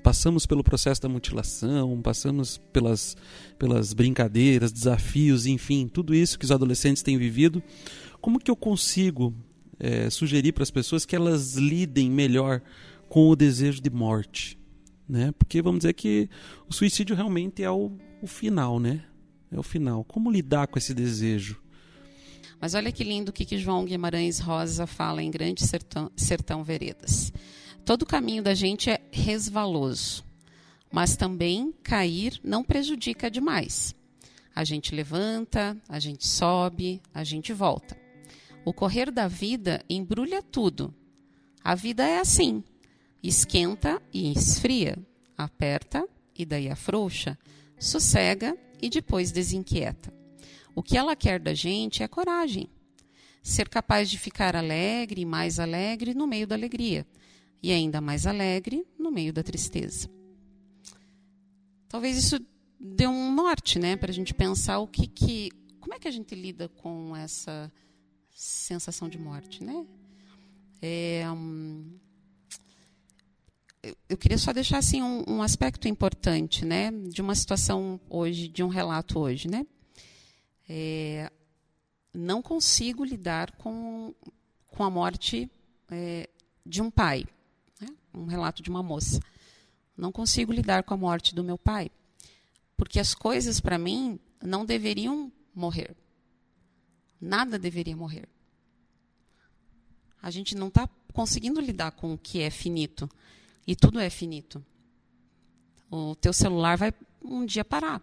passamos 0.01 0.47
pelo 0.47 0.63
processo 0.63 0.99
da 0.99 1.07
mutilação, 1.07 2.01
passamos 2.01 2.59
pelas, 2.73 3.15
pelas 3.59 3.93
brincadeiras, 3.93 4.71
desafios, 4.71 5.45
enfim, 5.45 5.87
tudo 5.87 6.15
isso 6.15 6.39
que 6.39 6.45
os 6.45 6.51
adolescentes 6.51 7.03
têm 7.03 7.15
vivido. 7.15 7.61
Como 8.19 8.39
que 8.39 8.49
eu 8.49 8.55
consigo 8.55 9.35
é, 9.79 10.09
sugerir 10.09 10.51
para 10.51 10.63
as 10.63 10.71
pessoas 10.71 11.05
que 11.05 11.15
elas 11.15 11.53
lidem 11.57 12.09
melhor 12.09 12.59
com 13.07 13.29
o 13.29 13.35
desejo 13.35 13.79
de 13.79 13.91
morte? 13.91 14.57
Né? 15.07 15.31
Porque 15.37 15.61
vamos 15.61 15.81
dizer 15.81 15.93
que 15.93 16.27
o 16.67 16.73
suicídio 16.73 17.15
realmente 17.15 17.61
é 17.61 17.69
o, 17.69 17.91
o 18.19 18.25
final, 18.25 18.79
né? 18.79 19.03
É 19.51 19.59
o 19.59 19.63
final. 19.63 20.03
Como 20.03 20.31
lidar 20.31 20.65
com 20.67 20.79
esse 20.79 20.93
desejo? 20.93 21.61
Mas 22.59 22.73
olha 22.73 22.91
que 22.91 23.03
lindo 23.03 23.29
o 23.29 23.33
que, 23.33 23.45
que 23.45 23.57
João 23.57 23.85
Guimarães 23.85 24.39
Rosa 24.39 24.87
fala 24.87 25.21
em 25.21 25.29
Grande 25.29 25.65
Sertão, 25.65 26.11
Sertão 26.15 26.63
Veredas. 26.63 27.31
Todo 27.85 28.05
caminho 28.05 28.43
da 28.43 28.53
gente 28.53 28.89
é 28.89 28.99
resvaloso, 29.11 30.25
mas 30.91 31.15
também 31.15 31.73
cair 31.83 32.39
não 32.43 32.63
prejudica 32.63 33.29
demais. 33.29 33.95
A 34.53 34.63
gente 34.63 34.93
levanta, 34.95 35.77
a 35.87 35.99
gente 35.99 36.25
sobe, 36.25 37.01
a 37.13 37.23
gente 37.23 37.53
volta. 37.53 37.95
O 38.65 38.73
correr 38.73 39.11
da 39.11 39.27
vida 39.27 39.83
embrulha 39.89 40.41
tudo. 40.41 40.93
A 41.63 41.75
vida 41.75 42.05
é 42.05 42.19
assim: 42.19 42.63
esquenta 43.21 44.01
e 44.11 44.31
esfria, 44.31 44.97
aperta 45.37 46.07
e 46.35 46.45
daí 46.45 46.69
afrouxa, 46.69 47.37
sossega 47.79 48.57
e 48.81 48.89
depois 48.89 49.31
desinquieta. 49.31 50.11
O 50.77 50.83
que 50.83 50.95
ela 50.95 51.15
quer 51.15 51.39
da 51.39 51.55
gente 51.55 52.03
é 52.03 52.07
coragem. 52.07 52.69
Ser 53.41 53.67
capaz 53.67 54.11
de 54.11 54.19
ficar 54.19 54.55
alegre 54.55 55.25
mais 55.25 55.57
alegre 55.57 56.13
no 56.13 56.27
meio 56.27 56.45
da 56.45 56.53
alegria, 56.53 57.03
e 57.63 57.71
ainda 57.71 57.99
mais 57.99 58.27
alegre 58.27 58.85
no 58.95 59.09
meio 59.09 59.33
da 59.33 59.41
tristeza. 59.41 60.07
Talvez 61.89 62.15
isso 62.15 62.39
dê 62.79 63.07
um 63.07 63.33
norte, 63.33 63.79
né, 63.79 63.95
para 63.95 64.11
a 64.11 64.13
gente 64.13 64.35
pensar 64.35 64.77
o 64.77 64.85
que, 64.85 65.07
que, 65.07 65.49
como 65.79 65.95
é 65.95 65.99
que 65.99 66.07
a 66.07 66.11
gente 66.11 66.35
lida 66.35 66.69
com 66.69 67.15
essa 67.15 67.73
sensação 68.29 69.09
de 69.09 69.17
morte, 69.17 69.63
né? 69.63 69.83
É, 70.79 71.25
hum, 71.31 71.97
eu 74.07 74.15
queria 74.15 74.37
só 74.37 74.53
deixar 74.53 74.77
assim 74.77 75.01
um, 75.01 75.23
um, 75.27 75.41
aspecto 75.41 75.87
importante, 75.87 76.63
né, 76.63 76.91
de 76.91 77.19
uma 77.19 77.33
situação 77.33 77.99
hoje, 78.07 78.47
de 78.47 78.61
um 78.61 78.67
relato 78.67 79.17
hoje, 79.17 79.47
né? 79.47 79.65
É, 80.67 81.31
não 82.13 82.41
consigo 82.41 83.03
lidar 83.05 83.51
com, 83.53 84.13
com 84.67 84.83
a 84.83 84.89
morte 84.89 85.49
é, 85.89 86.29
de 86.65 86.81
um 86.81 86.91
pai 86.91 87.25
um 88.17 88.25
relato 88.25 88.63
de 88.63 88.69
uma 88.69 88.81
moça. 88.81 89.21
Não 89.95 90.11
consigo 90.11 90.51
lidar 90.51 90.83
com 90.83 90.93
a 90.93 90.97
morte 90.97 91.33
do 91.33 91.43
meu 91.43 91.57
pai, 91.57 91.91
porque 92.75 92.99
as 92.99 93.13
coisas 93.13 93.59
para 93.59 93.77
mim 93.77 94.19
não 94.41 94.65
deveriam 94.65 95.31
morrer. 95.53 95.95
Nada 97.19 97.57
deveria 97.57 97.95
morrer. 97.95 98.27
A 100.21 100.29
gente 100.29 100.55
não 100.55 100.67
está 100.67 100.87
conseguindo 101.13 101.59
lidar 101.61 101.91
com 101.91 102.13
o 102.13 102.17
que 102.17 102.41
é 102.41 102.49
finito. 102.49 103.09
E 103.65 103.75
tudo 103.75 103.99
é 103.99 104.09
finito. 104.09 104.63
O 105.89 106.15
teu 106.15 106.31
celular 106.31 106.77
vai 106.77 106.93
um 107.23 107.45
dia 107.45 107.65
parar. 107.65 108.01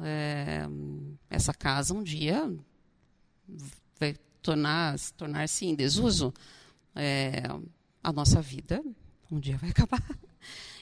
É, 0.00 0.62
essa 1.28 1.52
casa 1.52 1.92
um 1.92 2.02
dia 2.02 2.50
vai 3.98 4.14
tornar-se 4.42 5.12
tornar 5.14 5.46
em 5.62 5.74
desuso. 5.74 6.32
É, 6.94 7.42
a 8.02 8.12
nossa 8.12 8.40
vida 8.40 8.82
um 9.30 9.38
dia 9.38 9.56
vai 9.58 9.70
acabar. 9.70 10.02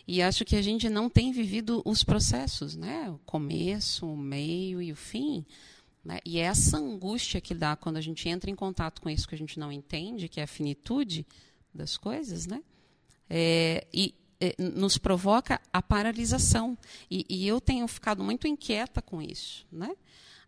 E 0.07 0.23
acho 0.23 0.45
que 0.45 0.55
a 0.55 0.63
gente 0.63 0.89
não 0.89 1.11
tem 1.11 1.33
vivido 1.33 1.83
os 1.85 2.05
processos, 2.05 2.77
né? 2.77 3.11
O 3.11 3.19
começo, 3.19 4.07
o 4.07 4.17
meio 4.17 4.81
e 4.81 4.93
o 4.93 4.97
fim. 4.97 5.45
Né? 6.05 6.21
E 6.25 6.39
é 6.39 6.43
essa 6.43 6.79
angústia 6.79 7.41
que 7.41 7.53
dá 7.53 7.75
quando 7.75 7.97
a 7.97 8.01
gente 8.01 8.29
entra 8.29 8.49
em 8.49 8.55
contato 8.55 9.03
com 9.03 9.11
isso 9.11 9.27
que 9.27 9.35
a 9.35 9.39
gente 9.39 9.59
não 9.59 9.73
entende, 9.73 10.29
que 10.29 10.39
é 10.39 10.45
a 10.45 10.47
finitude 10.47 11.27
das 11.75 11.97
coisas, 11.97 12.47
né? 12.47 12.63
É, 13.29 13.85
e 13.93 14.15
nos 14.59 14.99
provoca 14.99 15.61
a 15.73 15.81
paralisação. 15.83 16.77
E, 17.11 17.25
e 17.29 17.47
eu 17.47 17.61
tenho 17.61 17.87
ficado 17.89 18.23
muito 18.23 18.47
inquieta 18.47 19.01
com 19.01 19.21
isso, 19.23 19.67
né? 19.71 19.91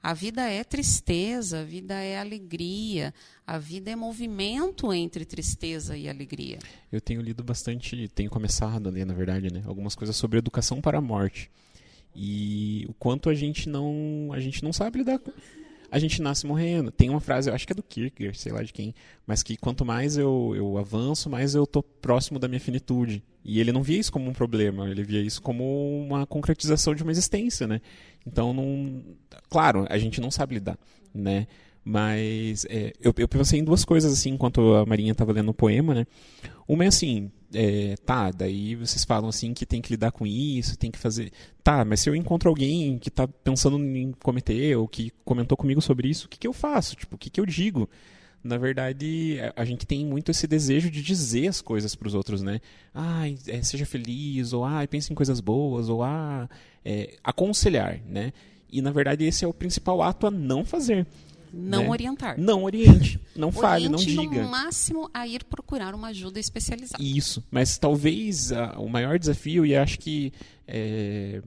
A 0.00 0.14
vida 0.14 0.48
é 0.48 0.62
tristeza, 0.62 1.60
a 1.60 1.64
vida 1.64 1.94
é 1.94 2.20
alegria, 2.20 3.12
a 3.44 3.58
vida 3.58 3.90
é 3.90 3.96
movimento 3.96 4.92
entre 4.92 5.24
tristeza 5.24 5.96
e 5.96 6.08
alegria. 6.08 6.60
Eu 6.90 7.00
tenho 7.00 7.20
lido 7.20 7.42
bastante, 7.42 8.06
tenho 8.14 8.30
começado 8.30 8.88
a 8.88 8.92
ler, 8.92 9.04
na 9.04 9.12
verdade, 9.12 9.52
né, 9.52 9.62
algumas 9.66 9.96
coisas 9.96 10.14
sobre 10.14 10.38
educação 10.38 10.80
para 10.80 10.98
a 10.98 11.00
morte. 11.00 11.50
E 12.14 12.86
o 12.88 12.94
quanto 12.94 13.28
a 13.28 13.34
gente 13.34 13.68
não, 13.68 14.30
a 14.32 14.38
gente 14.38 14.62
não 14.62 14.72
sabe 14.72 14.98
lidar 14.98 15.18
com 15.18 15.32
a 15.90 15.98
gente 15.98 16.20
nasce 16.20 16.46
morrendo. 16.46 16.90
Tem 16.90 17.08
uma 17.08 17.20
frase, 17.20 17.48
eu 17.48 17.54
acho 17.54 17.66
que 17.66 17.72
é 17.72 17.76
do 17.76 17.82
Kierkegaard, 17.82 18.38
sei 18.38 18.52
lá 18.52 18.62
de 18.62 18.72
quem, 18.72 18.94
mas 19.26 19.42
que 19.42 19.56
quanto 19.56 19.84
mais 19.84 20.16
eu, 20.16 20.52
eu 20.54 20.78
avanço, 20.78 21.30
mais 21.30 21.54
eu 21.54 21.66
tô 21.66 21.82
próximo 21.82 22.38
da 22.38 22.48
minha 22.48 22.60
finitude. 22.60 23.22
E 23.44 23.60
ele 23.60 23.72
não 23.72 23.82
via 23.82 23.98
isso 23.98 24.12
como 24.12 24.28
um 24.28 24.32
problema, 24.32 24.88
ele 24.90 25.02
via 25.02 25.22
isso 25.22 25.40
como 25.40 25.64
uma 26.04 26.26
concretização 26.26 26.94
de 26.94 27.02
uma 27.02 27.12
existência, 27.12 27.66
né? 27.66 27.80
Então, 28.26 28.52
não... 28.52 29.02
claro, 29.48 29.86
a 29.88 29.96
gente 29.96 30.20
não 30.20 30.30
sabe 30.30 30.54
lidar, 30.54 30.78
né? 31.14 31.46
Mas 31.84 32.66
é, 32.68 32.92
eu, 33.00 33.14
eu 33.16 33.26
pensei 33.26 33.60
em 33.60 33.64
duas 33.64 33.84
coisas 33.84 34.12
assim 34.12 34.30
enquanto 34.30 34.74
a 34.74 34.84
Marinha 34.84 35.12
estava 35.12 35.32
lendo 35.32 35.48
o 35.48 35.54
poema, 35.54 35.94
né? 35.94 36.06
Uma 36.66 36.84
é 36.84 36.88
assim, 36.88 37.30
é, 37.52 37.94
tá, 38.04 38.30
daí 38.30 38.74
vocês 38.74 39.04
falam 39.04 39.28
assim 39.28 39.54
que 39.54 39.64
tem 39.64 39.80
que 39.80 39.90
lidar 39.90 40.12
com 40.12 40.26
isso, 40.26 40.76
tem 40.76 40.90
que 40.90 40.98
fazer. 40.98 41.32
Tá, 41.62 41.84
mas 41.84 42.00
se 42.00 42.10
eu 42.10 42.14
encontro 42.14 42.48
alguém 42.48 42.98
que 42.98 43.08
está 43.08 43.26
pensando 43.26 43.78
em 43.78 44.12
cometer 44.12 44.76
ou 44.76 44.86
que 44.86 45.12
comentou 45.24 45.56
comigo 45.56 45.80
sobre 45.80 46.08
isso, 46.08 46.26
o 46.26 46.28
que, 46.28 46.38
que 46.38 46.48
eu 46.48 46.52
faço? 46.52 46.96
Tipo, 46.96 47.16
o 47.16 47.18
que, 47.18 47.30
que 47.30 47.40
eu 47.40 47.46
digo? 47.46 47.88
na 48.42 48.56
verdade, 48.56 49.38
a 49.56 49.64
gente 49.64 49.86
tem 49.86 50.04
muito 50.06 50.30
esse 50.30 50.46
desejo 50.46 50.90
de 50.90 51.02
dizer 51.02 51.48
as 51.48 51.60
coisas 51.60 51.94
para 51.94 52.08
os 52.08 52.14
outros, 52.14 52.40
né? 52.40 52.60
Ah, 52.94 53.24
é, 53.46 53.62
seja 53.62 53.84
feliz, 53.84 54.52
ou 54.52 54.64
ah, 54.64 54.86
pense 54.88 55.12
em 55.12 55.16
coisas 55.16 55.40
boas, 55.40 55.88
ou 55.88 56.02
ah, 56.02 56.48
é, 56.84 57.16
aconselhar, 57.22 58.00
né? 58.06 58.32
E 58.70 58.80
na 58.80 58.90
verdade 58.90 59.24
esse 59.24 59.44
é 59.44 59.48
o 59.48 59.52
principal 59.52 60.02
ato 60.02 60.26
a 60.26 60.30
não 60.30 60.64
fazer. 60.64 61.06
Não 61.52 61.82
né? 61.82 61.88
orientar. 61.88 62.38
Não 62.38 62.64
oriente, 62.64 63.20
não 63.34 63.50
fale, 63.50 63.88
não 63.88 63.98
diga. 63.98 64.42
no 64.42 64.48
máximo 64.48 65.08
a 65.12 65.26
ir 65.26 65.44
procurar 65.44 65.94
uma 65.94 66.08
ajuda 66.08 66.38
especializada. 66.38 67.02
Isso, 67.02 67.42
mas 67.50 67.78
talvez 67.78 68.50
uh, 68.50 68.78
o 68.78 68.88
maior 68.88 69.18
desafio, 69.18 69.64
e 69.64 69.74
acho 69.74 69.98
que 69.98 70.32
é, 70.66 71.42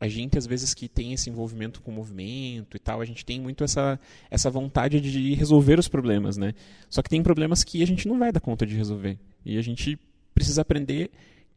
a 0.00 0.08
gente 0.08 0.36
às 0.36 0.46
vezes 0.46 0.74
que 0.74 0.88
tem 0.88 1.12
esse 1.12 1.30
envolvimento 1.30 1.80
com 1.80 1.90
o 1.90 1.94
movimento 1.94 2.76
e 2.76 2.80
tal, 2.80 3.00
a 3.00 3.04
gente 3.04 3.24
tem 3.24 3.40
muito 3.40 3.64
essa, 3.64 3.98
essa 4.30 4.50
vontade 4.50 5.00
de 5.00 5.34
resolver 5.34 5.78
os 5.78 5.88
problemas, 5.88 6.36
né? 6.36 6.54
Só 6.90 7.02
que 7.02 7.08
tem 7.08 7.22
problemas 7.22 7.64
que 7.64 7.82
a 7.82 7.86
gente 7.86 8.08
não 8.08 8.18
vai 8.18 8.32
dar 8.32 8.40
conta 8.40 8.66
de 8.66 8.74
resolver. 8.74 9.18
E 9.44 9.56
a 9.56 9.62
gente 9.62 9.98
precisa 10.34 10.62
aprender 10.62 11.10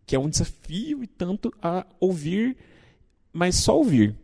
que 0.06 0.16
é 0.16 0.20
um 0.20 0.30
desafio 0.30 1.04
e 1.04 1.08
tanto 1.08 1.52
a 1.62 1.86
ouvir, 2.00 2.56
mas 3.34 3.56
só 3.56 3.78
ouvir, 3.78 4.16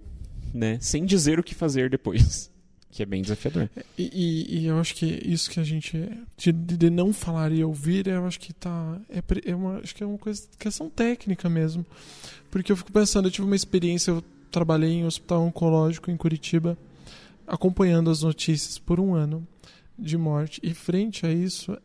né? 0.53 0.77
Sem 0.79 1.05
dizer 1.05 1.39
o 1.39 1.43
que 1.43 1.53
fazer 1.53 1.89
depois 1.89 2.52
que 2.93 3.01
é 3.01 3.05
bem 3.07 3.23
desafiador. 3.23 3.67
E, 3.97 4.59
e, 4.59 4.67
eu 4.67 4.79
acho 4.79 4.93
que 4.93 5.05
isso 5.25 5.49
que 5.49 5.59
a 5.59 5.63
gente 5.63 6.09
de, 6.37 6.51
de, 6.51 6.89
não 6.91 7.11
falar 7.11 7.51
e 7.51 7.63
ouvir, 7.63 8.07
eu 8.07 8.23
acho 8.27 8.39
que 8.39 8.53
tá 8.53 8.99
é, 9.09 9.21
é 9.49 9.55
uma 9.55 9.79
acho 9.79 9.95
que 9.95 10.03
é 10.03 10.05
uma 10.05 10.17
coisa 10.19 10.43
questão 10.59 10.89
técnica 10.91 11.49
mesmo, 11.49 11.83
porque 12.51 12.71
eu 12.71 12.77
fico 12.77 12.91
pensando, 12.91 13.27
eu 13.27 13.31
tive 13.31 13.47
uma 13.47 13.55
experiência, 13.55 14.11
eu 14.11 14.23
trabalhei 14.51 14.91
em 14.91 15.03
um 15.03 15.07
hospital 15.07 15.41
oncológico 15.41 16.11
em 16.11 16.15
Curitiba, 16.15 16.77
acompanhando 17.47 18.11
as 18.11 18.21
notícias 18.21 18.77
por 18.77 18.99
um 18.99 19.15
ano 19.15 19.45
de 19.97 20.15
morte 20.15 20.61
e 20.61 20.71
frente 20.71 21.25
a 21.25 21.31
isso 21.33 21.75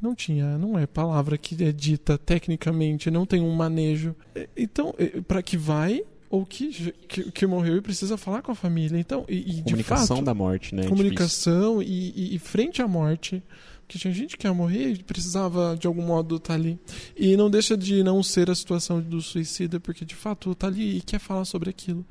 não 0.00 0.14
tinha, 0.14 0.58
não 0.58 0.78
é 0.78 0.86
palavra 0.86 1.38
que 1.38 1.64
é 1.64 1.72
dita 1.72 2.18
tecnicamente, 2.18 3.10
não 3.10 3.24
tem 3.24 3.40
um 3.40 3.54
manejo. 3.54 4.14
Então, 4.54 4.94
para 5.26 5.42
que 5.42 5.56
vai 5.56 6.02
ou 6.30 6.44
que, 6.44 6.92
que, 7.08 7.30
que, 7.30 7.46
morreu 7.46 7.76
e 7.76 7.80
precisa 7.80 8.16
falar 8.16 8.42
com 8.42 8.52
a 8.52 8.54
família. 8.54 8.98
Então, 8.98 9.24
e, 9.28 9.58
e 9.58 9.62
comunicação 9.62 10.16
fato, 10.18 10.26
da 10.26 10.34
morte, 10.34 10.74
né? 10.74 10.84
É 10.84 10.88
comunicação 10.88 11.82
e, 11.82 12.12
e, 12.14 12.34
e, 12.34 12.38
frente 12.38 12.82
à 12.82 12.88
morte, 12.88 13.42
porque 13.86 13.98
tinha 13.98 14.12
gente 14.12 14.36
que 14.36 14.46
ia 14.46 14.52
morrer 14.52 14.92
e 14.92 15.02
precisava 15.02 15.76
de 15.78 15.86
algum 15.86 16.02
modo 16.02 16.36
estar 16.36 16.48
tá 16.48 16.54
ali. 16.54 16.78
E 17.16 17.36
não 17.36 17.50
deixa 17.50 17.76
de 17.76 18.02
não 18.02 18.22
ser 18.22 18.50
a 18.50 18.54
situação 18.54 19.00
do 19.00 19.22
suicida, 19.22 19.80
porque 19.80 20.04
de 20.04 20.14
fato 20.14 20.52
está 20.52 20.66
ali 20.66 20.98
e 20.98 21.00
quer 21.00 21.18
falar 21.18 21.46
sobre 21.46 21.70
aquilo. 21.70 22.04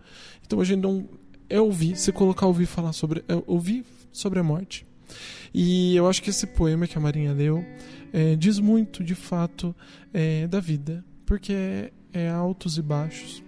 Então 0.46 0.60
a 0.60 0.64
gente 0.64 0.82
não 0.82 1.08
é 1.50 1.62
ouvir, 1.62 1.96
se 1.96 2.12
colocar 2.12 2.48
ouvir 2.48 2.66
falar 2.66 2.94
sobre 2.94 3.24
é 3.28 3.42
ouvir 3.46 3.86
sobre 4.12 4.40
a 4.40 4.44
morte. 4.44 4.86
E 5.54 5.96
eu 5.96 6.08
acho 6.08 6.22
que 6.22 6.32
esse 6.32 6.46
poema 6.48 6.88
que 6.88 6.98
a 6.98 7.02
Marinha 7.02 7.34
leu 7.34 7.64
é, 8.12 8.36
diz 8.36 8.60
muito, 8.60 9.04
de 9.04 9.16
fato, 9.16 9.76
é, 10.14 10.48
da 10.48 10.60
vida, 10.60 11.06
porque 11.26 11.54
é, 11.54 11.92
é 12.12 12.30
altos 12.30 12.78
e 12.78 12.82
baixos 12.82 13.47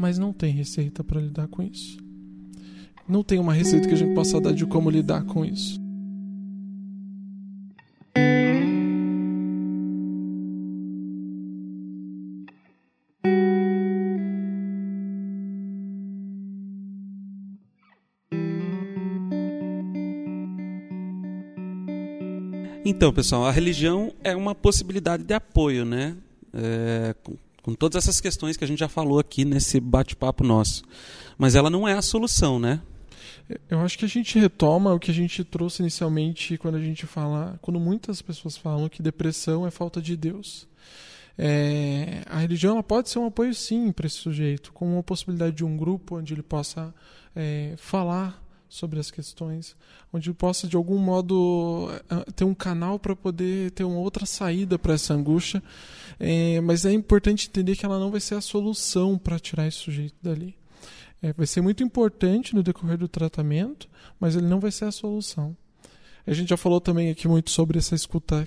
mas 0.00 0.16
não 0.16 0.32
tem 0.32 0.50
receita 0.50 1.04
para 1.04 1.20
lidar 1.20 1.46
com 1.46 1.62
isso. 1.62 1.98
Não 3.06 3.22
tem 3.22 3.38
uma 3.38 3.52
receita 3.52 3.86
que 3.86 3.92
a 3.92 3.96
gente 3.98 4.14
possa 4.14 4.40
dar 4.40 4.54
de 4.54 4.64
como 4.64 4.88
lidar 4.88 5.24
com 5.24 5.44
isso. 5.44 5.78
Então, 22.82 23.12
pessoal, 23.12 23.44
a 23.44 23.50
religião 23.50 24.14
é 24.24 24.34
uma 24.34 24.54
possibilidade 24.54 25.24
de 25.24 25.34
apoio, 25.34 25.84
né? 25.84 26.16
É, 26.54 27.14
com, 27.70 27.74
todas 27.74 28.02
essas 28.02 28.20
questões 28.20 28.56
que 28.56 28.64
a 28.64 28.66
gente 28.66 28.78
já 28.78 28.88
falou 28.88 29.18
aqui 29.18 29.44
nesse 29.44 29.80
bate-papo 29.80 30.44
nosso. 30.44 30.82
Mas 31.38 31.54
ela 31.54 31.70
não 31.70 31.86
é 31.86 31.94
a 31.94 32.02
solução, 32.02 32.58
né? 32.58 32.80
Eu 33.68 33.80
acho 33.80 33.98
que 33.98 34.04
a 34.04 34.08
gente 34.08 34.38
retoma 34.38 34.94
o 34.94 34.98
que 34.98 35.10
a 35.10 35.14
gente 35.14 35.42
trouxe 35.42 35.82
inicialmente 35.82 36.56
quando 36.56 36.76
a 36.76 36.80
gente 36.80 37.06
fala, 37.06 37.58
quando 37.60 37.80
muitas 37.80 38.22
pessoas 38.22 38.56
falam 38.56 38.88
que 38.88 39.02
depressão 39.02 39.66
é 39.66 39.70
falta 39.70 40.00
de 40.00 40.16
Deus. 40.16 40.68
É, 41.36 42.22
a 42.26 42.38
religião 42.38 42.80
pode 42.82 43.08
ser 43.08 43.18
um 43.18 43.26
apoio 43.26 43.54
sim 43.54 43.90
para 43.92 44.06
esse 44.06 44.16
sujeito, 44.16 44.72
com 44.72 44.92
uma 44.92 45.02
possibilidade 45.02 45.56
de 45.56 45.64
um 45.64 45.76
grupo 45.76 46.18
onde 46.18 46.34
ele 46.34 46.42
possa 46.42 46.94
é, 47.34 47.74
falar 47.76 48.40
sobre 48.70 49.00
as 49.00 49.10
questões, 49.10 49.76
onde 50.12 50.30
ele 50.30 50.34
possa 50.34 50.68
de 50.68 50.76
algum 50.76 50.96
modo 50.96 51.90
é, 52.08 52.30
ter 52.32 52.44
um 52.44 52.54
canal 52.54 53.00
para 53.00 53.16
poder 53.16 53.72
ter 53.72 53.82
uma 53.82 53.98
outra 53.98 54.24
saída 54.24 54.78
para 54.78 54.94
essa 54.94 55.12
angústia. 55.12 55.60
É, 56.18 56.60
mas 56.60 56.86
é 56.86 56.92
importante 56.92 57.48
entender 57.48 57.76
que 57.76 57.84
ela 57.84 57.98
não 57.98 58.12
vai 58.12 58.20
ser 58.20 58.36
a 58.36 58.40
solução 58.40 59.18
para 59.18 59.40
tirar 59.40 59.66
esse 59.66 59.78
sujeito 59.78 60.14
dali. 60.22 60.54
É, 61.20 61.32
vai 61.32 61.46
ser 61.46 61.60
muito 61.60 61.82
importante 61.82 62.54
no 62.54 62.62
decorrer 62.62 62.96
do 62.96 63.08
tratamento, 63.08 63.88
mas 64.20 64.36
ele 64.36 64.46
não 64.46 64.60
vai 64.60 64.70
ser 64.70 64.84
a 64.84 64.92
solução. 64.92 65.54
A 66.24 66.32
gente 66.32 66.48
já 66.50 66.56
falou 66.56 66.80
também 66.80 67.10
aqui 67.10 67.26
muito 67.26 67.50
sobre 67.50 67.78
essa 67.78 67.96
escuta 67.96 68.46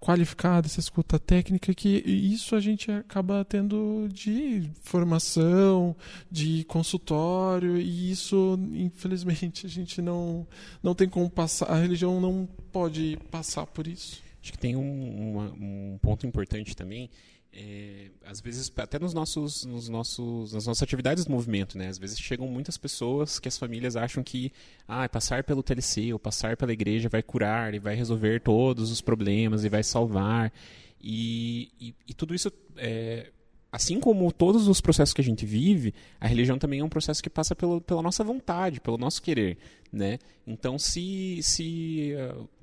qualificada, 0.00 0.66
essa 0.66 0.80
escuta 0.80 1.18
técnica, 1.18 1.74
que 1.74 1.88
isso 2.06 2.56
a 2.56 2.60
gente 2.60 2.90
acaba 2.90 3.44
tendo 3.44 4.08
de 4.10 4.70
formação, 4.80 5.94
de 6.30 6.64
consultório, 6.64 7.76
e 7.76 8.10
isso, 8.10 8.58
infelizmente, 8.72 9.66
a 9.68 9.68
gente 9.68 10.00
não, 10.00 10.46
não 10.82 10.94
tem 10.94 11.08
como 11.08 11.28
passar, 11.28 11.66
a 11.66 11.78
religião 11.78 12.18
não 12.18 12.48
pode 12.72 13.18
passar 13.30 13.66
por 13.66 13.86
isso. 13.86 14.22
Acho 14.42 14.52
que 14.52 14.58
tem 14.58 14.74
um, 14.74 15.38
um 15.60 15.98
ponto 16.00 16.26
importante 16.26 16.74
também, 16.74 17.10
é, 17.52 18.10
às 18.24 18.40
vezes 18.40 18.72
até 18.76 18.98
nos 18.98 19.12
nossos, 19.12 19.64
nos 19.64 19.88
nossos, 19.88 20.52
nas 20.52 20.66
nossas 20.66 20.82
atividades 20.82 21.24
de 21.24 21.30
movimento, 21.30 21.76
né? 21.76 21.88
Às 21.88 21.98
vezes 21.98 22.18
chegam 22.18 22.46
muitas 22.46 22.76
pessoas 22.76 23.38
que 23.38 23.48
as 23.48 23.58
famílias 23.58 23.96
acham 23.96 24.22
que 24.22 24.52
ah, 24.86 25.08
passar 25.08 25.42
pelo 25.44 25.62
TLC 25.62 26.12
ou 26.12 26.18
passar 26.18 26.56
pela 26.56 26.72
igreja 26.72 27.08
vai 27.08 27.22
curar 27.22 27.74
e 27.74 27.78
vai 27.78 27.94
resolver 27.94 28.40
todos 28.40 28.90
os 28.90 29.00
problemas 29.00 29.64
e 29.64 29.68
vai 29.68 29.82
salvar 29.82 30.52
e, 31.00 31.70
e, 31.80 31.94
e 32.08 32.14
tudo 32.14 32.34
isso 32.34 32.52
é, 32.76 33.30
assim 33.72 34.00
como 34.00 34.32
todos 34.32 34.66
os 34.66 34.80
processos 34.80 35.14
que 35.14 35.20
a 35.20 35.24
gente 35.24 35.46
vive, 35.46 35.94
a 36.20 36.26
religião 36.26 36.58
também 36.58 36.80
é 36.80 36.84
um 36.84 36.88
processo 36.88 37.22
que 37.22 37.30
passa 37.30 37.54
pelo, 37.54 37.80
pela 37.80 38.02
nossa 38.02 38.24
vontade, 38.24 38.80
pelo 38.80 38.98
nosso 38.98 39.22
querer, 39.22 39.58
né? 39.92 40.18
Então, 40.46 40.78
se, 40.78 41.40
se 41.42 42.12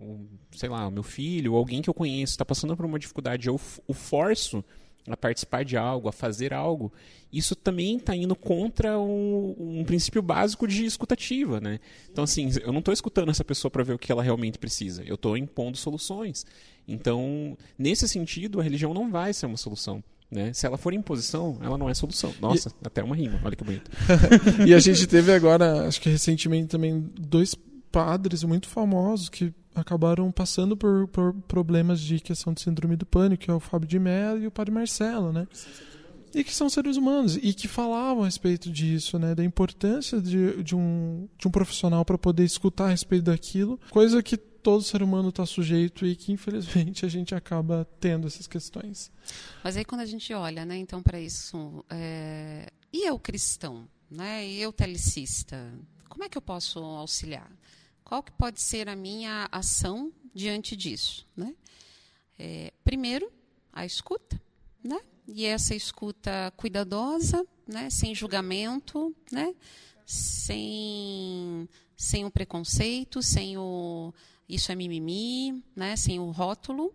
uh, 0.01 0.27
sei 0.51 0.69
lá, 0.69 0.87
o 0.87 0.91
meu 0.91 1.03
filho 1.03 1.53
ou 1.53 1.57
alguém 1.57 1.81
que 1.81 1.89
eu 1.89 1.93
conheço 1.93 2.33
está 2.33 2.43
passando 2.43 2.75
por 2.75 2.85
uma 2.85 2.99
dificuldade, 2.99 3.47
eu 3.47 3.59
o 3.87 3.93
forço 3.93 4.63
a 5.07 5.15
participar 5.15 5.63
de 5.63 5.77
algo, 5.77 6.09
a 6.09 6.11
fazer 6.11 6.53
algo, 6.53 6.91
isso 7.31 7.55
também 7.55 7.95
está 7.95 8.13
indo 8.13 8.35
contra 8.35 8.99
um, 8.99 9.55
um, 9.57 9.83
princípio 9.85 10.21
básico 10.21 10.67
de 10.67 10.85
escutativa, 10.85 11.61
né? 11.61 11.79
Então, 12.11 12.25
assim, 12.25 12.49
eu 12.61 12.73
não 12.73 12.79
estou 12.79 12.93
escutando 12.93 13.29
essa 13.29 13.43
pessoa 13.43 13.71
para 13.71 13.83
ver 13.83 13.93
o 13.93 13.97
que 13.99 14.11
ela 14.11 14.21
realmente 14.21 14.57
precisa, 14.57 15.03
eu 15.03 15.15
estou 15.15 15.37
impondo 15.37 15.77
soluções. 15.77 16.45
Então, 16.85 17.57
nesse 17.77 18.07
sentido, 18.07 18.59
a 18.59 18.63
religião 18.63 18.93
não 18.93 19.09
vai 19.09 19.33
ser 19.33 19.45
uma 19.45 19.57
solução. 19.57 20.03
Né? 20.29 20.51
Se 20.53 20.65
ela 20.65 20.77
for 20.77 20.93
imposição, 20.93 21.57
ela 21.61 21.77
não 21.77 21.89
é 21.89 21.93
solução. 21.93 22.33
Nossa, 22.41 22.69
e... 22.69 22.87
até 22.87 23.03
uma 23.03 23.15
rima, 23.15 23.39
olha 23.43 23.55
que 23.55 23.63
bonito. 23.63 23.89
e 24.67 24.73
a 24.73 24.79
gente 24.79 25.07
teve 25.07 25.31
agora, 25.31 25.87
acho 25.87 26.01
que 26.01 26.09
recentemente 26.09 26.67
também, 26.67 27.09
dois 27.17 27.55
padres 27.91 28.43
muito 28.43 28.67
famosos 28.67 29.29
que 29.29 29.53
acabaram 29.73 30.31
passando 30.31 30.75
por, 30.75 31.07
por 31.07 31.33
problemas 31.47 32.01
de 32.01 32.19
questão 32.19 32.53
de 32.53 32.61
síndrome 32.61 32.95
do 32.95 33.05
pânico, 33.05 33.43
que 33.43 33.51
é 33.51 33.53
o 33.53 33.59
Fábio 33.59 33.87
de 33.87 33.99
Mello 33.99 34.39
e 34.39 34.47
o 34.47 34.51
padre 34.51 34.73
Marcelo, 34.73 35.31
né? 35.31 35.47
E 36.33 36.43
que 36.43 36.53
são 36.53 36.69
seres 36.69 36.97
humanos 36.97 37.37
e 37.41 37.53
que 37.53 37.67
falavam 37.67 38.23
a 38.23 38.25
respeito 38.25 38.69
disso, 38.69 39.17
né? 39.17 39.33
Da 39.33 39.43
importância 39.43 40.19
de, 40.19 40.61
de, 40.61 40.75
um, 40.75 41.27
de 41.37 41.47
um 41.47 41.51
profissional 41.51 42.03
para 42.03 42.17
poder 42.17 42.43
escutar 42.43 42.85
a 42.85 42.89
respeito 42.89 43.25
daquilo, 43.25 43.79
coisa 43.89 44.21
que 44.21 44.37
todo 44.67 44.83
ser 44.83 45.01
humano 45.01 45.29
está 45.29 45.45
sujeito 45.45 46.05
e 46.05 46.13
que 46.13 46.33
infelizmente 46.33 47.05
a 47.05 47.07
gente 47.07 47.33
acaba 47.33 47.87
tendo 48.01 48.27
essas 48.27 48.47
questões. 48.47 49.09
Mas 49.63 49.77
aí 49.77 49.85
quando 49.85 50.01
a 50.01 50.05
gente 50.05 50.33
olha, 50.33 50.65
né, 50.65 50.75
então 50.75 51.01
para 51.01 51.17
isso, 51.21 51.85
é... 51.89 52.69
e 52.91 53.07
eu 53.07 53.17
cristão, 53.17 53.87
né, 54.11 54.45
e 54.45 54.61
eu 54.61 54.73
telecista, 54.73 55.73
como 56.09 56.25
é 56.25 56.27
que 56.27 56.37
eu 56.37 56.41
posso 56.41 56.79
auxiliar? 56.79 57.49
Qual 58.03 58.21
que 58.21 58.33
pode 58.33 58.61
ser 58.61 58.89
a 58.89 58.95
minha 58.95 59.47
ação 59.53 60.11
diante 60.35 60.75
disso, 60.75 61.25
né? 61.33 61.55
É, 62.37 62.73
primeiro, 62.83 63.31
a 63.71 63.85
escuta, 63.85 64.37
né? 64.83 64.99
E 65.25 65.45
essa 65.45 65.75
escuta 65.75 66.51
cuidadosa, 66.57 67.47
né, 67.65 67.89
sem 67.89 68.13
julgamento, 68.13 69.15
né? 69.31 69.55
Sem 70.05 71.69
sem 71.95 72.25
o 72.25 72.29
preconceito, 72.29 73.23
sem 73.23 73.57
o 73.57 74.13
isso 74.47 74.71
é 74.71 74.75
mimimi, 74.75 75.63
né, 75.75 75.95
sem 75.95 76.19
o 76.19 76.31
rótulo. 76.31 76.93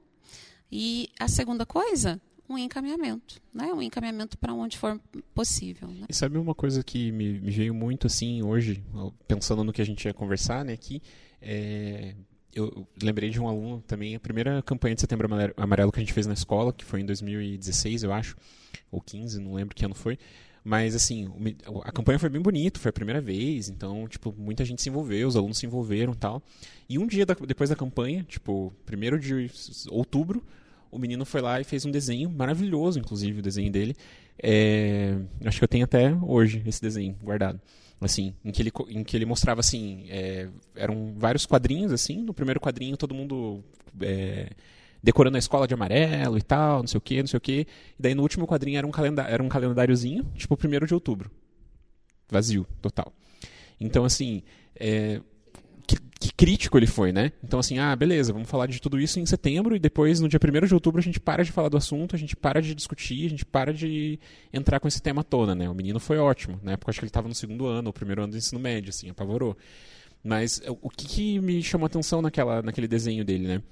E 0.70 1.10
a 1.20 1.28
segunda 1.28 1.66
coisa, 1.66 2.20
um 2.48 2.56
encaminhamento, 2.56 3.40
né? 3.52 3.72
Um 3.72 3.82
encaminhamento 3.82 4.38
para 4.38 4.54
onde 4.54 4.78
for 4.78 5.00
possível. 5.34 5.88
Né? 5.88 6.06
E 6.08 6.14
sabe 6.14 6.38
uma 6.38 6.54
coisa 6.54 6.82
que 6.82 7.12
me, 7.12 7.40
me, 7.40 7.50
veio 7.50 7.74
muito 7.74 8.06
assim 8.06 8.42
hoje, 8.42 8.82
pensando 9.28 9.64
no 9.64 9.72
que 9.72 9.82
a 9.82 9.84
gente 9.84 10.04
ia 10.04 10.14
conversar, 10.14 10.64
né? 10.64 10.76
Que 10.76 11.02
é, 11.40 12.14
eu 12.54 12.86
lembrei 13.02 13.30
de 13.30 13.40
um 13.40 13.48
aluno 13.48 13.82
também, 13.86 14.14
a 14.14 14.20
primeira 14.20 14.62
campanha 14.62 14.94
de 14.94 15.00
Setembro 15.00 15.28
Amarelo 15.56 15.90
que 15.90 15.98
a 15.98 16.02
gente 16.02 16.12
fez 16.12 16.26
na 16.26 16.34
escola, 16.34 16.72
que 16.72 16.84
foi 16.84 17.00
em 17.00 17.06
2016, 17.06 18.02
eu 18.04 18.12
acho, 18.12 18.36
ou 18.90 19.00
15, 19.00 19.40
não 19.40 19.54
lembro 19.54 19.74
que 19.74 19.84
ano 19.84 19.94
foi. 19.94 20.18
Mas, 20.64 20.94
assim, 20.94 21.28
a 21.84 21.90
campanha 21.90 22.20
foi 22.20 22.28
bem 22.28 22.40
bonita, 22.40 22.78
foi 22.78 22.90
a 22.90 22.92
primeira 22.92 23.20
vez, 23.20 23.68
então, 23.68 24.06
tipo, 24.06 24.32
muita 24.38 24.64
gente 24.64 24.80
se 24.80 24.88
envolveu, 24.88 25.26
os 25.26 25.34
alunos 25.34 25.58
se 25.58 25.66
envolveram 25.66 26.12
e 26.12 26.16
tal. 26.16 26.40
E 26.88 26.98
um 26.98 27.06
dia 27.06 27.26
da, 27.26 27.34
depois 27.34 27.68
da 27.68 27.74
campanha, 27.74 28.24
tipo, 28.28 28.72
primeiro 28.86 29.18
de 29.18 29.50
outubro, 29.90 30.40
o 30.88 30.98
menino 30.98 31.24
foi 31.24 31.40
lá 31.40 31.60
e 31.60 31.64
fez 31.64 31.84
um 31.84 31.90
desenho 31.90 32.30
maravilhoso, 32.30 32.98
inclusive, 33.00 33.40
o 33.40 33.42
desenho 33.42 33.72
dele. 33.72 33.96
É, 34.40 35.16
acho 35.44 35.58
que 35.58 35.64
eu 35.64 35.68
tenho 35.68 35.84
até 35.84 36.14
hoje 36.22 36.62
esse 36.64 36.80
desenho 36.80 37.16
guardado. 37.20 37.60
Assim, 38.00 38.34
em 38.44 38.52
que 38.52 38.62
ele, 38.62 38.72
em 38.88 39.02
que 39.02 39.16
ele 39.16 39.24
mostrava, 39.24 39.60
assim, 39.60 40.06
é, 40.08 40.48
eram 40.76 41.14
vários 41.16 41.44
quadrinhos, 41.44 41.92
assim, 41.92 42.18
no 42.18 42.32
primeiro 42.32 42.60
quadrinho 42.60 42.96
todo 42.96 43.14
mundo... 43.14 43.64
É, 44.00 44.50
decorando 45.02 45.36
a 45.36 45.38
escola 45.38 45.66
de 45.66 45.74
amarelo 45.74 46.38
e 46.38 46.42
tal, 46.42 46.80
não 46.80 46.86
sei 46.86 46.98
o 46.98 47.00
que, 47.00 47.20
não 47.20 47.26
sei 47.26 47.38
o 47.38 47.40
que. 47.40 47.66
E 47.98 48.02
daí 48.02 48.14
no 48.14 48.22
último 48.22 48.46
quadrinho 48.46 48.78
era 48.78 48.86
um, 48.86 48.90
calendário, 48.90 49.32
era 49.32 49.42
um 49.42 49.48
calendáriozinho, 49.48 50.24
tipo, 50.36 50.56
primeiro 50.56 50.86
de 50.86 50.94
outubro. 50.94 51.30
Vazio, 52.28 52.66
total. 52.80 53.12
Então, 53.80 54.04
assim, 54.04 54.42
é, 54.76 55.20
que, 55.86 55.96
que, 56.20 56.32
crítico 56.32 56.78
ele 56.78 56.86
foi, 56.86 57.12
né? 57.12 57.32
Então, 57.42 57.58
assim, 57.58 57.78
ah, 57.78 57.94
beleza, 57.96 58.32
vamos 58.32 58.48
falar 58.48 58.66
de 58.66 58.80
tudo 58.80 58.98
isso 59.00 59.18
em 59.18 59.26
setembro 59.26 59.74
e 59.74 59.78
depois, 59.78 60.20
no 60.20 60.28
dia 60.28 60.38
1 60.42 60.66
de 60.66 60.74
outubro, 60.74 61.00
a 61.00 61.02
gente 61.02 61.18
para 61.18 61.44
de 61.44 61.50
falar 61.50 61.68
do 61.68 61.76
assunto, 61.76 62.14
a 62.14 62.18
gente 62.18 62.36
para 62.36 62.62
de 62.62 62.74
discutir, 62.74 63.26
a 63.26 63.28
gente 63.30 63.44
para 63.44 63.74
de 63.74 64.18
entrar 64.52 64.78
com 64.78 64.86
esse 64.86 65.02
tema 65.02 65.24
toda, 65.24 65.54
né? 65.54 65.68
O 65.68 65.74
menino 65.74 65.98
foi 65.98 66.18
ótimo, 66.18 66.60
né? 66.62 66.76
Porque 66.76 66.90
acho 66.90 67.00
que 67.00 67.04
ele 67.04 67.10
estava 67.10 67.28
no 67.28 67.34
segundo 67.34 67.66
ano, 67.66 67.90
o 67.90 67.92
primeiro 67.92 68.22
ano 68.22 68.32
do 68.32 68.38
ensino 68.38 68.60
médio, 68.60 68.90
assim, 68.90 69.10
apavorou. 69.10 69.56
Mas 70.22 70.62
o 70.80 70.88
que, 70.88 71.06
que 71.06 71.40
me 71.40 71.60
chamou 71.62 71.86
atenção 71.86 72.22
naquela, 72.22 72.62
naquele 72.62 72.86
desenho 72.86 73.24
dele, 73.24 73.48
né? 73.48 73.62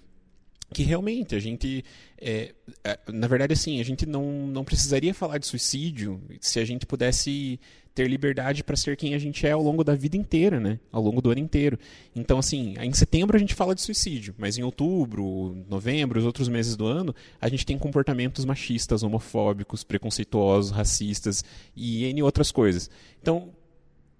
Que 0.72 0.82
realmente 0.82 1.34
a 1.34 1.40
gente 1.40 1.84
é, 2.20 2.54
é, 2.84 2.98
na 3.08 3.26
verdade 3.26 3.52
assim 3.52 3.80
a 3.80 3.84
gente 3.84 4.06
não, 4.06 4.46
não 4.46 4.64
precisaria 4.64 5.12
falar 5.12 5.38
de 5.38 5.46
suicídio 5.46 6.20
se 6.40 6.58
a 6.60 6.64
gente 6.64 6.86
pudesse 6.86 7.58
ter 7.92 8.06
liberdade 8.06 8.62
para 8.62 8.76
ser 8.76 8.96
quem 8.96 9.14
a 9.14 9.18
gente 9.18 9.44
é 9.46 9.50
ao 9.50 9.62
longo 9.62 9.82
da 9.82 9.96
vida 9.96 10.16
inteira 10.16 10.60
né? 10.60 10.78
Ao 10.92 11.02
longo 11.02 11.20
do 11.20 11.30
ano 11.30 11.40
inteiro. 11.40 11.78
Então 12.14 12.38
assim 12.38 12.74
em 12.80 12.92
setembro 12.92 13.36
a 13.36 13.40
gente 13.40 13.54
fala 13.54 13.74
de 13.74 13.80
suicídio 13.80 14.34
mas 14.38 14.58
em 14.58 14.62
outubro 14.62 15.56
novembro 15.68 16.20
os 16.20 16.26
outros 16.26 16.48
meses 16.48 16.76
do 16.76 16.86
ano 16.86 17.14
a 17.40 17.48
gente 17.48 17.66
tem 17.66 17.76
comportamentos 17.76 18.44
machistas 18.44 19.02
homofóbicos 19.02 19.82
preconceituosos 19.82 20.70
racistas 20.70 21.44
e 21.74 22.04
n 22.04 22.22
outras 22.22 22.52
coisas. 22.52 22.88
Então 23.20 23.50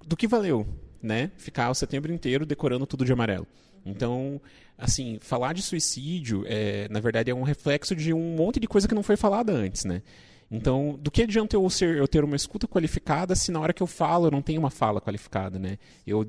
do 0.04 0.16
que 0.16 0.26
valeu 0.26 0.66
né? 1.02 1.30
Ficar 1.38 1.70
o 1.70 1.74
setembro 1.74 2.12
inteiro 2.12 2.44
decorando 2.44 2.86
tudo 2.86 3.04
de 3.04 3.12
amarelo 3.12 3.46
então, 3.84 4.40
assim, 4.76 5.18
falar 5.20 5.52
de 5.52 5.62
suicídio, 5.62 6.44
é, 6.46 6.88
na 6.88 7.00
verdade, 7.00 7.30
é 7.30 7.34
um 7.34 7.42
reflexo 7.42 7.94
de 7.94 8.12
um 8.12 8.36
monte 8.36 8.60
de 8.60 8.66
coisa 8.66 8.88
que 8.88 8.94
não 8.94 9.02
foi 9.02 9.16
falada 9.16 9.52
antes, 9.52 9.84
né? 9.84 10.02
Então, 10.50 10.98
do 11.00 11.10
que 11.10 11.22
adianta 11.22 11.54
eu, 11.54 11.70
ser, 11.70 11.96
eu 11.96 12.08
ter 12.08 12.24
uma 12.24 12.34
escuta 12.34 12.66
qualificada 12.66 13.36
se 13.36 13.52
na 13.52 13.60
hora 13.60 13.72
que 13.72 13.82
eu 13.82 13.86
falo 13.86 14.26
eu 14.26 14.30
não 14.32 14.42
tenho 14.42 14.58
uma 14.58 14.70
fala 14.70 15.00
qualificada, 15.00 15.58
né? 15.58 15.78
Eu 16.04 16.24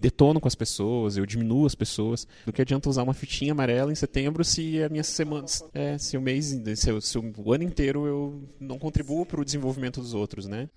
detono 0.00 0.40
com 0.40 0.48
as 0.48 0.54
pessoas, 0.54 1.18
eu 1.18 1.26
diminuo 1.26 1.66
as 1.66 1.74
pessoas. 1.74 2.26
Do 2.46 2.52
que 2.52 2.62
adianta 2.62 2.88
usar 2.88 3.02
uma 3.02 3.12
fitinha 3.12 3.52
amarela 3.52 3.92
em 3.92 3.94
setembro 3.94 4.42
se 4.42 4.82
a 4.82 4.88
minha 4.88 5.04
semana, 5.04 5.46
é, 5.74 5.98
se 5.98 6.16
o 6.16 6.22
mês, 6.22 6.46
se, 6.76 7.00
se 7.02 7.18
o 7.18 7.52
ano 7.52 7.64
inteiro 7.64 8.06
eu 8.06 8.48
não 8.58 8.78
contribuo 8.78 9.26
para 9.26 9.40
o 9.40 9.44
desenvolvimento 9.44 10.00
dos 10.00 10.14
outros, 10.14 10.46
né? 10.46 10.68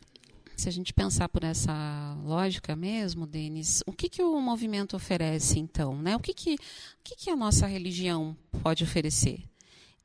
Se 0.63 0.69
a 0.69 0.71
gente 0.71 0.93
pensar 0.93 1.27
por 1.27 1.43
essa 1.43 2.17
lógica 2.23 2.73
mesmo, 2.73 3.27
Denis, 3.27 3.83
o 3.85 3.91
que, 3.91 4.07
que 4.07 4.23
o 4.23 4.39
movimento 4.39 4.95
oferece 4.95 5.59
então? 5.59 6.01
Né? 6.01 6.15
O, 6.15 6.19
que, 6.19 6.33
que, 6.33 6.53
o 6.53 6.57
que, 7.03 7.15
que 7.17 7.29
a 7.29 7.35
nossa 7.35 7.67
religião 7.67 8.35
pode 8.61 8.81
oferecer? 8.83 9.41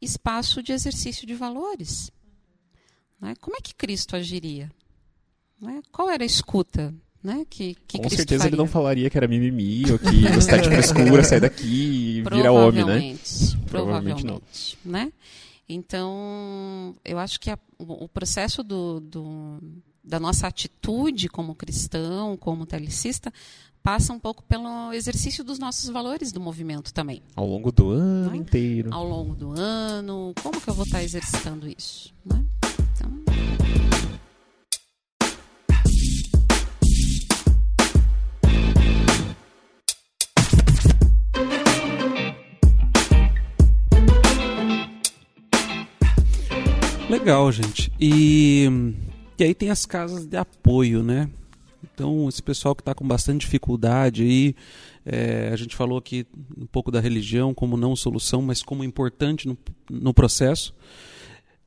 Espaço 0.03 0.61
de 0.61 0.73
exercício 0.73 1.25
de 1.25 1.35
valores. 1.35 2.11
Né? 3.21 3.35
Como 3.41 3.57
é 3.57 3.61
que 3.61 3.73
Cristo 3.73 4.17
agiria? 4.17 4.69
Né? 5.61 5.81
Qual 5.93 6.11
era 6.11 6.25
a 6.25 6.27
escuta 6.27 6.93
né? 7.23 7.45
Que, 7.51 7.75
que 7.87 7.99
Com 7.99 8.05
Cristo 8.05 8.17
certeza 8.17 8.45
faria. 8.45 8.55
ele 8.55 8.63
não 8.63 8.69
falaria 8.69 9.11
que 9.11 9.17
era 9.17 9.27
mimimi 9.27 9.91
ou 9.91 9.99
que 9.99 10.23
você 10.35 10.51
tá 10.51 10.57
de 10.57 10.69
frescura, 10.69 11.25
sai 11.25 11.41
daqui 11.41 11.67
e 11.67 12.23
vira 12.23 12.53
homem, 12.53 12.85
né? 12.85 13.17
Provavelmente, 13.67 14.25
não. 14.25 14.41
né? 14.85 15.13
Então, 15.69 16.95
eu 17.05 17.19
acho 17.19 17.41
que 17.41 17.51
a, 17.51 17.59
o, 17.77 18.05
o 18.05 18.09
processo 18.09 18.63
do, 18.63 19.01
do, 19.01 19.61
da 20.09 20.19
nossa 20.19 20.47
atitude 20.47 21.29
como 21.29 21.55
cristão, 21.55 22.37
como 22.37 22.65
telecista, 22.67 23.33
passa 23.83 24.13
um 24.13 24.19
pouco 24.19 24.43
pelo 24.43 24.93
exercício 24.93 25.45
dos 25.45 25.59
nossos 25.59 25.89
valores 25.91 26.33
do 26.33 26.41
movimento 26.41 26.93
também. 26.93 27.23
Ao 27.37 27.47
longo 27.47 27.71
do 27.71 27.91
ano 27.91 28.31
Né? 28.31 28.37
inteiro. 28.39 28.89
Ao 28.93 29.07
longo 29.07 29.35
do 29.37 29.53
ano, 29.53 30.33
como 30.43 30.61
que 30.61 30.69
eu 30.69 30.75
vou 30.75 30.85
estar 30.85 31.03
exercitando 31.03 31.69
isso? 31.69 32.13
Né? 32.25 32.45
Então, 32.95 33.11
Legal, 47.09 47.51
gente. 47.51 47.91
E, 47.99 48.69
e 49.39 49.45
aí 49.45 49.55
tem 49.55 49.71
as 49.71 49.87
casas 49.87 50.27
de 50.27 50.37
apoio, 50.37 51.03
né? 51.03 51.29
Então, 51.95 52.29
esse 52.29 52.43
pessoal 52.43 52.75
que 52.75 52.83
está 52.83 52.95
com 52.95 53.07
bastante 53.07 53.43
dificuldade 53.43 54.23
aí, 54.23 54.55
é, 55.07 55.49
a 55.53 55.57
gente 55.57 55.77
falou 55.77 55.97
aqui 55.99 56.27
um 56.57 56.67
pouco 56.67 56.91
da 56.91 57.01
religião 57.01 57.55
como 57.55 57.77
não 57.77 57.95
solução, 57.95 58.43
mas 58.43 58.63
como 58.63 58.83
importante 58.85 59.47
no, 59.47 59.57
no 59.91 60.13
processo. 60.13 60.75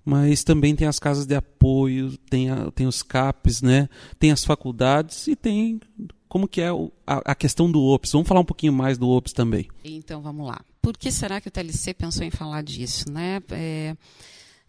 Mas 0.03 0.43
também 0.43 0.75
tem 0.75 0.87
as 0.87 0.97
casas 0.99 1.25
de 1.27 1.35
apoio, 1.35 2.17
tem, 2.29 2.49
a- 2.49 2.71
tem 2.71 2.87
os 2.87 3.03
CAPs, 3.03 3.61
né? 3.61 3.87
tem 4.17 4.31
as 4.31 4.43
faculdades 4.43 5.27
e 5.27 5.35
tem 5.35 5.79
como 6.27 6.47
que 6.47 6.59
é 6.61 6.71
o- 6.73 6.91
a, 7.05 7.31
a 7.31 7.35
questão 7.35 7.71
do 7.71 7.81
OPS. 7.81 8.11
Vamos 8.13 8.27
falar 8.27 8.39
um 8.39 8.45
pouquinho 8.45 8.73
mais 8.73 8.97
do 8.97 9.07
OPS 9.07 9.31
também. 9.33 9.67
Então 9.83 10.21
vamos 10.21 10.47
lá. 10.47 10.59
Por 10.81 10.97
que 10.97 11.11
será 11.11 11.39
que 11.39 11.47
o 11.47 11.51
TLC 11.51 11.93
pensou 11.93 12.25
em 12.25 12.31
falar 12.31 12.63
disso? 12.63 13.11
Né? 13.11 13.41
É, 13.51 13.95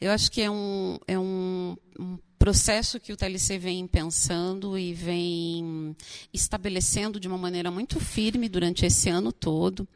eu 0.00 0.10
acho 0.10 0.30
que 0.30 0.42
é 0.42 0.50
um, 0.50 0.98
é 1.08 1.18
um, 1.18 1.76
um 1.98 2.18
processo 2.42 2.98
que 2.98 3.12
o 3.12 3.16
TLC 3.16 3.56
vem 3.56 3.86
pensando 3.86 4.76
e 4.76 4.92
vem 4.92 5.94
estabelecendo 6.34 7.20
de 7.20 7.28
uma 7.28 7.38
maneira 7.38 7.70
muito 7.70 8.00
firme 8.00 8.48
durante 8.48 8.84
esse 8.84 9.08
ano 9.08 9.30
todo. 9.32 9.86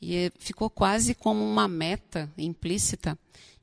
E 0.00 0.14
é- 0.14 0.32
ficou 0.38 0.70
quase 0.70 1.12
como 1.12 1.44
uma 1.44 1.66
meta 1.66 2.32
implícita 2.38 3.18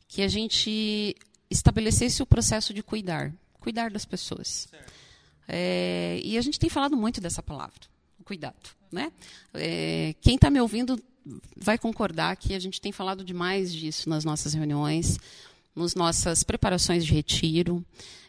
que 0.05 0.21
a 0.21 0.27
gente 0.27 1.15
estabelecesse 1.49 2.21
o 2.21 2.25
processo 2.25 2.73
de 2.73 2.83
cuidar 2.83 3.33
cuidar 3.61 3.89
das 3.89 4.03
pessoas. 4.05 4.67
É, 5.47 6.19
e 6.21 6.37
a 6.37 6.41
gente 6.41 6.59
tem 6.59 6.69
falado 6.69 6.95
muito 6.97 7.21
dessa 7.21 7.41
palavra, 7.41 7.79
cuidado. 8.25 8.69
Né? 8.91 9.11
É, 9.53 10.13
quem 10.21 10.35
está 10.35 10.49
me 10.49 10.59
ouvindo 10.59 11.01
vai 11.55 11.77
concordar 11.77 12.35
que 12.35 12.53
a 12.53 12.59
gente 12.59 12.79
tem 12.81 12.91
falado 12.91 13.23
demais 13.23 13.73
disso 13.73 14.09
nas 14.09 14.23
nossas 14.23 14.53
reuniões, 14.53 15.17
nas 15.75 15.93
nossas 15.95 16.43
preparações 16.43 17.05
de 17.05 17.13
retiro, 17.13 17.85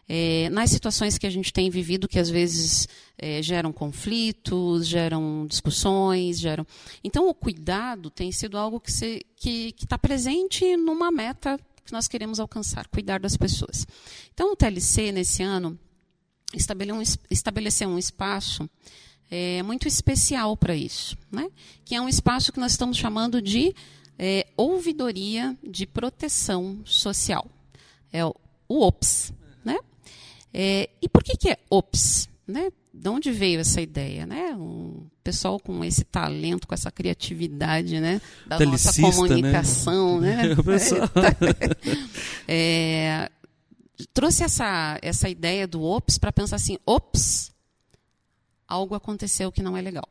é, 0.09 0.49
nas 0.49 0.69
situações 0.71 1.17
que 1.17 1.27
a 1.27 1.29
gente 1.29 1.51
tem 1.51 1.69
vivido 1.69 2.07
que 2.07 2.19
às 2.19 2.29
vezes 2.29 2.87
é, 3.17 3.41
geram 3.41 3.71
conflitos, 3.73 4.87
geram 4.87 5.45
discussões, 5.47 6.39
geram. 6.39 6.65
Então 7.03 7.27
o 7.27 7.33
cuidado 7.33 8.09
tem 8.09 8.31
sido 8.31 8.57
algo 8.57 8.79
que 8.79 8.89
está 8.89 9.05
que, 9.35 9.71
que 9.73 9.85
tá 9.87 9.97
presente 9.97 10.75
numa 10.77 11.11
meta 11.11 11.59
que 11.85 11.91
nós 11.93 12.07
queremos 12.07 12.39
alcançar, 12.39 12.87
cuidar 12.87 13.19
das 13.19 13.37
pessoas. 13.37 13.85
Então 14.33 14.51
o 14.51 14.55
TLC 14.55 15.11
nesse 15.11 15.41
ano 15.43 15.77
estabele- 16.53 17.01
es- 17.01 17.17
estabeleceu 17.29 17.87
um 17.89 17.97
espaço 17.97 18.69
é, 19.29 19.61
muito 19.63 19.87
especial 19.89 20.55
para 20.55 20.73
isso, 20.75 21.17
né? 21.29 21.49
que 21.83 21.93
é 21.95 22.01
um 22.01 22.07
espaço 22.07 22.51
que 22.53 22.59
nós 22.61 22.71
estamos 22.71 22.97
chamando 22.97 23.41
de 23.41 23.75
é, 24.17 24.47
ouvidoria 24.57 25.55
de 25.63 25.85
proteção 25.85 26.79
social. 26.83 27.47
É 28.11 28.25
o, 28.25 28.35
OPS. 28.67 29.33
Né? 29.63 29.77
É, 30.53 30.89
e 31.01 31.07
por 31.07 31.23
que, 31.23 31.37
que 31.37 31.49
é 31.49 31.57
OPS? 31.69 32.29
Né? 32.47 32.71
De 32.93 33.09
onde 33.09 33.31
veio 33.31 33.59
essa 33.59 33.79
ideia? 33.79 34.25
Né? 34.25 34.55
Um 34.55 35.07
pessoal 35.23 35.59
com 35.59 35.83
esse 35.83 36.03
talento, 36.03 36.67
com 36.67 36.73
essa 36.73 36.89
criatividade 36.89 37.99
né? 37.99 38.21
da 38.45 38.59
nossa 38.59 39.01
né? 39.01 39.11
comunicação. 39.11 40.19
Né? 40.21 40.55
Pessoal- 40.63 41.09
É, 42.47 43.29
trouxe 44.13 44.43
essa, 44.43 44.97
essa 45.01 45.27
ideia 45.27 45.67
do 45.67 45.83
ops 45.83 46.17
para 46.17 46.31
pensar 46.31 46.55
assim, 46.55 46.77
ops, 46.85 47.51
algo 48.67 48.95
aconteceu 48.95 49.51
que 49.51 49.61
não 49.61 49.75
é 49.75 49.81
legal. 49.81 50.07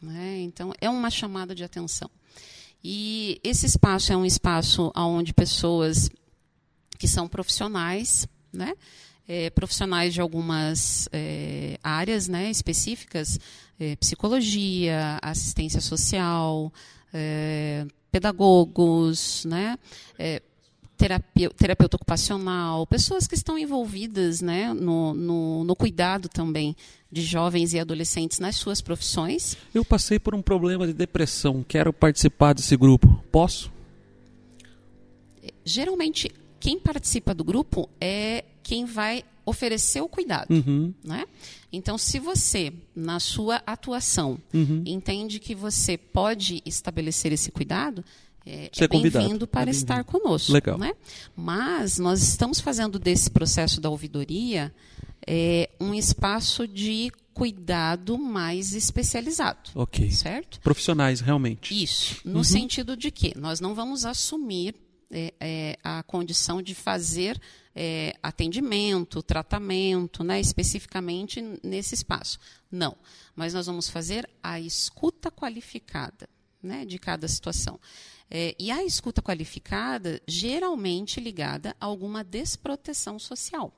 Né? 0.00 0.40
Então, 0.40 0.72
é 0.80 0.90
uma 0.90 1.10
chamada 1.10 1.54
de 1.54 1.62
atenção. 1.62 2.10
E 2.82 3.40
esse 3.44 3.66
espaço 3.66 4.12
é 4.12 4.16
um 4.16 4.24
espaço 4.24 4.92
onde 4.96 5.32
pessoas 5.32 6.10
que 6.98 7.06
são 7.06 7.28
profissionais, 7.28 8.26
né? 8.52 8.74
É, 9.26 9.50
profissionais 9.50 10.12
de 10.12 10.20
algumas 10.20 11.08
é, 11.12 11.78
áreas 11.82 12.26
né, 12.26 12.50
específicas, 12.50 13.38
é, 13.78 13.94
psicologia, 13.96 15.18
assistência 15.22 15.80
social, 15.80 16.72
é, 17.14 17.86
pedagogos, 18.10 19.44
né, 19.44 19.78
é, 21.04 21.08
terapia- 21.08 21.50
terapeuta 21.50 21.96
ocupacional, 21.96 22.86
pessoas 22.86 23.26
que 23.26 23.34
estão 23.34 23.58
envolvidas 23.58 24.40
né, 24.40 24.72
no, 24.72 25.12
no, 25.14 25.64
no 25.64 25.76
cuidado 25.76 26.28
também 26.28 26.76
de 27.10 27.22
jovens 27.22 27.74
e 27.74 27.78
adolescentes 27.80 28.38
nas 28.38 28.56
suas 28.56 28.80
profissões. 28.80 29.56
Eu 29.74 29.84
passei 29.84 30.18
por 30.18 30.34
um 30.34 30.40
problema 30.42 30.86
de 30.86 30.92
depressão, 30.92 31.62
quero 31.66 31.92
participar 31.92 32.54
desse 32.54 32.76
grupo. 32.76 33.22
Posso? 33.30 33.70
Geralmente, 35.64 36.30
quem 36.60 36.78
participa 36.78 37.34
do 37.34 37.44
grupo 37.44 37.88
é 38.00 38.44
quem 38.62 38.84
vai 38.84 39.24
oferecer 39.44 40.00
o 40.00 40.08
cuidado. 40.08 40.54
Uhum. 40.54 40.94
né? 41.02 41.24
Então, 41.72 41.98
se 41.98 42.18
você, 42.20 42.72
na 42.94 43.18
sua 43.18 43.56
atuação, 43.66 44.38
Uhum. 44.54 44.82
entende 44.86 45.40
que 45.40 45.54
você 45.54 45.96
pode 45.98 46.62
estabelecer 46.64 47.32
esse 47.32 47.50
cuidado, 47.50 48.04
é, 48.44 48.70
é 48.76 48.88
bem-vindo 48.88 49.46
para 49.46 49.70
É 49.70 49.72
estar 49.72 50.02
bem-vindo. 50.02 50.18
conosco. 50.20 50.52
Legal. 50.52 50.78
Né? 50.78 50.92
Mas 51.36 51.98
nós 51.98 52.22
estamos 52.22 52.60
fazendo 52.60 52.98
desse 52.98 53.30
processo 53.30 53.80
da 53.80 53.88
ouvidoria 53.90 54.74
é, 55.26 55.70
um 55.80 55.94
espaço 55.94 56.66
de 56.66 57.10
cuidado 57.32 58.18
mais 58.18 58.72
especializado. 58.74 59.70
Ok. 59.74 60.10
Certo? 60.10 60.60
Profissionais, 60.60 61.20
realmente. 61.20 61.80
Isso, 61.82 62.20
no 62.24 62.38
Uhum. 62.38 62.44
sentido 62.44 62.96
de 62.96 63.10
que 63.10 63.36
nós 63.38 63.60
não 63.60 63.74
vamos 63.74 64.04
assumir 64.04 64.74
é, 65.14 65.32
é, 65.40 65.78
a 65.84 66.02
condição 66.02 66.60
de 66.62 66.74
fazer 66.74 67.40
é, 67.74 68.14
atendimento, 68.22 69.22
tratamento, 69.22 70.22
né, 70.24 70.40
especificamente 70.40 71.42
nesse 71.62 71.94
espaço. 71.94 72.38
Não, 72.70 72.96
mas 73.36 73.54
nós 73.54 73.66
vamos 73.66 73.88
fazer 73.88 74.28
a 74.42 74.58
escuta 74.60 75.30
qualificada 75.30 76.28
né, 76.62 76.84
de 76.84 76.98
cada 76.98 77.26
situação. 77.28 77.78
É, 78.34 78.56
e 78.58 78.70
a 78.70 78.82
escuta 78.82 79.20
qualificada, 79.20 80.18
geralmente 80.26 81.20
ligada 81.20 81.76
a 81.78 81.84
alguma 81.84 82.24
desproteção 82.24 83.18
social. 83.18 83.70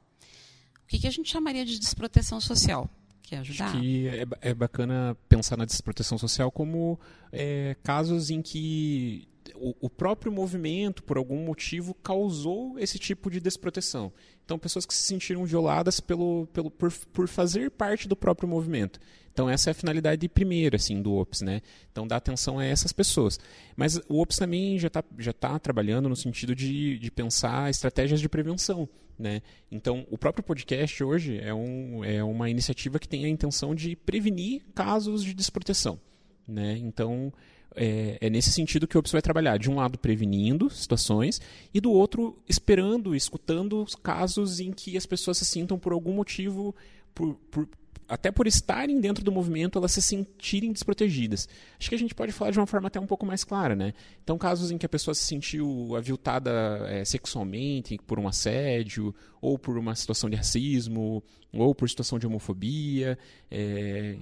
O 0.84 0.86
que, 0.86 1.00
que 1.00 1.08
a 1.08 1.10
gente 1.10 1.28
chamaria 1.28 1.64
de 1.64 1.76
desproteção 1.76 2.40
social? 2.40 2.88
Quer 3.20 3.38
ajudar? 3.38 3.66
Acho 3.66 3.80
que 3.80 4.06
é, 4.06 4.24
é 4.42 4.54
bacana 4.54 5.16
pensar 5.28 5.56
na 5.56 5.64
desproteção 5.64 6.16
social 6.16 6.52
como 6.52 7.00
é, 7.32 7.74
casos 7.82 8.30
em 8.30 8.40
que 8.40 9.26
o, 9.56 9.74
o 9.80 9.90
próprio 9.90 10.32
movimento, 10.32 11.02
por 11.02 11.16
algum 11.16 11.44
motivo, 11.44 11.94
causou 11.94 12.78
esse 12.78 12.98
tipo 12.98 13.30
de 13.30 13.40
desproteção. 13.40 14.12
Então, 14.44 14.58
pessoas 14.58 14.84
que 14.84 14.94
se 14.94 15.02
sentiram 15.02 15.44
violadas 15.44 16.00
pelo, 16.00 16.46
pelo, 16.52 16.70
por, 16.70 16.92
por 17.12 17.28
fazer 17.28 17.70
parte 17.70 18.06
do 18.06 18.16
próprio 18.16 18.48
movimento. 18.48 19.00
Então, 19.32 19.50
essa 19.50 19.70
é 19.70 19.72
a 19.72 19.74
finalidade 19.74 20.28
primeira 20.28 20.76
assim, 20.76 21.02
do 21.02 21.14
OPS. 21.14 21.42
Né? 21.42 21.62
Então, 21.90 22.06
dar 22.06 22.16
atenção 22.16 22.58
a 22.58 22.64
essas 22.64 22.92
pessoas. 22.92 23.38
Mas 23.76 23.96
o 24.08 24.20
OPS 24.20 24.38
também 24.38 24.78
já 24.78 24.86
está 24.86 25.02
já 25.18 25.32
tá 25.32 25.58
trabalhando 25.58 26.08
no 26.08 26.16
sentido 26.16 26.54
de, 26.54 26.98
de 26.98 27.10
pensar 27.10 27.68
estratégias 27.70 28.20
de 28.20 28.28
prevenção. 28.28 28.88
Né? 29.18 29.42
Então, 29.70 30.06
o 30.10 30.18
próprio 30.18 30.44
podcast 30.44 31.02
hoje 31.02 31.38
é, 31.38 31.52
um, 31.52 32.04
é 32.04 32.22
uma 32.22 32.48
iniciativa 32.50 32.98
que 32.98 33.08
tem 33.08 33.24
a 33.24 33.28
intenção 33.28 33.74
de 33.74 33.96
prevenir 33.96 34.62
casos 34.74 35.24
de 35.24 35.34
desproteção. 35.34 35.98
Né? 36.46 36.76
Então, 36.78 37.32
é, 37.74 38.18
é, 38.20 38.30
nesse 38.30 38.52
sentido 38.52 38.86
que 38.86 38.96
o 38.96 39.00
OPS 39.00 39.12
vai 39.12 39.22
trabalhar, 39.22 39.58
de 39.58 39.70
um 39.70 39.76
lado 39.76 39.98
prevenindo 39.98 40.70
situações 40.70 41.40
e 41.72 41.80
do 41.80 41.90
outro 41.90 42.38
esperando, 42.48 43.14
escutando 43.14 43.84
casos 44.02 44.60
em 44.60 44.72
que 44.72 44.96
as 44.96 45.06
pessoas 45.06 45.38
se 45.38 45.44
sintam 45.44 45.78
por 45.78 45.92
algum 45.92 46.12
motivo, 46.12 46.74
por, 47.14 47.34
por, 47.50 47.68
até 48.08 48.30
por 48.30 48.46
estarem 48.46 49.00
dentro 49.00 49.24
do 49.24 49.32
movimento, 49.32 49.78
elas 49.78 49.92
se 49.92 50.02
sentirem 50.02 50.72
desprotegidas. 50.72 51.48
Acho 51.78 51.88
que 51.88 51.94
a 51.94 51.98
gente 51.98 52.14
pode 52.14 52.32
falar 52.32 52.50
de 52.50 52.58
uma 52.58 52.66
forma 52.66 52.88
até 52.88 53.00
um 53.00 53.06
pouco 53.06 53.26
mais 53.26 53.44
clara, 53.44 53.74
né? 53.74 53.92
Então, 54.22 54.38
casos 54.38 54.70
em 54.70 54.78
que 54.78 54.86
a 54.86 54.88
pessoa 54.88 55.14
se 55.14 55.24
sentiu 55.24 55.96
aviltada 55.96 56.50
é, 56.88 57.04
sexualmente 57.04 57.98
por 58.06 58.18
um 58.18 58.28
assédio, 58.28 59.14
ou 59.40 59.58
por 59.58 59.76
uma 59.78 59.94
situação 59.94 60.28
de 60.28 60.36
racismo, 60.36 61.22
ou 61.52 61.74
por 61.74 61.88
situação 61.88 62.18
de 62.18 62.26
homofobia, 62.26 63.18
é, 63.50 64.16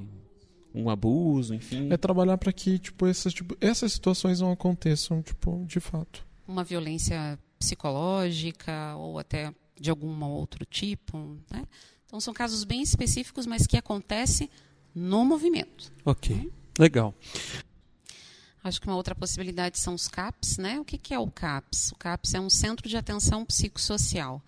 um 0.75 0.89
abuso, 0.89 1.55
enfim. 1.55 1.89
É 1.91 1.97
trabalhar 1.97 2.39
para 2.39 2.53
que 2.53 2.79
tipo 2.79 3.07
essas, 3.07 3.33
tipo 3.33 3.57
essas 3.61 3.93
situações 3.93 4.41
não 4.41 4.53
aconteçam, 4.53 5.23
tipo, 5.23 5.65
de 5.67 5.81
fato. 5.81 6.27
Uma 6.47 6.65
violência 6.65 7.39
psicológica 7.59 8.95
ou 8.97 9.19
até 9.19 9.55
de 9.79 9.91
algum 9.91 10.25
outro 10.25 10.65
tipo, 10.65 11.39
né? 11.51 11.65
Então 12.07 12.21
são 12.21 12.35
casos 12.35 12.65
bem 12.65 12.83
específicos, 12.83 13.47
mas 13.47 13.67
que 13.67 13.77
acontecem 13.77 14.51
no 14.95 15.25
movimento. 15.25 15.93
Ok, 16.05 16.53
legal. 16.79 17.15
Acho 18.63 18.81
que 18.81 18.87
uma 18.87 18.97
outra 18.97 19.15
possibilidade 19.15 19.79
são 19.79 19.95
os 19.95 20.07
CAPs, 20.07 20.57
né? 20.57 20.79
O 20.79 20.85
que, 20.85 20.97
que 20.97 21.13
é 21.13 21.19
o 21.19 21.31
CAPs? 21.31 21.91
O 21.91 21.97
CAPs 21.97 22.35
é 22.35 22.41
um 22.41 22.51
centro 22.51 22.89
de 22.89 22.97
atenção 22.97 23.45
psicossocial. 23.45 24.43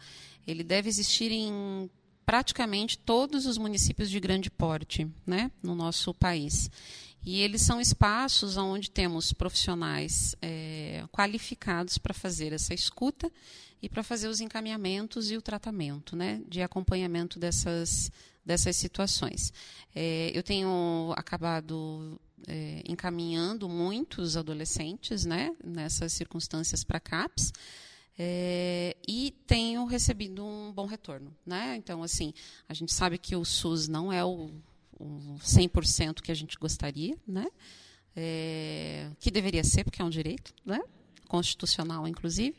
Ele 0.47 0.63
deve 0.63 0.89
existir 0.89 1.33
em 1.33 1.91
praticamente 2.25 2.99
todos 2.99 3.47
os 3.47 3.59
municípios 3.59 4.11
de 4.11 4.19
grande 4.21 4.51
porte, 4.51 5.07
né, 5.27 5.51
no 5.63 5.75
nosso 5.75 6.13
país. 6.15 6.71
E 7.25 7.41
eles 7.41 7.63
são 7.63 7.81
espaços 7.81 8.57
onde 8.57 8.91
temos 8.91 9.33
profissionais 9.33 10.37
é, 10.43 11.05
qualificados 11.11 11.97
para 11.97 12.13
fazer 12.13 12.53
essa 12.53 12.75
escuta 12.75 13.33
e 13.81 13.89
para 13.89 14.03
fazer 14.03 14.29
os 14.29 14.41
encaminhamentos 14.41 15.31
e 15.31 15.37
o 15.37 15.43
tratamento, 15.43 16.15
né, 16.15 16.43
de 16.49 16.61
acompanhamento 16.63 17.39
dessas 17.39 18.11
dessas 18.45 18.77
situações. 18.77 19.53
É, 19.95 20.31
eu 20.35 20.43
tenho 20.43 21.15
acabado 21.17 22.21
é, 22.47 22.83
encaminhando 22.87 23.69
muitos 23.69 24.37
adolescentes, 24.37 25.25
né, 25.25 25.55
nessas 25.65 26.13
circunstâncias 26.13 26.85
para 26.85 27.01
CAPS. 27.01 27.53
É, 28.19 28.97
e 29.07 29.35
tenho 29.47 29.85
recebido 29.85 30.45
um 30.45 30.73
bom 30.73 30.87
retorno. 30.87 31.35
Né? 31.45 31.77
Então, 31.77 32.03
assim, 32.03 32.33
a 32.69 32.75
gente 32.75 32.93
sabe 32.93 33.19
que 33.19 33.35
o 33.35 33.45
SUS 33.45 33.89
não 33.89 34.13
é 34.13 34.25
o, 34.25 34.51
o 34.99 35.37
100% 35.41 36.21
que 36.21 36.31
a 36.31 36.35
gente 36.35 36.57
gostaria, 36.59 37.17
né? 37.27 37.47
É, 38.17 39.11
que 39.19 39.29
deveria 39.29 39.65
ser, 39.65 39.83
porque 39.83 40.01
é 40.01 40.05
um 40.05 40.11
direito 40.11 40.55
né? 40.65 40.81
constitucional, 41.27 42.07
inclusive 42.07 42.57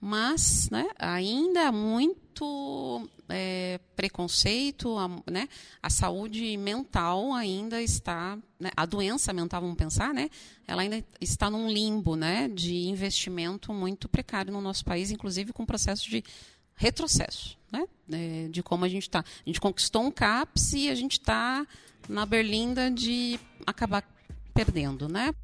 mas 0.00 0.68
né, 0.70 0.88
ainda 0.98 1.68
há 1.68 1.72
muito 1.72 3.08
é, 3.28 3.80
preconceito, 3.96 4.96
a, 4.96 5.08
né, 5.30 5.48
a 5.82 5.90
saúde 5.90 6.56
mental 6.56 7.32
ainda 7.32 7.82
está, 7.82 8.38
né, 8.60 8.70
a 8.76 8.86
doença 8.86 9.32
mental, 9.32 9.60
vamos 9.60 9.76
pensar, 9.76 10.14
né, 10.14 10.30
ela 10.66 10.82
ainda 10.82 11.04
está 11.20 11.50
num 11.50 11.68
limbo 11.68 12.14
né, 12.14 12.48
de 12.48 12.86
investimento 12.86 13.72
muito 13.72 14.08
precário 14.08 14.52
no 14.52 14.60
nosso 14.60 14.84
país, 14.84 15.10
inclusive 15.10 15.52
com 15.52 15.66
processo 15.66 16.08
de 16.08 16.22
retrocesso, 16.76 17.58
né, 17.72 17.84
é, 18.12 18.48
de 18.48 18.62
como 18.62 18.84
a 18.84 18.88
gente 18.88 19.02
está. 19.02 19.20
A 19.20 19.44
gente 19.44 19.60
conquistou 19.60 20.02
um 20.02 20.10
CAPS 20.10 20.74
e 20.74 20.88
a 20.88 20.94
gente 20.94 21.12
está 21.12 21.66
na 22.08 22.24
berlinda 22.24 22.88
de 22.90 23.38
acabar 23.66 24.04
perdendo, 24.54 25.08
né? 25.08 25.34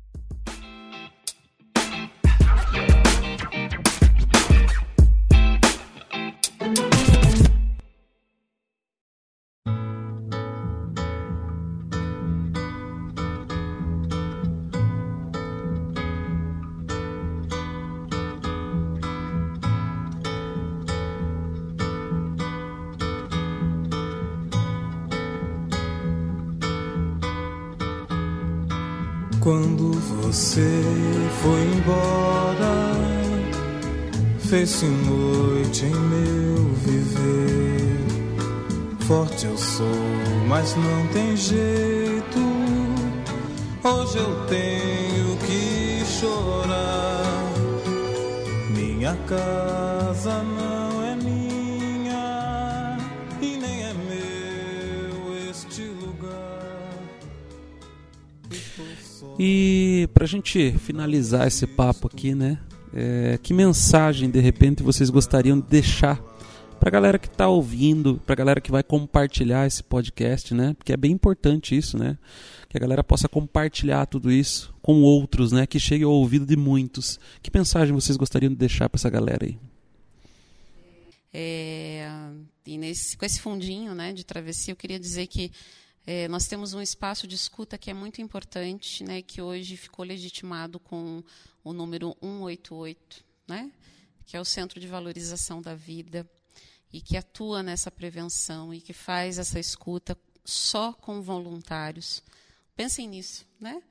Fez-se 34.65 34.87
noite 34.87 35.85
em 35.85 35.95
meu 35.95 36.65
viver. 36.87 38.01
Forte 39.07 39.45
eu 39.45 39.59
sou, 39.59 39.87
mas 40.49 40.75
não 40.75 41.07
tem 41.09 41.37
jeito. 41.37 42.39
Hoje 43.85 44.17
eu 44.17 44.47
tenho 44.47 45.37
que 45.47 46.03
chorar. 46.07 47.53
Minha 48.75 49.15
casa 49.27 50.43
não 50.43 51.05
é 51.05 51.17
minha 51.17 52.97
e 53.43 53.59
nem 53.59 53.83
é 53.83 53.93
meu 53.93 55.51
este 55.51 55.83
lugar. 55.83 56.99
E 59.39 60.09
para 60.15 60.25
a 60.25 60.29
gente 60.29 60.73
finalizar 60.79 61.47
esse 61.47 61.67
papo 61.67 62.07
aqui, 62.07 62.35
né? 62.35 62.59
É, 62.97 63.38
que 63.42 63.53
mensagem 63.53 64.30
de 64.30 64.38
repente 64.38 64.82
vocês 64.82 65.11
gostariam 65.11 65.59
de 65.59 65.66
deixar 65.66 66.22
para 66.78 66.90
a 66.90 66.92
galera 66.92 67.18
que 67.18 67.26
está 67.26 67.49
ouvindo, 67.49 68.20
para 68.24 68.34
a 68.34 68.36
galera 68.36 68.61
que 68.61 68.70
vai 68.70 68.84
compartilhar 68.84 69.66
esse 69.66 69.82
podcast, 69.82 70.55
né? 70.55 70.74
Porque 70.74 70.92
é 70.92 70.97
bem 70.97 71.11
importante 71.11 71.76
isso, 71.76 71.99
né? 71.99 72.16
Que 72.68 72.76
a 72.76 72.80
galera 72.80 73.03
possa 73.03 73.28
compartilhar 73.28 74.07
tudo 74.07 74.30
isso 74.30 74.72
com 74.80 75.03
outros, 75.03 75.51
né? 75.51 75.66
Que 75.66 75.80
chegue 75.80 76.05
ao 76.05 76.12
ouvido 76.12 76.47
de 76.47 76.57
muitos. 76.57 77.18
Que 77.42 77.51
mensagem 77.53 77.92
vocês 77.92 78.16
gostariam 78.16 78.51
de 78.51 78.57
deixar 78.57 78.88
para 78.88 78.99
essa 78.99 79.11
galera 79.11 79.45
aí? 79.45 79.59
É, 81.32 82.09
e 82.64 82.78
nesse, 82.78 83.16
com 83.16 83.24
esse 83.24 83.40
fundinho, 83.40 83.92
né, 83.92 84.12
de 84.12 84.22
travessia, 84.22 84.70
eu 84.70 84.76
queria 84.76 85.01
dizer 85.01 85.26
que 85.26 85.51
é, 86.07 86.28
nós 86.28 86.47
temos 86.47 86.74
um 86.74 86.80
espaço 86.80 87.26
de 87.26 87.34
escuta 87.34 87.76
que 87.76 87.90
é 87.90 87.95
muito 87.95 88.20
importante, 88.20 89.03
né, 89.03 89.20
que 89.20 89.42
hoje 89.42 89.76
ficou 89.76 90.05
legitimado 90.05 90.78
com 90.78 91.24
o 91.65 91.73
número 91.73 92.17
188, 92.21 93.25
né, 93.49 93.73
que 94.27 94.37
é 94.37 94.41
o 94.41 94.45
Centro 94.45 94.79
de 94.79 94.87
Valorização 94.87 95.61
da 95.61 95.75
Vida, 95.75 96.29
e 96.93 97.01
que 97.01 97.17
atua 97.17 97.62
nessa 97.62 97.91
prevenção 97.91 98.73
e 98.73 98.81
que 98.81 98.93
faz 98.93 99.39
essa 99.39 99.59
escuta 99.59 100.17
só 100.45 100.93
com 100.93 101.21
voluntários. 101.21 102.23
Pensem 102.77 103.09
nisso, 103.09 103.45
né? 103.59 103.83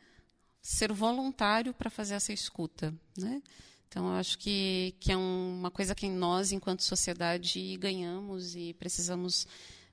Ser 0.61 0.93
voluntário 0.93 1.74
para 1.74 1.89
fazer 1.89 2.13
essa 2.13 2.32
escuta, 2.32 2.93
né? 3.17 3.41
Então, 3.89 4.07
eu 4.07 4.13
acho 4.13 4.39
que, 4.39 4.95
que 4.99 5.11
é 5.11 5.17
um, 5.17 5.59
uma 5.59 5.69
coisa 5.69 5.93
que 5.93 6.07
nós, 6.09 6.51
enquanto 6.51 6.82
sociedade, 6.82 7.78
ganhamos 7.78 8.55
e 8.55 8.74
precisamos 8.74 9.45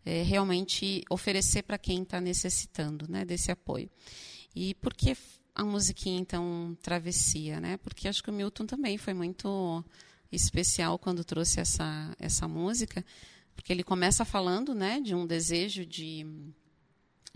é, 0.05 0.23
realmente 0.23 1.05
oferecer 1.11 1.63
para 1.65 1.77
quem 1.77 2.03
está 2.03 2.21
necessitando 2.21 3.07
né, 3.09 3.25
desse 3.25 3.51
apoio. 3.51 3.91
E 4.55 4.75
por 4.77 4.95
que 4.95 5.15
a 5.55 5.65
musiquinha, 5.65 6.21
então, 6.21 6.77
Travessia? 6.83 7.61
Né? 7.61 7.77
Porque 7.79 8.09
acho 8.09 8.23
que 8.23 8.31
o 8.31 8.33
Milton 8.33 8.67
também 8.67 8.99
foi 8.99 9.15
muito 9.15 9.85
especial 10.31 10.99
quando 10.99 11.25
trouxe 11.25 11.61
essa, 11.61 12.15
essa 12.19 12.47
música, 12.47 13.05
porque 13.55 13.73
ele 13.73 13.83
começa 13.83 14.25
falando 14.25 14.75
né, 14.75 15.01
de 15.01 15.15
um 15.15 15.27
desejo 15.27 15.85
de, 15.85 16.25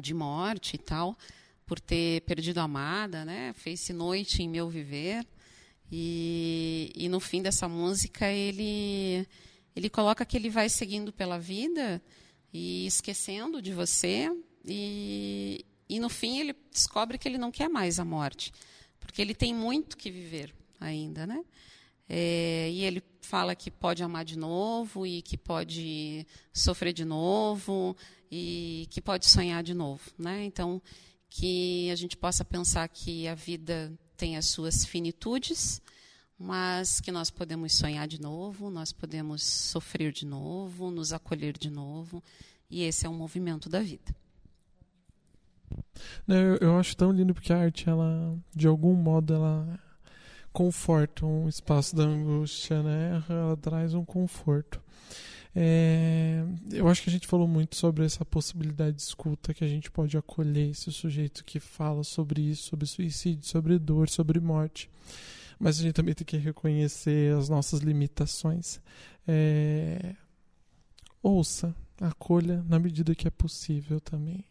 de 0.00 0.14
morte 0.14 0.74
e 0.76 0.78
tal, 0.78 1.18
por 1.66 1.80
ter 1.80 2.22
perdido 2.22 2.58
a 2.58 2.64
amada, 2.64 3.24
né? 3.24 3.52
fez-se 3.54 3.92
noite 3.92 4.42
em 4.42 4.48
meu 4.48 4.68
viver. 4.68 5.26
E, 5.90 6.92
e 6.94 7.08
no 7.08 7.20
fim 7.20 7.42
dessa 7.42 7.68
música 7.68 8.30
ele, 8.30 9.26
ele 9.76 9.90
coloca 9.90 10.24
que 10.24 10.36
ele 10.36 10.50
vai 10.50 10.68
seguindo 10.68 11.12
pela 11.12 11.38
vida 11.38 12.02
e 12.52 12.86
esquecendo 12.86 13.60
de 13.60 13.72
você 13.72 14.30
e, 14.66 15.64
e 15.94 16.00
no 16.00 16.08
fim 16.08 16.38
ele 16.38 16.54
descobre 16.70 17.18
que 17.18 17.28
ele 17.28 17.38
não 17.38 17.50
quer 17.50 17.68
mais 17.68 17.98
a 17.98 18.04
morte 18.04 18.52
porque 18.98 19.20
ele 19.20 19.34
tem 19.34 19.54
muito 19.54 19.96
que 19.96 20.10
viver 20.10 20.54
ainda 20.80 21.26
né 21.26 21.44
é, 22.08 22.68
e 22.70 22.84
ele 22.84 23.02
fala 23.20 23.54
que 23.54 23.70
pode 23.70 24.02
amar 24.02 24.24
de 24.24 24.38
novo 24.38 25.06
e 25.06 25.22
que 25.22 25.38
pode 25.38 26.26
sofrer 26.52 26.92
de 26.92 27.04
novo 27.04 27.96
e 28.30 28.86
que 28.90 29.00
pode 29.00 29.26
sonhar 29.26 29.62
de 29.62 29.74
novo 29.74 30.02
né 30.18 30.44
então 30.44 30.82
que 31.30 31.90
a 31.90 31.96
gente 31.96 32.16
possa 32.16 32.44
pensar 32.44 32.88
que 32.88 33.26
a 33.26 33.34
vida 33.34 33.92
tem 34.16 34.36
as 34.36 34.46
suas 34.46 34.84
finitudes 34.84 35.80
mas 36.38 37.00
que 37.00 37.12
nós 37.12 37.30
podemos 37.30 37.74
sonhar 37.74 38.06
de 38.06 38.20
novo, 38.20 38.70
nós 38.70 38.92
podemos 38.92 39.42
sofrer 39.42 40.12
de 40.12 40.26
novo, 40.26 40.90
nos 40.90 41.12
acolher 41.12 41.56
de 41.56 41.70
novo, 41.70 42.22
e 42.68 42.82
esse 42.82 43.06
é 43.06 43.08
um 43.08 43.14
movimento 43.14 43.68
da 43.68 43.80
vida. 43.80 44.14
Não, 46.26 46.36
eu, 46.36 46.56
eu 46.56 46.78
acho 46.78 46.96
tão 46.96 47.12
lindo 47.12 47.34
porque 47.34 47.52
a 47.52 47.58
arte, 47.58 47.88
ela, 47.88 48.36
de 48.54 48.66
algum 48.66 48.94
modo, 48.94 49.34
ela 49.34 49.80
conforta 50.52 51.26
um 51.26 51.48
espaço 51.48 51.96
da 51.96 52.04
angústia, 52.04 52.82
né? 52.82 53.22
Ela 53.28 53.56
traz 53.56 53.94
um 53.94 54.04
conforto. 54.04 54.80
É, 55.56 56.44
eu 56.72 56.88
acho 56.88 57.02
que 57.02 57.08
a 57.08 57.12
gente 57.12 57.28
falou 57.28 57.46
muito 57.46 57.76
sobre 57.76 58.04
essa 58.04 58.24
possibilidade 58.24 58.96
de 58.96 59.02
escuta 59.02 59.54
que 59.54 59.64
a 59.64 59.68
gente 59.68 59.90
pode 59.90 60.16
acolher 60.16 60.70
esse 60.70 60.90
sujeito 60.90 61.44
que 61.44 61.60
fala 61.60 62.02
sobre 62.02 62.40
isso, 62.42 62.68
sobre 62.70 62.86
suicídio, 62.86 63.46
sobre 63.46 63.78
dor, 63.78 64.08
sobre 64.08 64.40
morte. 64.40 64.90
Mas 65.58 65.78
a 65.78 65.82
gente 65.82 65.94
também 65.94 66.14
tem 66.14 66.26
que 66.26 66.36
reconhecer 66.36 67.36
as 67.36 67.48
nossas 67.48 67.80
limitações. 67.80 68.80
É, 69.26 70.16
ouça, 71.22 71.74
acolha 72.00 72.64
na 72.68 72.78
medida 72.78 73.14
que 73.14 73.28
é 73.28 73.30
possível 73.30 74.00
também. 74.00 74.44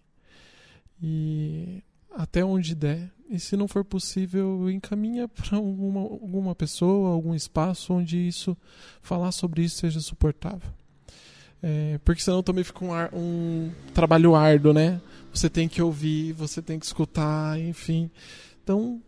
E 1.03 1.83
até 2.15 2.45
onde 2.45 2.73
der. 2.73 3.11
E 3.29 3.39
se 3.39 3.57
não 3.57 3.67
for 3.67 3.83
possível, 3.83 4.69
encaminha 4.69 5.27
para 5.27 5.57
alguma, 5.57 5.99
alguma 6.01 6.55
pessoa, 6.55 7.09
algum 7.09 7.35
espaço 7.35 7.93
onde 7.93 8.17
isso 8.17 8.55
falar 9.01 9.31
sobre 9.33 9.63
isso 9.63 9.77
seja 9.77 9.99
suportável. 9.99 10.71
É, 11.61 11.99
porque 12.05 12.21
senão 12.21 12.43
também 12.43 12.63
fica 12.63 12.85
um, 12.85 12.93
ar, 12.93 13.09
um 13.13 13.71
trabalho 13.93 14.35
árduo, 14.35 14.73
né? 14.73 15.01
Você 15.33 15.49
tem 15.49 15.67
que 15.67 15.81
ouvir, 15.81 16.33
você 16.33 16.61
tem 16.61 16.79
que 16.79 16.85
escutar, 16.85 17.59
enfim. 17.59 18.09
Então, 18.63 19.01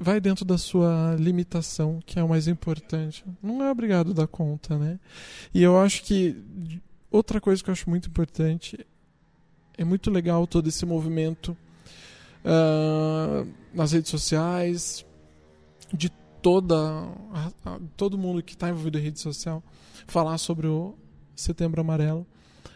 vai 0.00 0.20
dentro 0.20 0.44
da 0.44 0.56
sua 0.56 1.16
limitação, 1.18 2.00
que 2.06 2.18
é 2.18 2.22
o 2.22 2.28
mais 2.28 2.48
importante. 2.48 3.24
Não 3.42 3.62
é 3.62 3.70
obrigado 3.70 4.12
a 4.12 4.14
dar 4.14 4.26
conta, 4.26 4.78
né? 4.78 4.98
E 5.52 5.62
eu 5.62 5.78
acho 5.78 6.04
que 6.04 6.36
outra 7.10 7.40
coisa 7.40 7.62
que 7.62 7.68
eu 7.68 7.72
acho 7.72 7.90
muito 7.90 8.08
importante 8.08 8.78
é 9.76 9.84
muito 9.84 10.10
legal 10.10 10.46
todo 10.46 10.68
esse 10.68 10.84
movimento 10.86 11.56
uh, 12.44 13.48
nas 13.72 13.92
redes 13.92 14.10
sociais, 14.10 15.04
de 15.92 16.10
toda 16.40 16.76
todo 17.96 18.18
mundo 18.18 18.42
que 18.42 18.52
está 18.52 18.68
envolvido 18.68 18.98
em 18.98 19.02
rede 19.02 19.20
social, 19.20 19.62
falar 20.06 20.36
sobre 20.38 20.66
o 20.66 20.94
Setembro 21.34 21.80
Amarelo, 21.80 22.26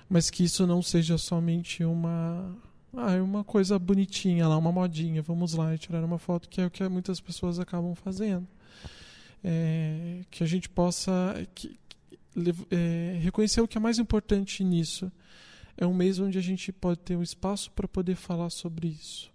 mas 0.08 0.30
que 0.30 0.42
isso 0.42 0.66
não 0.66 0.80
seja 0.82 1.18
somente 1.18 1.84
uma 1.84 2.56
ah, 2.96 3.12
é 3.12 3.20
uma 3.20 3.44
coisa 3.44 3.78
bonitinha 3.78 4.48
lá, 4.48 4.56
uma 4.56 4.72
modinha, 4.72 5.20
vamos 5.20 5.52
lá 5.54 5.74
e 5.74 5.78
tirar 5.78 6.02
uma 6.02 6.18
foto, 6.18 6.48
que 6.48 6.60
é 6.60 6.66
o 6.66 6.70
que 6.70 6.86
muitas 6.88 7.20
pessoas 7.20 7.60
acabam 7.60 7.94
fazendo. 7.94 8.46
É, 9.44 10.22
que 10.30 10.42
a 10.42 10.46
gente 10.46 10.68
possa 10.68 11.12
que, 11.54 11.78
é, 12.70 13.18
reconhecer 13.20 13.60
o 13.60 13.68
que 13.68 13.78
é 13.78 13.80
mais 13.80 13.98
importante 13.98 14.64
nisso. 14.64 15.12
É 15.80 15.86
um 15.86 15.94
mês 15.94 16.18
onde 16.18 16.36
a 16.36 16.42
gente 16.42 16.72
pode 16.72 16.98
ter 16.98 17.16
um 17.16 17.22
espaço 17.22 17.70
para 17.70 17.86
poder 17.86 18.16
falar 18.16 18.50
sobre 18.50 18.88
isso. 18.88 19.32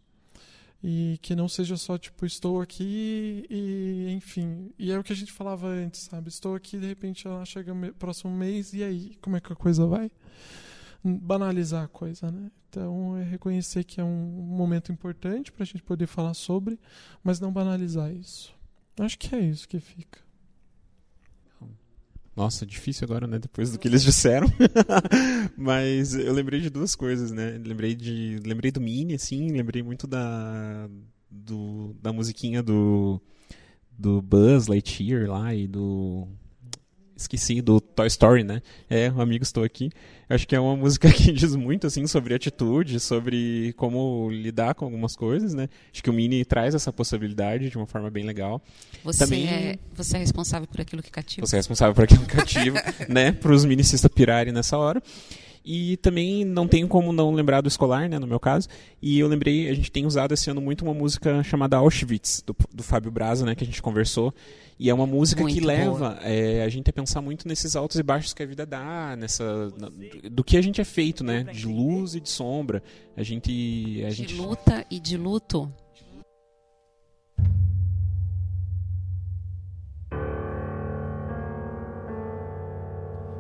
E 0.84 1.18
que 1.22 1.34
não 1.34 1.48
seja 1.48 1.78
só 1.78 1.98
tipo 1.98 2.26
estou 2.26 2.60
aqui 2.60 3.46
e 3.50 4.12
enfim 4.12 4.70
e 4.78 4.92
é 4.92 5.00
o 5.00 5.04
que 5.04 5.14
a 5.14 5.16
gente 5.16 5.32
falava 5.32 5.66
antes 5.68 6.02
sabe? 6.02 6.28
Estou 6.28 6.56
aqui 6.56 6.78
de 6.78 6.86
repente 6.86 7.26
ela 7.26 7.46
chega 7.46 7.74
no 7.74 7.94
próximo 7.94 8.36
mês 8.36 8.74
e 8.74 8.84
aí 8.84 9.16
como 9.22 9.38
é 9.38 9.40
que 9.40 9.54
a 9.54 9.56
coisa 9.56 9.88
vai? 9.88 10.12
Banalizar 11.02 11.86
a 11.86 11.88
coisa 11.88 12.30
né? 12.30 12.52
Então 12.70 13.16
é 13.16 13.24
reconhecer 13.24 13.86
que 13.86 14.02
é 14.02 14.04
um 14.04 14.10
momento 14.10 14.92
importante 14.92 15.54
para 15.54 15.64
a 15.64 15.66
gente 15.66 15.82
poder 15.82 16.08
falar 16.08 16.34
sobre 16.34 16.78
mas 17.24 17.40
não 17.40 17.54
banalizar 17.54 18.12
isso. 18.14 18.54
Acho 19.00 19.18
que 19.18 19.34
é 19.34 19.40
isso 19.40 19.66
que 19.66 19.80
fica 19.80 20.20
nossa, 22.36 22.66
difícil 22.66 23.06
agora, 23.06 23.28
né? 23.28 23.38
Depois 23.40 23.72
do 23.72 23.80
que 23.80 23.88
eles 23.88 24.04
disseram. 24.06 24.48
Mas 25.58 26.16
eu 26.16 26.34
lembrei 26.34 26.60
de 26.60 26.70
duas 26.70 26.96
coisas, 26.96 27.32
né? 27.32 27.62
Lembrei 27.64 27.96
de, 27.96 28.40
lembrei 28.46 28.72
do 28.72 28.82
Mini, 28.82 29.16
assim, 29.16 29.52
lembrei 29.52 29.84
muito 29.84 30.08
da 30.08 30.90
do, 31.30 31.96
da 32.02 32.14
musiquinha 32.14 32.62
do 32.62 33.22
do 33.98 34.22
Buzz 34.22 34.68
Lightyear 34.68 35.30
lá 35.30 35.54
e 35.54 35.68
do 35.68 36.28
esqueci 37.24 37.62
do 37.62 37.82
Toy 37.82 38.08
Story, 38.08 38.44
né? 38.44 38.62
É, 38.90 39.12
o 39.12 39.22
amigo 39.22 39.44
estou 39.44 39.64
aqui. 39.64 39.90
Acho 40.30 40.48
que 40.48 40.56
é 40.56 40.60
uma 40.60 40.76
música 40.78 41.12
que 41.12 41.32
diz 41.32 41.56
muito 41.56 41.88
assim 41.88 42.06
sobre 42.08 42.34
atitude, 42.34 43.00
sobre 43.00 43.74
como 43.74 44.30
lidar 44.30 44.76
com 44.76 44.86
algumas 44.86 45.16
coisas, 45.16 45.54
né? 45.54 45.68
Acho 45.92 46.04
que 46.04 46.10
o 46.10 46.14
Mini 46.14 46.46
traz 46.46 46.76
essa 46.76 46.92
possibilidade 46.92 47.70
de 47.70 47.78
uma 47.78 47.86
forma 47.86 48.10
bem 48.10 48.24
legal. 48.24 48.62
Você 49.04 49.26
Também, 49.26 49.48
é 49.48 49.78
você 49.94 50.18
é 50.18 50.20
responsável 50.20 50.68
por 50.68 50.82
aquilo 50.82 51.02
que 51.02 51.12
cativa. 51.12 51.46
Você 51.46 51.56
é 51.56 51.60
responsável 51.60 51.94
por 51.94 52.04
aquilo 52.04 52.26
que 52.26 52.36
cativa, 52.36 52.82
né? 53.10 53.32
Para 53.32 53.52
os 53.52 53.66
minicistas 53.66 54.10
pirarem 54.14 54.54
nessa 54.54 54.78
hora. 54.78 55.02
E 55.66 55.96
também 55.98 56.44
não 56.44 56.68
tenho 56.68 56.88
como 56.90 57.14
não 57.14 57.34
lembrar 57.34 57.62
do 57.62 57.70
escolar, 57.70 58.10
né, 58.10 58.20
no 58.20 58.28
meu 58.28 58.40
caso. 58.40 58.68
E 59.02 59.18
eu 59.18 59.28
lembrei, 59.28 59.70
a 59.70 59.74
gente 59.74 59.90
tem 59.90 60.06
usado 60.06 60.34
esse 60.34 60.50
ano 60.50 60.60
muito 60.60 60.84
uma 60.84 60.94
música 60.94 61.42
chamada 61.42 61.78
Auschwitz, 61.78 62.44
do, 62.46 62.54
do 62.74 62.84
Fábio 62.84 63.10
Braza, 63.10 63.46
né, 63.46 63.56
que 63.56 63.64
a 63.64 63.68
gente 63.68 63.82
conversou. 63.82 64.34
E 64.78 64.90
é 64.90 64.94
uma 64.94 65.08
música 65.08 65.42
muito 65.42 65.56
que 65.56 65.66
leva 65.66 66.20
é, 66.22 66.64
a 66.64 66.70
gente 66.70 66.90
a 66.90 66.94
pensar 66.94 67.22
muito 67.22 67.48
nesses 67.48 67.76
altos 67.76 67.98
e 67.98 68.04
baixos 68.04 68.34
que 68.34 68.44
a 68.44 68.46
vida 68.46 68.66
dá, 68.66 69.16
nessa 69.16 69.70
na, 69.78 69.90
do 70.30 70.44
que 70.44 70.58
a 70.58 70.62
gente 70.62 70.82
é 70.82 70.84
feito, 70.84 71.24
né, 71.24 71.44
de 71.44 71.66
luz 71.66 72.16
e 72.16 72.20
de 72.20 72.30
sombra. 72.30 72.84
A 73.16 73.24
gente, 73.24 74.04
a 74.06 74.10
de 74.10 74.16
gente... 74.16 74.36
luta 74.36 74.86
e 74.92 75.00
de 75.00 75.16
luto. 75.16 75.72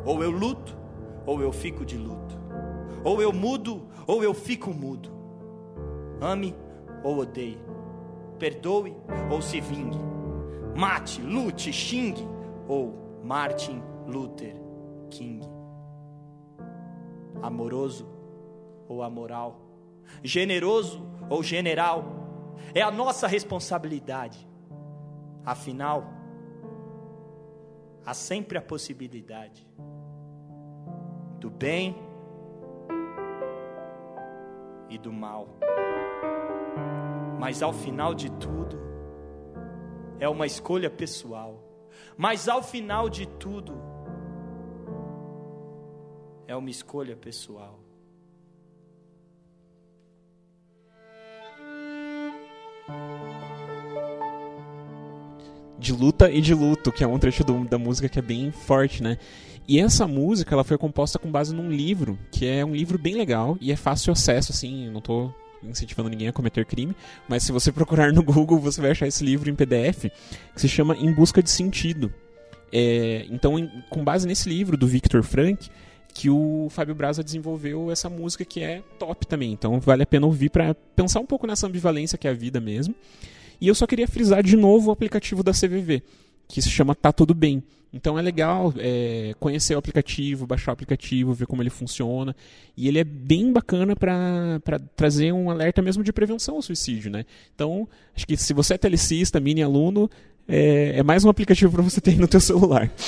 Ou 0.05 0.21
eu 0.21 0.31
luto 0.31 0.82
ou 1.25 1.41
eu 1.41 1.51
fico 1.51 1.85
de 1.85 1.97
luto. 1.97 2.37
Ou 3.03 3.21
eu 3.21 3.33
mudo, 3.33 3.87
ou 4.07 4.23
eu 4.23 4.33
fico 4.33 4.73
mudo. 4.73 5.11
Ame 6.21 6.55
ou 7.03 7.17
odeie. 7.17 7.59
Perdoe 8.39 8.95
ou 9.31 9.41
se 9.41 9.59
vingue. 9.59 9.99
Mate, 10.75 11.21
lute, 11.21 11.71
xingue. 11.71 12.27
Ou 12.67 13.21
Martin 13.23 13.81
Luther 14.07 14.55
King. 15.09 15.47
Amoroso 17.41 18.07
ou 18.87 19.03
amoral. 19.03 19.59
Generoso 20.23 21.05
ou 21.29 21.43
general. 21.43 22.05
É 22.73 22.81
a 22.81 22.91
nossa 22.91 23.27
responsabilidade. 23.27 24.47
Afinal, 25.45 26.05
há 28.05 28.13
sempre 28.13 28.57
a 28.57 28.61
possibilidade 28.61 29.67
do 31.43 31.49
bem 31.49 31.93
e 34.89 34.97
do 34.97 35.11
mal. 35.11 35.49
Mas 37.37 37.61
ao 37.61 37.73
final 37.73 38.15
de 38.15 38.31
tudo, 38.31 38.79
é 40.21 40.29
uma 40.29 40.45
escolha 40.45 40.89
pessoal. 40.89 41.61
Mas 42.15 42.47
ao 42.47 42.63
final 42.63 43.09
de 43.09 43.25
tudo, 43.25 43.73
é 46.47 46.55
uma 46.55 46.69
escolha 46.69 47.17
pessoal. 47.17 47.82
De 55.83 55.91
luta 55.91 56.31
e 56.31 56.39
de 56.39 56.53
luto, 56.53 56.93
que 56.93 57.03
é 57.03 57.07
um 57.07 57.19
trecho 57.19 57.43
do, 57.43 57.65
da 57.65 57.77
música 57.77 58.07
que 58.07 58.17
é 58.17 58.21
bem 58.21 58.51
forte, 58.51 59.03
né? 59.03 59.17
E 59.67 59.81
essa 59.81 60.07
música 60.07 60.55
ela 60.55 60.63
foi 60.63 60.77
composta 60.77 61.19
com 61.19 61.29
base 61.29 61.53
num 61.53 61.69
livro, 61.69 62.17
que 62.31 62.47
é 62.47 62.63
um 62.63 62.73
livro 62.73 62.97
bem 62.97 63.15
legal 63.15 63.57
e 63.59 63.69
é 63.69 63.75
fácil 63.75 64.13
acesso, 64.13 64.53
assim, 64.53 64.89
não 64.89 64.99
estou 64.99 65.35
incentivando 65.61 66.09
ninguém 66.09 66.29
a 66.29 66.33
cometer 66.33 66.65
crime, 66.65 66.95
mas 67.27 67.43
se 67.43 67.51
você 67.51 67.69
procurar 67.73 68.13
no 68.13 68.23
Google 68.23 68.59
você 68.59 68.79
vai 68.79 68.91
achar 68.91 69.07
esse 69.07 69.25
livro 69.25 69.49
em 69.49 69.55
PDF 69.55 70.05
que 70.53 70.61
se 70.61 70.69
chama 70.69 70.95
Em 70.95 71.11
Busca 71.11 71.43
de 71.43 71.49
Sentido. 71.49 72.13
É, 72.71 73.25
então, 73.29 73.59
em, 73.59 73.69
com 73.89 74.05
base 74.05 74.25
nesse 74.25 74.47
livro 74.47 74.77
do 74.77 74.87
Victor 74.87 75.21
Frank, 75.21 75.69
que 76.13 76.29
o 76.29 76.67
Fábio 76.69 76.95
Braza 76.95 77.21
desenvolveu 77.21 77.91
essa 77.91 78.09
música 78.09 78.45
que 78.45 78.61
é 78.61 78.81
top 78.97 79.27
também. 79.27 79.51
Então, 79.51 79.81
vale 79.81 80.03
a 80.03 80.05
pena 80.05 80.25
ouvir 80.25 80.49
para 80.49 80.73
pensar 80.95 81.19
um 81.19 81.25
pouco 81.25 81.45
nessa 81.45 81.67
ambivalência 81.67 82.17
que 82.17 82.27
é 82.27 82.31
a 82.31 82.33
vida 82.33 82.61
mesmo. 82.61 82.95
E 83.59 83.67
eu 83.67 83.75
só 83.75 83.85
queria 83.87 84.07
frisar 84.07 84.43
de 84.43 84.55
novo 84.55 84.89
o 84.89 84.91
aplicativo 84.91 85.43
da 85.43 85.51
CVV, 85.51 86.03
que 86.47 86.61
se 86.61 86.69
chama 86.69 86.95
Tá 86.95 87.11
Tudo 87.11 87.33
Bem. 87.33 87.63
Então 87.93 88.17
é 88.17 88.21
legal 88.23 88.73
é, 88.77 89.35
conhecer 89.39 89.75
o 89.75 89.77
aplicativo, 89.77 90.47
baixar 90.47 90.71
o 90.71 90.73
aplicativo, 90.73 91.31
ver 91.31 91.45
como 91.45 91.61
ele 91.61 91.69
funciona. 91.69 92.35
E 92.75 92.87
ele 92.87 92.97
é 92.97 93.03
bem 93.03 93.53
bacana 93.53 93.95
para 93.95 94.79
trazer 94.95 95.31
um 95.31 95.51
alerta 95.51 95.81
mesmo 95.81 96.03
de 96.03 96.11
prevenção 96.11 96.55
ao 96.55 96.61
suicídio. 96.63 97.11
Né? 97.11 97.23
Então, 97.53 97.87
acho 98.15 98.25
que 98.25 98.35
se 98.35 98.51
você 98.51 98.73
é 98.73 98.77
telecista, 98.79 99.39
mini 99.39 99.61
aluno, 99.61 100.09
é, 100.47 100.97
é 100.97 101.03
mais 101.03 101.23
um 101.23 101.29
aplicativo 101.29 101.71
para 101.71 101.83
você 101.83 102.01
ter 102.01 102.17
no 102.17 102.27
teu 102.27 102.39
celular. 102.39 102.91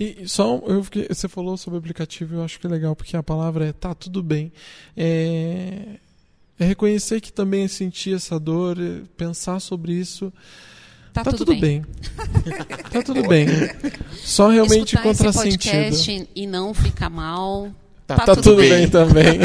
E 0.00 0.26
só 0.26 0.60
eu 0.66 0.82
fiquei, 0.82 1.06
você 1.08 1.28
falou 1.28 1.56
sobre 1.56 1.78
aplicativo, 1.78 2.34
eu 2.34 2.42
acho 2.42 2.58
que 2.58 2.66
é 2.66 2.70
legal, 2.70 2.96
porque 2.96 3.16
a 3.16 3.22
palavra 3.22 3.66
é 3.66 3.72
tá 3.72 3.94
tudo 3.94 4.20
bem. 4.20 4.50
É, 4.96 5.98
é 6.58 6.64
reconhecer 6.64 7.20
que 7.20 7.32
também 7.32 7.66
sentir 7.68 8.14
essa 8.14 8.38
dor, 8.38 8.78
é 8.80 9.02
pensar 9.16 9.60
sobre 9.60 9.92
isso. 9.92 10.32
Tá, 11.12 11.22
tá 11.22 11.30
tudo, 11.30 11.44
tudo, 11.44 11.60
bem. 11.60 11.82
bem. 11.82 12.56
tá 12.90 13.02
tudo 13.02 13.28
bem. 13.28 13.46
Só 14.12 14.48
realmente 14.48 14.94
Escutar 14.94 15.02
contra 15.02 15.28
esse 15.28 15.38
podcast 15.38 16.04
sentido. 16.04 16.28
e 16.34 16.46
não 16.46 16.72
ficar 16.72 17.10
mal. 17.10 17.70
Tá, 18.16 18.26
tá 18.26 18.36
tudo, 18.36 18.56
bem, 18.56 18.88
também. 18.88 19.38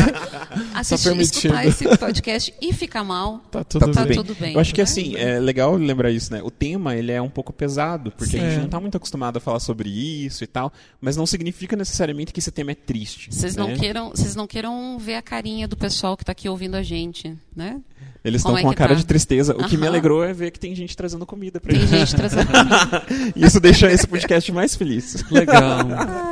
Assistir, 0.74 1.04
tá 1.04 1.10
permitido. 1.10 1.54
escutar 1.54 1.66
esse 1.68 1.98
podcast 1.98 2.54
e 2.62 2.74
ficar 2.74 3.04
mal, 3.04 3.40
Tá 3.52 3.64
tudo 3.64 3.92
tá 3.92 4.06
bem. 4.06 4.18
tudo 4.18 4.36
bem. 4.36 4.54
Eu 4.54 4.60
acho 4.60 4.74
que 4.74 4.80
né? 4.82 4.84
assim, 4.84 5.16
é 5.16 5.40
legal 5.40 5.76
lembrar 5.76 6.12
isso, 6.12 6.32
né? 6.34 6.42
O 6.44 6.50
tema, 6.52 6.96
ele 6.96 7.12
é 7.12 7.22
um 7.22 7.30
pouco 7.30 7.52
pesado, 7.54 8.12
porque 8.12 8.38
a 8.38 8.44
É. 8.44 8.50
gente 8.52 8.62
não 8.62 8.70
tá 8.70 8.80
muito 8.80 8.96
acostumado 8.98 9.38
a 9.38 9.40
falar 9.40 9.60
sobre 9.60 9.90
isso 9.90 10.44
e 10.44 10.48
tal, 10.48 10.72
mas 11.02 11.16
não 11.18 11.26
significa 11.26 11.76
necessariamente 11.76 12.32
que 12.34 12.40
esse 12.40 12.52
tema 12.52 12.72
é 12.72 12.76
triste. 12.76 13.30
Vocês 13.32 13.56
não, 13.56 13.68
né? 13.70 13.76
queiram, 13.78 14.10
vocês 14.10 14.36
não 14.36 14.48
queiram 14.48 14.98
ver 15.00 15.16
a 15.16 15.22
carinha 15.22 15.68
do 15.68 15.76
pessoal 15.78 16.16
que 16.18 16.24
está 16.24 16.32
aqui 16.32 16.48
ouvindo 16.50 16.76
a 16.76 16.84
gente, 16.84 17.36
né? 17.56 17.80
Eles 18.28 18.42
estão 18.42 18.58
é 18.58 18.62
com 18.62 18.70
a 18.70 18.74
cara 18.74 18.90
tá? 18.90 18.96
de 18.96 19.06
tristeza. 19.06 19.56
O 19.56 19.64
que 19.68 19.78
me 19.78 19.88
alegrou 19.88 20.22
é 20.22 20.34
ver 20.34 20.52
que 20.52 20.60
tem 20.60 20.76
gente 20.76 20.98
trazendo 20.98 21.26
comida 21.26 21.62
pra 21.62 21.72
Tem 21.72 21.80
eles. 21.80 21.90
gente 21.90 22.16
trazendo 22.16 22.48
comida. 22.48 23.04
Isso 23.36 23.60
deixa 23.60 23.90
esse 23.90 24.06
podcast 24.06 24.52
mais 24.52 24.76
feliz. 24.76 25.24
Legal, 25.32 25.80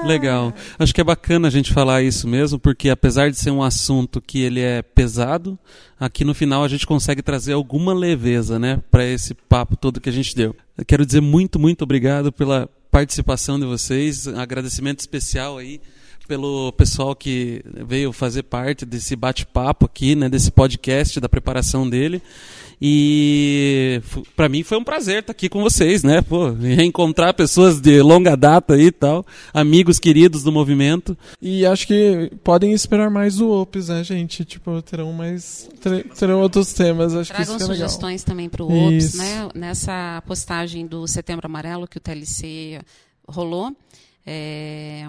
legal. 0.06 0.54
Acho 0.78 0.94
que 0.94 1.00
é 1.00 1.04
bacana 1.04 1.48
a 1.48 1.52
gente 1.52 1.72
falar 1.72 2.04
isso 2.04 2.28
mesmo, 2.28 2.60
porque 2.60 2.90
apesar 2.90 3.32
de 3.32 3.38
ser 3.38 3.52
um 3.52 3.64
assunto 3.64 4.20
que 4.20 4.42
ele 4.42 4.60
é 4.60 4.82
pesado, 4.82 5.58
aqui 5.98 6.26
no 6.26 6.34
final 6.34 6.64
a 6.64 6.68
gente 6.68 6.86
consegue 6.86 7.22
trazer 7.22 7.54
alguma 7.54 7.94
leveza, 7.94 8.60
né, 8.60 8.82
para 8.92 9.06
esse 9.06 9.34
papo 9.34 9.78
todo 9.78 10.02
que 10.02 10.10
a 10.10 10.14
gente 10.14 10.36
deu. 10.36 10.56
Eu 10.78 10.84
quero 10.86 11.06
dizer 11.06 11.22
muito, 11.22 11.58
muito 11.58 11.84
obrigado 11.84 12.32
pela 12.32 12.70
participação 12.92 13.60
de 13.60 13.66
vocês, 13.66 14.28
um 14.28 14.38
agradecimento 14.38 15.00
especial 15.00 15.58
aí 15.58 15.80
pelo 16.28 16.72
pessoal 16.74 17.16
que 17.16 17.62
veio 17.88 18.12
fazer 18.12 18.44
parte 18.44 18.86
desse 18.86 19.16
bate-papo 19.16 19.86
aqui, 19.86 20.16
né, 20.16 20.28
desse 20.30 20.52
podcast, 20.52 21.20
da 21.20 21.30
preparação 21.30 21.90
dele. 21.90 22.22
E 22.82 24.02
para 24.36 24.50
mim 24.50 24.62
foi 24.62 24.78
um 24.78 24.84
prazer 24.84 25.20
estar 25.20 25.32
aqui 25.32 25.48
com 25.48 25.62
vocês, 25.62 26.04
né? 26.04 26.22
Pô, 26.22 26.50
reencontrar 26.52 27.34
pessoas 27.34 27.80
de 27.80 28.02
longa 28.02 28.36
data 28.36 28.74
aí 28.74 28.88
e 28.88 28.92
tal, 28.92 29.26
amigos 29.54 29.98
queridos 29.98 30.44
do 30.44 30.52
movimento. 30.52 31.18
E 31.42 31.66
acho 31.66 31.88
que 31.88 32.30
podem 32.44 32.74
esperar 32.74 33.10
mais 33.10 33.38
do 33.38 33.50
Opus, 33.50 33.88
né, 33.88 34.04
gente? 34.04 34.44
Tipo, 34.44 34.82
terão 34.82 35.14
mais. 35.14 35.70
ter- 35.82 36.04
terão 36.10 36.42
outros 36.42 36.74
temas. 36.74 37.16
Acho 37.16 37.30
Tragam 37.34 37.46
que 37.46 37.52
isso 37.52 37.58
que 37.58 37.64
é 37.64 37.74
legal. 37.76 37.88
sugestões 37.90 38.24
também 38.24 38.50
para 38.50 38.64
o 38.64 38.68
OPS, 38.68 39.06
Isso. 39.06 39.18
né? 39.18 39.50
Nessa 39.56 40.22
postagem 40.28 40.86
do 40.86 41.08
Setembro 41.08 41.46
Amarelo 41.48 41.88
que 41.88 41.98
o 41.98 42.02
TLC 42.02 42.82
rolou. 43.28 43.72
É, 44.28 45.04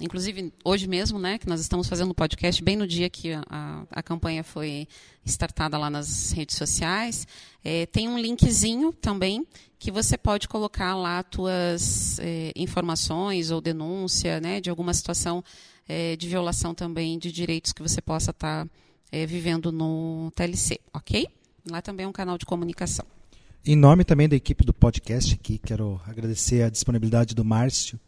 inclusive 0.00 0.50
hoje 0.64 0.88
mesmo, 0.88 1.18
né, 1.18 1.36
que 1.36 1.46
nós 1.46 1.60
estamos 1.60 1.86
fazendo 1.86 2.12
o 2.12 2.14
podcast 2.14 2.62
bem 2.64 2.74
no 2.74 2.86
dia 2.86 3.10
que 3.10 3.34
a, 3.34 3.84
a, 3.90 4.02
campanha 4.02 4.42
foi 4.42 4.88
startada 5.26 5.76
lá 5.76 5.90
nas 5.90 6.32
redes 6.32 6.56
sociais, 6.56 7.26
é, 7.62 7.84
tem 7.84 8.08
um 8.08 8.18
linkzinho 8.18 8.90
também 8.90 9.46
que 9.78 9.90
você 9.90 10.16
pode 10.16 10.48
colocar 10.48 10.94
lá 10.94 11.22
tuas 11.22 12.18
é, 12.20 12.50
informações 12.56 13.50
ou 13.50 13.60
denúncia, 13.60 14.40
né, 14.40 14.58
de 14.58 14.70
alguma 14.70 14.94
situação 14.94 15.44
é, 15.86 16.16
de 16.16 16.26
violação 16.26 16.74
também 16.74 17.18
de 17.18 17.30
direitos 17.30 17.72
que 17.72 17.82
você 17.82 18.00
possa 18.00 18.30
estar 18.30 18.66
é, 19.10 19.26
vivendo 19.26 19.70
no 19.70 20.32
TLC, 20.34 20.80
ok? 20.94 21.28
Lá 21.70 21.82
também 21.82 22.04
é 22.06 22.08
um 22.08 22.12
canal 22.12 22.38
de 22.38 22.46
comunicação. 22.46 23.04
Em 23.64 23.76
nome 23.76 24.02
também 24.02 24.28
da 24.28 24.34
equipe 24.34 24.64
do 24.64 24.72
podcast 24.72 25.34
aqui, 25.34 25.58
quero 25.58 26.00
agradecer 26.06 26.62
a 26.62 26.70
disponibilidade 26.70 27.34
do 27.34 27.44
Márcio, 27.44 28.00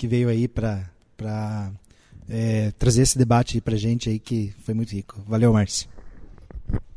que 0.00 0.08
veio 0.08 0.30
aí 0.30 0.48
para 0.48 1.70
é, 2.26 2.72
trazer 2.78 3.02
esse 3.02 3.18
debate 3.18 3.60
para 3.60 3.76
gente 3.76 4.08
aí, 4.08 4.18
que 4.18 4.50
foi 4.64 4.72
muito 4.72 4.92
rico. 4.92 5.22
Valeu, 5.28 5.52
Márcio. 5.52 5.90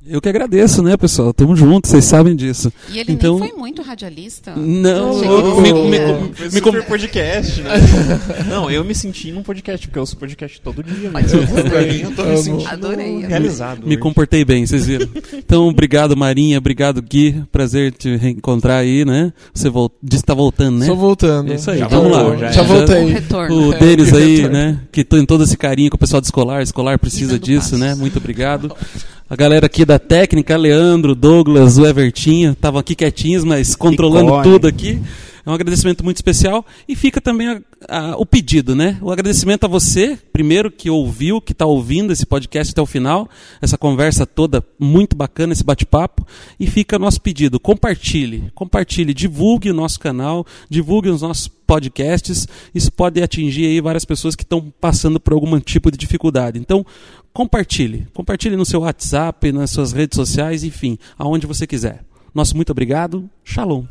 Eu 0.06 0.20
que 0.20 0.28
agradeço, 0.28 0.84
né, 0.84 0.98
pessoal? 0.98 1.34
Tamo 1.34 1.56
junto, 1.56 1.88
vocês 1.88 2.04
sabem 2.04 2.36
disso. 2.36 2.72
E 2.92 3.00
ele 3.00 3.14
então, 3.14 3.40
nem 3.40 3.50
foi 3.50 3.58
muito 3.58 3.82
radialista. 3.82 4.54
Não, 4.56 5.24
eu- 5.24 5.62
me- 5.62 5.72
me- 5.74 5.90
me 5.90 6.52
super 6.52 6.82
com- 6.84 6.90
podcast, 6.90 7.62
né? 7.62 7.72
Não, 8.50 8.70
eu 8.70 8.84
me 8.84 8.94
senti 8.94 9.32
num 9.32 9.42
podcast, 9.42 9.88
porque 9.88 9.98
eu 9.98 10.02
ouço 10.02 10.18
podcast 10.18 10.60
todo 10.60 10.84
dia. 10.84 11.10
Ser. 11.28 11.48
Pra 11.70 11.82
mim, 11.82 12.00
eu 12.02 12.12
tô 12.12 12.24
me 12.26 12.38
sentindo 12.38 12.68
Adorei. 12.70 13.20
realizado. 13.26 13.80
Me 13.84 13.88
hoje. 13.94 13.98
comportei 13.98 14.44
bem, 14.44 14.66
vocês 14.66 14.86
viram. 14.86 15.08
Então, 15.34 15.70
obrigado, 15.70 16.18
Marinha. 16.18 16.58
Obrigado, 16.58 17.02
Gui. 17.02 17.42
Prazer 17.52 17.94
te 17.94 18.16
reencontrar 18.18 18.80
aí, 18.80 19.06
né? 19.06 19.32
Você 19.54 19.70
vol... 19.70 19.90
disse 20.04 20.22
que 20.24 20.28
tá 20.28 20.34
voltando, 20.34 20.80
né? 20.80 20.86
Só 20.86 20.96
voltando. 20.96 21.52
É 21.52 21.56
isso 21.56 21.72
aí, 21.72 21.80
Já 21.80 21.88
vamos 21.88 22.12
lá. 22.12 22.24
voltou, 22.24 22.40
já 22.40 22.52
Já 22.52 22.62
é. 22.62 22.66
voltei. 22.66 23.06
Retorno. 23.06 23.70
O 23.70 23.74
deles 23.80 24.14
aí, 24.14 24.50
né? 24.50 24.80
Que 24.92 25.04
tem 25.06 25.26
todo 25.26 25.44
esse 25.46 25.56
carinho 25.56 25.90
com 25.90 25.96
o 25.96 26.00
pessoal 26.00 26.20
do 26.20 26.26
escolar. 26.26 26.62
Escolar 26.62 27.00
precisa 27.00 27.40
disso, 27.40 27.72
passos. 27.72 27.80
né? 27.80 27.96
Muito 27.96 28.18
obrigado. 28.18 28.76
A 29.30 29.36
galera 29.36 29.66
aqui 29.66 29.84
da 29.86 29.98
técnica, 29.98 30.56
Leandro, 30.58 31.16
Douglas, 31.16 31.78
o 31.78 31.86
Evertinho, 31.86 32.52
estavam 32.52 32.80
aqui 32.80 32.94
quietinhos, 32.96 33.44
mas 33.44 33.76
controlando 33.76 34.30
Icone. 34.30 34.44
tudo 34.44 34.68
aqui. 34.68 35.02
É 35.46 35.50
um 35.50 35.54
agradecimento 35.54 36.04
muito 36.06 36.18
especial. 36.18 36.66
E 36.88 36.96
fica 36.96 37.20
também 37.20 37.48
a- 37.50 37.62
a- 37.90 38.16
o 38.18 38.26
pedido, 38.26 38.76
né? 38.76 38.98
O 39.02 39.12
agradecimento 39.12 39.66
a 39.66 39.68
você, 39.68 40.18
primeiro, 40.32 40.72
que 40.72 40.90
ouviu, 40.90 41.42
que 41.42 41.52
está 41.52 41.66
ouvindo 41.66 42.14
esse 42.14 42.26
podcast 42.26 42.72
até 42.72 42.82
o 42.82 42.86
final, 42.86 43.28
essa 43.62 43.78
conversa 43.78 44.26
toda 44.26 44.64
muito 44.80 45.18
bacana, 45.18 45.52
esse 45.52 45.64
bate-papo. 45.64 46.26
E 46.58 46.66
fica 46.68 46.98
nosso 47.00 47.20
pedido: 47.20 47.60
compartilhe, 47.60 48.52
compartilhe, 48.56 49.14
divulgue 49.14 49.70
o 49.70 49.74
nosso 49.74 50.00
canal, 50.00 50.46
divulgue 50.70 51.10
os 51.10 51.22
nossos 51.22 51.50
podcasts. 51.50 52.48
Isso 52.74 52.92
pode 52.92 53.22
atingir 53.22 53.66
aí 53.66 53.82
várias 53.82 54.06
pessoas 54.06 54.36
que 54.36 54.44
estão 54.44 54.72
passando 54.80 55.20
por 55.20 55.34
algum 55.34 55.60
tipo 55.60 55.92
de 55.92 55.98
dificuldade. 55.98 56.58
Então, 56.58 56.86
compartilhe. 57.34 58.08
Compartilhe 58.14 58.56
no 58.56 58.66
seu 58.66 58.82
WhatsApp, 58.82 59.52
nas 59.52 59.72
suas 59.72 59.92
redes 59.92 60.16
sociais, 60.16 60.64
enfim, 60.64 60.98
aonde 61.18 61.48
você 61.48 61.66
quiser. 61.66 62.04
Nosso 62.34 62.56
muito 62.56 62.72
obrigado. 62.72 63.30
Shalom. 63.44 63.86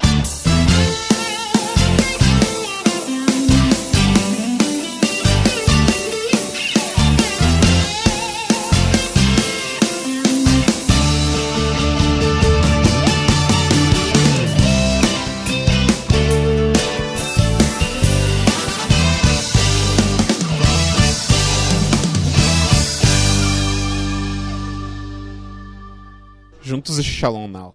Juntos 26.73 26.99
e 26.99 27.05
Shalom 27.05 27.49
Now. 27.49 27.75